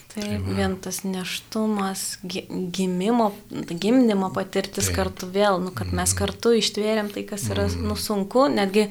Taip, 0.09 0.25
tai 0.25 0.55
vien 0.57 0.73
tas 0.81 1.03
neštumas, 1.05 2.03
gimimo, 2.25 3.27
gimdymo 3.51 4.31
patirtis 4.33 4.87
Taip. 4.87 4.95
kartu 4.95 5.29
vėl, 5.29 5.59
nu, 5.61 5.69
kad 5.75 5.91
mes 5.93 6.09
mhm. 6.09 6.17
kartu 6.17 6.53
ištvėrėm 6.57 7.11
tai, 7.13 7.25
kas 7.29 7.45
yra 7.51 7.67
mm. 7.69 7.83
nu, 7.85 7.97
sunku, 7.99 8.47
netgi 8.49 8.87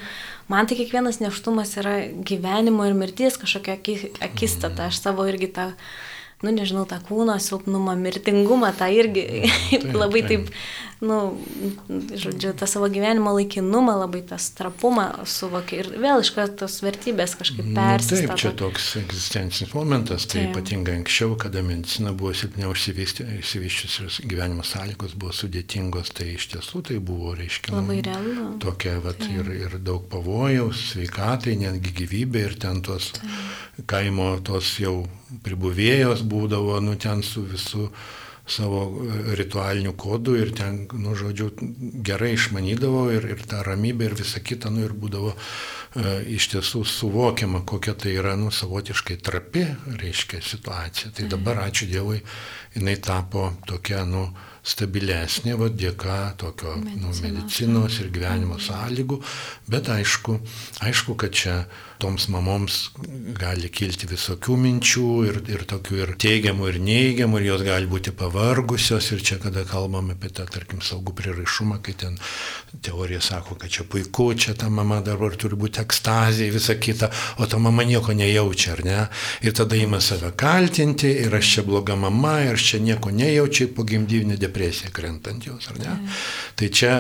man 0.53 0.71
tai 0.71 0.79
kiekvienas 0.79 1.19
neštumas 1.25 1.75
yra 1.83 1.97
gyvenimo 2.07 2.87
ir 2.87 2.95
mirties 2.99 3.41
kažkokia 3.41 3.81
akistata, 4.29 4.87
aš 4.87 5.03
savo 5.03 5.27
irgi 5.27 5.51
tą 5.59 5.73
nu 6.45 6.53
nežinau, 6.55 6.85
tą 6.87 7.01
kūno 7.03 7.35
silpnumą, 7.43 7.97
mirtingumą, 7.99 8.71
tą 8.79 8.87
irgi 8.95 9.25
taip, 9.73 9.89
labai 9.91 10.23
taip, 10.29 10.53
nu, 11.01 11.39
žodžiu, 12.19 12.53
tą 12.59 12.67
savo 12.67 12.89
gyvenimo 12.91 13.31
laikinumą, 13.37 13.95
labai 14.01 14.25
tas 14.27 14.49
trapumą 14.59 15.07
suvokia 15.31 15.83
ir 15.83 15.91
vėl 16.03 16.25
iš 16.25 16.33
karto 16.35 16.65
tos 16.65 16.81
vertybės 16.83 17.37
kažkaip 17.39 17.69
persistato. 17.77 18.33
Taip, 18.33 18.43
čia 18.43 18.53
toks 18.59 18.89
egzistencinis 18.99 19.75
momentas, 19.77 20.27
tai 20.27 20.43
taip. 20.43 20.57
ypatingai 20.57 20.97
anksčiau, 20.99 21.37
kada 21.39 21.63
medicina 21.63 22.11
buvo 22.11 22.35
silpniau 22.35 22.75
išsivyščiusios 22.75 24.21
gyvenimo 24.27 24.67
sąlygos, 24.67 25.15
buvo 25.15 25.35
sudėtingos, 25.39 26.11
tai 26.19 26.33
iš 26.35 26.51
tiesų 26.57 26.83
tai 26.91 26.99
buvo, 26.99 27.37
reiškia, 27.39 27.77
labai 27.79 28.01
realu. 28.09 28.51
Tokia, 28.63 28.99
vat, 29.05 29.23
ir, 29.31 29.53
ir 29.55 29.79
daug 29.79 30.09
pavojaus, 30.11 30.83
sveikatai, 30.93 31.55
netgi 31.63 31.95
gyvybė 32.03 32.47
ir 32.51 32.59
ten 32.59 32.83
tos 32.83 33.13
taip. 33.15 33.87
kaimo 33.87 34.33
tos 34.43 34.75
jau 34.83 35.05
pribuvėjos 35.47 36.27
būdavo, 36.27 36.81
nu 36.83 36.99
ten 36.99 37.23
su 37.23 37.45
visų 37.47 37.89
savo 38.49 38.83
ritualiniu 39.37 39.93
kodu 39.93 40.37
ir 40.41 40.53
ten, 40.57 40.87
nu, 40.97 41.15
žodžiu, 41.19 41.51
gerai 42.05 42.33
išmanydavo 42.37 43.09
ir, 43.13 43.29
ir 43.35 43.45
ta 43.49 43.63
ramybė 43.67 44.11
ir 44.11 44.17
visa 44.19 44.41
kita, 44.41 44.73
nu, 44.73 44.87
ir 44.87 44.95
būdavo 44.97 45.35
e, 45.35 46.15
iš 46.37 46.49
tiesų 46.55 46.85
suvokiama, 46.89 47.63
kokia 47.69 47.95
tai 47.99 48.17
yra, 48.17 48.37
nu, 48.41 48.51
savotiškai 48.55 49.19
trapi, 49.25 49.67
reiškia, 50.01 50.41
situacija. 50.45 51.13
Tai 51.17 51.29
dabar, 51.31 51.65
ačiū 51.69 51.91
Dievui, 51.93 52.23
jinai 52.77 52.97
tapo 53.05 53.51
tokia, 53.69 54.05
nu, 54.09 54.31
stabilesnė, 54.69 55.55
va, 55.59 55.69
dėka 55.73 56.19
tokio 56.41 56.75
medicinos. 56.77 57.21
Nu, 57.23 57.29
medicinos 57.29 58.01
ir 58.03 58.11
gyvenimo 58.15 58.59
sąlygų, 58.61 59.21
bet 59.71 59.93
aišku, 59.93 60.41
aišku, 60.85 61.17
kad 61.21 61.37
čia 61.37 61.61
toms 61.99 62.29
mamoms 62.33 62.77
gali 63.39 63.69
kilti 63.73 64.09
visokių 64.09 64.57
minčių 64.63 65.07
ir, 65.29 65.39
ir 65.51 65.65
tokių 65.69 65.99
ir 66.03 66.13
teigiamų, 66.21 66.69
ir 66.71 66.79
neigiamų, 66.85 67.41
ir 67.41 67.49
jos 67.51 67.65
gali 67.67 67.89
būti 67.91 68.13
pavargusios. 68.17 69.11
Ir 69.15 69.25
čia, 69.27 69.39
kada 69.43 69.65
kalbame 69.69 70.15
apie 70.15 70.31
tą, 70.35 70.47
tarkim, 70.51 70.81
saugų 70.85 71.15
prieraišumą, 71.19 71.81
kai 71.85 71.95
ten 71.99 72.19
teorija 72.85 73.21
sako, 73.25 73.57
kad 73.59 73.73
čia 73.75 73.87
puiku, 73.89 74.31
čia 74.39 74.55
ta 74.59 74.71
mama 74.71 75.01
dabar 75.05 75.35
turi 75.41 75.59
būti 75.59 75.83
ekstazija, 75.83 76.55
visa 76.55 76.77
kita, 76.79 77.11
o 77.43 77.49
ta 77.51 77.59
mama 77.63 77.87
nieko 77.89 78.15
nejaučia, 78.17 78.77
ar 78.77 78.85
ne? 78.87 78.99
Ir 79.43 79.57
tada 79.59 79.79
ima 79.79 80.01
save 80.05 80.31
kaltinti, 80.39 81.11
ir 81.25 81.35
aš 81.35 81.55
čia 81.57 81.67
bloga 81.67 81.99
mama, 81.99 82.39
ir 82.47 82.59
aš 82.59 82.69
čia 82.73 82.83
nieko 82.85 83.13
nejaučiu, 83.15 83.71
po 83.75 83.87
gimdyvinė 83.89 84.39
depresija 84.39 84.93
krentant 84.95 85.47
jos, 85.51 85.71
ar 85.73 85.83
ne? 85.83 85.91
Mm. 85.99 86.23
Tai 86.59 86.71
čia 86.81 86.95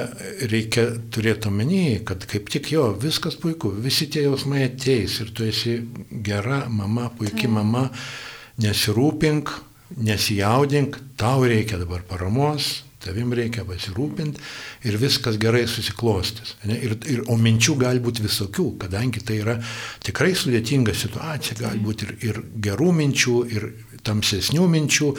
reikia 0.51 0.88
turėti 1.14 1.51
omeny, 1.51 2.01
kad 2.09 2.26
kaip 2.28 2.51
tik 2.53 2.72
jo, 2.74 2.90
viskas 2.99 3.38
puiku, 3.38 3.70
visi 3.70 4.09
tie 4.11 4.26
jausmai 4.26 4.66
atėjo 4.66 4.88
ateis 4.89 5.20
ir 5.20 5.32
tu 5.36 5.45
esi 5.45 5.82
gera 6.24 6.66
mama, 6.68 7.11
puikia 7.12 7.49
mama, 7.53 7.89
nesirūpink, 8.62 9.51
nesijaudink, 10.01 10.97
tau 11.20 11.45
reikia 11.45 11.78
dabar 11.78 12.01
paramos, 12.09 12.84
tavim 13.05 13.30
reikia 13.36 13.66
pasirūpinti 13.68 14.41
ir 14.89 14.97
viskas 14.99 15.36
gerai 15.41 15.66
susiklostys. 15.68 16.57
Ir, 16.64 16.97
ir, 17.07 17.20
o 17.28 17.36
minčių 17.39 17.76
gali 17.78 18.01
būti 18.03 18.24
visokių, 18.24 18.70
kadangi 18.80 19.22
tai 19.24 19.39
yra 19.43 19.59
tikrai 20.05 20.32
sudėtinga 20.36 20.97
situacija, 20.97 21.59
gali 21.61 21.82
būti 21.84 22.09
ir, 22.09 22.14
ir 22.30 22.41
gerų 22.64 22.89
minčių, 23.03 23.36
ir 23.53 23.68
tamsesnių 24.09 24.70
minčių. 24.72 25.12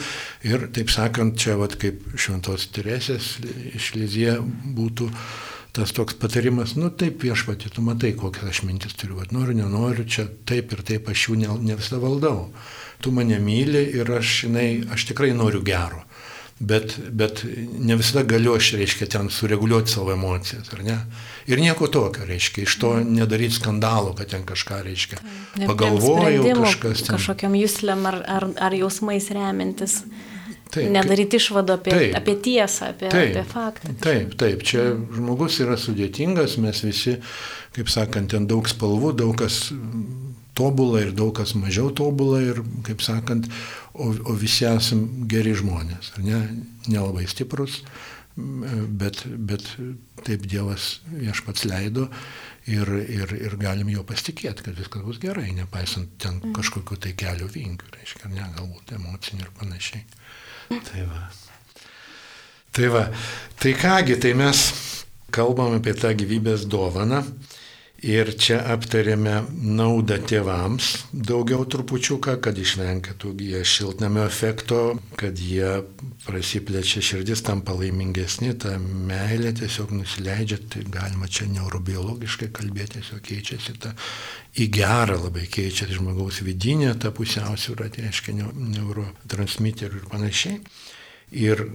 Ir 0.50 0.66
taip 0.74 0.90
sakant, 0.90 1.38
čia 1.38 1.54
vat, 1.60 1.78
kaip 1.80 2.02
šventos 2.18 2.66
Teresės 2.74 3.36
iš 3.70 3.94
Lizie 3.96 4.36
būtų 4.76 5.08
tas 5.72 5.92
toks 5.94 6.16
patarimas, 6.20 6.74
nu 6.78 6.90
taip 6.90 7.22
viešpatį, 7.24 7.72
tu 7.74 7.84
matai, 7.86 8.12
kokias 8.18 8.50
aš 8.50 8.62
mintis 8.66 8.96
turiu, 8.98 9.18
vat, 9.20 9.34
noriu, 9.34 9.54
nenoriu, 9.58 10.06
čia 10.08 10.26
taip 10.48 10.74
ir 10.74 10.84
taip 10.86 11.10
aš 11.12 11.28
jų 11.28 11.40
ne, 11.42 11.50
ne 11.70 11.78
visada 11.78 12.00
valdau. 12.02 12.50
Tu 13.00 13.12
mane 13.14 13.38
myli 13.40 13.84
ir 13.96 14.10
aš, 14.18 14.44
žinai, 14.44 14.68
aš 14.92 15.08
tikrai 15.12 15.32
noriu 15.36 15.62
gero. 15.64 16.02
Bet, 16.60 16.98
bet 17.16 17.40
ne 17.80 17.96
visada 17.96 18.20
galiu 18.28 18.52
aš, 18.58 18.74
reiškia, 18.76 19.06
ten 19.08 19.30
sureguliuoti 19.32 19.94
savo 19.94 20.12
emocijas, 20.12 20.68
ar 20.74 20.82
ne? 20.84 20.96
Ir 21.48 21.62
nieko 21.62 21.88
tokio, 21.88 22.26
reiškia, 22.28 22.66
iš 22.66 22.74
to 22.82 22.90
nedaryti 23.00 23.56
skandalo, 23.56 24.12
kad 24.18 24.28
ten 24.34 24.44
kažką, 24.44 24.82
reiškia, 24.84 25.22
pagalvojau 25.62 26.44
kažkas. 26.60 27.06
Ten... 27.06 27.16
Kažkokiam 27.16 27.56
jūsliam 27.56 28.04
ar, 28.10 28.20
ar, 28.28 28.46
ar 28.68 28.76
jausmais 28.76 29.30
remintis. 29.32 30.02
Taip, 30.70 30.90
Nedaryti 30.94 31.40
išvado 31.40 31.74
apie, 31.78 31.90
taip, 31.90 32.12
apie 32.20 32.36
tiesą, 32.44 32.92
apie, 32.94 33.08
taip, 33.10 33.32
apie 33.32 33.42
faktą. 33.50 33.94
Taip, 34.04 34.36
taip, 34.38 34.62
čia 34.66 34.84
žmogus 35.16 35.58
yra 35.64 35.74
sudėtingas, 35.80 36.54
mes 36.62 36.84
visi, 36.86 37.16
kaip 37.74 37.90
sakant, 37.90 38.30
ten 38.30 38.46
daug 38.50 38.70
spalvų, 38.70 39.10
daug 39.18 39.34
kas 39.40 39.64
tobulą 40.58 41.02
ir 41.06 41.12
daug 41.16 41.32
kas 41.36 41.56
mažiau 41.58 41.90
tobulą 41.96 42.40
ir, 42.52 42.62
kaip 42.86 43.02
sakant, 43.02 43.48
o, 43.94 44.12
o 44.12 44.36
visi 44.38 44.66
esam 44.68 45.04
geri 45.30 45.56
žmonės, 45.58 46.14
ne? 46.22 46.40
nelabai 46.90 47.26
stiprus, 47.30 47.80
bet, 48.36 49.24
bet 49.26 49.66
taip 50.26 50.46
Dievas 50.48 51.00
viešpats 51.10 51.66
leido 51.68 52.06
ir, 52.70 52.88
ir, 53.10 53.34
ir 53.48 53.56
galim 53.60 53.90
jo 53.92 54.04
pasitikėti, 54.06 54.64
kad 54.66 54.78
viskas 54.78 55.04
bus 55.06 55.20
gerai, 55.22 55.50
nepaisant 55.56 56.14
ten 56.22 56.38
mm. 56.38 56.54
kažkokiu 56.56 56.98
tai 57.00 57.14
kelio 57.18 57.48
vingių, 57.50 57.90
reiškia, 57.96 58.30
ne, 58.32 58.46
galbūt 58.56 58.94
emocinių 58.96 59.46
ir 59.46 59.54
panašiai. 59.58 60.04
Tai 60.70 61.02
va. 61.02 61.22
Tai 62.70 62.88
va. 62.94 63.08
Tai 63.58 63.72
kągi, 63.74 64.18
tai 64.22 64.34
mes 64.38 64.58
kalbam 65.34 65.74
apie 65.74 65.94
tą 65.98 66.12
gyvybės 66.14 66.68
dovaną. 66.70 67.24
Ir 68.00 68.30
čia 68.40 68.62
aptarėme 68.72 69.42
naudą 69.60 70.16
tėvams 70.24 70.86
daugiau 71.12 71.66
trupučiuką, 71.68 72.38
kad 72.40 72.56
išvengtų 72.56 73.34
jie 73.44 73.60
šiltnamio 73.66 74.22
efekto, 74.24 74.78
kad 75.20 75.36
jie 75.36 75.82
prasiplečia 76.24 77.02
širdis, 77.04 77.42
tampa 77.44 77.74
laimingesni, 77.76 78.54
ta 78.56 78.78
meilė 78.80 79.52
tiesiog 79.58 79.92
nusileidžia, 79.98 80.62
tai 80.72 80.86
galima 80.88 81.28
čia 81.28 81.50
neurobiologiškai 81.52 82.48
kalbėti, 82.56 83.02
tiesiog 83.02 83.20
keičiasi 83.26 83.76
ta 83.84 83.92
į 84.56 84.70
gerą 84.72 85.18
labai 85.26 85.44
keičiasi 85.52 85.98
žmogaus 86.00 86.40
vidinė, 86.46 86.94
ta 86.96 87.12
pusiausvyrą, 87.12 87.90
tai 87.92 88.06
reiškia 88.08 88.38
neurotransmiterių 88.40 90.00
ir 90.00 90.08
panašiai. 90.08 90.56
Ir 91.30 91.68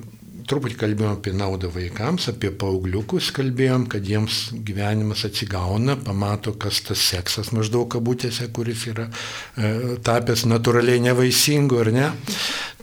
truputį 0.49 0.77
kalbėjom 0.77 1.15
apie 1.15 1.33
naudą 1.35 1.69
vaikams, 1.73 2.27
apie 2.29 2.51
paaugliukus 2.53 3.31
kalbėjom, 3.35 3.87
kad 3.89 4.05
jiems 4.05 4.51
gyvenimas 4.65 5.25
atsigauna, 5.27 5.97
pamato, 6.05 6.53
kas 6.59 6.81
tas 6.85 7.01
seksas 7.01 7.51
maždaug 7.55 7.87
kabutėse, 7.95 8.47
kuris 8.53 8.85
yra 8.91 9.07
e, 9.09 9.95
tapęs 10.05 10.45
natūraliai 10.49 11.01
nevaisingu, 11.07 11.79
ar 11.81 11.91
ne. 11.95 12.09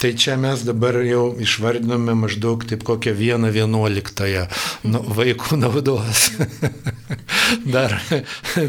Tai 0.03 0.11
čia 0.19 0.35
mes 0.41 0.65
dabar 0.67 0.99
jau 1.07 1.29
išvardinome 1.39 2.17
maždaug 2.25 2.65
taip 2.67 2.83
kokią 2.87 3.15
vieną 3.15 3.53
vienuoliktąją 3.55 4.49
nu, 4.91 5.05
vaikų 5.19 5.61
naudos. 5.63 6.33
dar, 7.75 7.95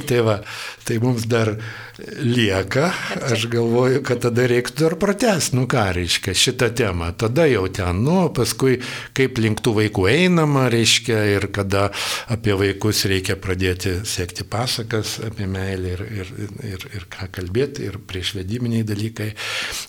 tai 0.09 0.21
va, 0.27 0.41
tai 0.85 0.99
mums 1.01 1.25
dar 1.31 1.55
lieka, 1.99 2.91
aš 3.31 3.45
galvoju, 3.51 4.01
kad 4.05 4.23
tada 4.25 4.47
reiktų 4.49 4.87
dar 4.87 4.95
pratęsti, 4.97 5.57
nu 5.57 5.67
ką 5.69 5.83
reiškia, 5.93 6.33
šitą 6.37 6.71
temą. 6.73 7.11
Tada 7.19 7.45
jau 7.45 7.67
ten, 7.69 7.99
nu, 8.05 8.17
paskui 8.33 8.79
kaip 9.13 9.37
link 9.41 9.61
tų 9.61 9.75
vaikų 9.77 10.07
einama, 10.09 10.65
reiškia, 10.73 11.19
ir 11.35 11.47
kada 11.53 11.89
apie 12.33 12.55
vaikus 12.57 13.03
reikia 13.09 13.37
pradėti 13.37 13.99
sekti 14.09 14.45
pasakas 14.47 15.19
apie 15.27 15.45
meilę 15.49 15.93
ir, 15.93 16.03
ir, 16.21 16.33
ir, 16.71 16.87
ir 16.97 17.05
ką 17.13 17.29
kalbėti, 17.37 17.85
ir 17.91 17.99
priešvediminiai 18.09 18.87
dalykai, 18.87 19.29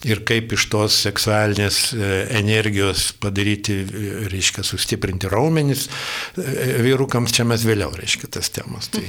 ir 0.05 0.21
kaip 0.29 0.53
iš 0.53 0.67
tos 0.73 0.99
seksualinės 1.07 1.81
e, 1.95 2.11
energijos 2.37 3.07
padaryti, 3.21 3.79
e, 3.81 4.13
reiškia, 4.29 4.65
sustiprinti 4.67 5.31
raumenis. 5.31 5.87
E, 6.37 6.69
vyrukams 6.85 7.33
čia 7.33 7.47
mes 7.49 7.65
vėliau, 7.65 7.89
reiškia, 7.97 8.29
tas 8.37 8.53
temas. 8.53 8.93
Tai, 8.93 9.07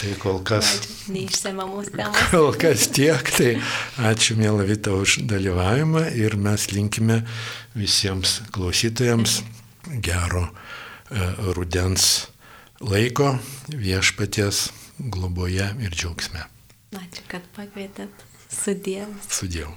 tai 0.00 0.16
kol 0.22 0.42
kas. 0.46 0.74
Neišsiamamus 1.12 1.94
temas. 1.94 2.15
Kol 2.16 2.54
kas 2.56 2.88
tiek, 2.96 3.28
tai 3.36 3.56
ačiū 4.00 4.38
mėla 4.40 4.64
Vita 4.68 4.94
už 4.96 5.20
dalyvavimą 5.28 6.06
ir 6.16 6.36
mes 6.40 6.68
linkime 6.72 7.20
visiems 7.76 8.40
klausytojams 8.54 9.42
gero 10.02 10.46
e, 10.48 10.52
rudens 11.56 12.26
laiko 12.80 13.36
viešpaties 13.68 14.66
globoje 14.98 15.68
ir 15.80 15.92
džiaugsme. 15.92 16.46
Ačiū, 16.96 17.26
kad 17.28 17.44
pakvietėt. 17.56 18.24
Sudėjau. 18.52 19.10
Sudėjau. 19.28 19.74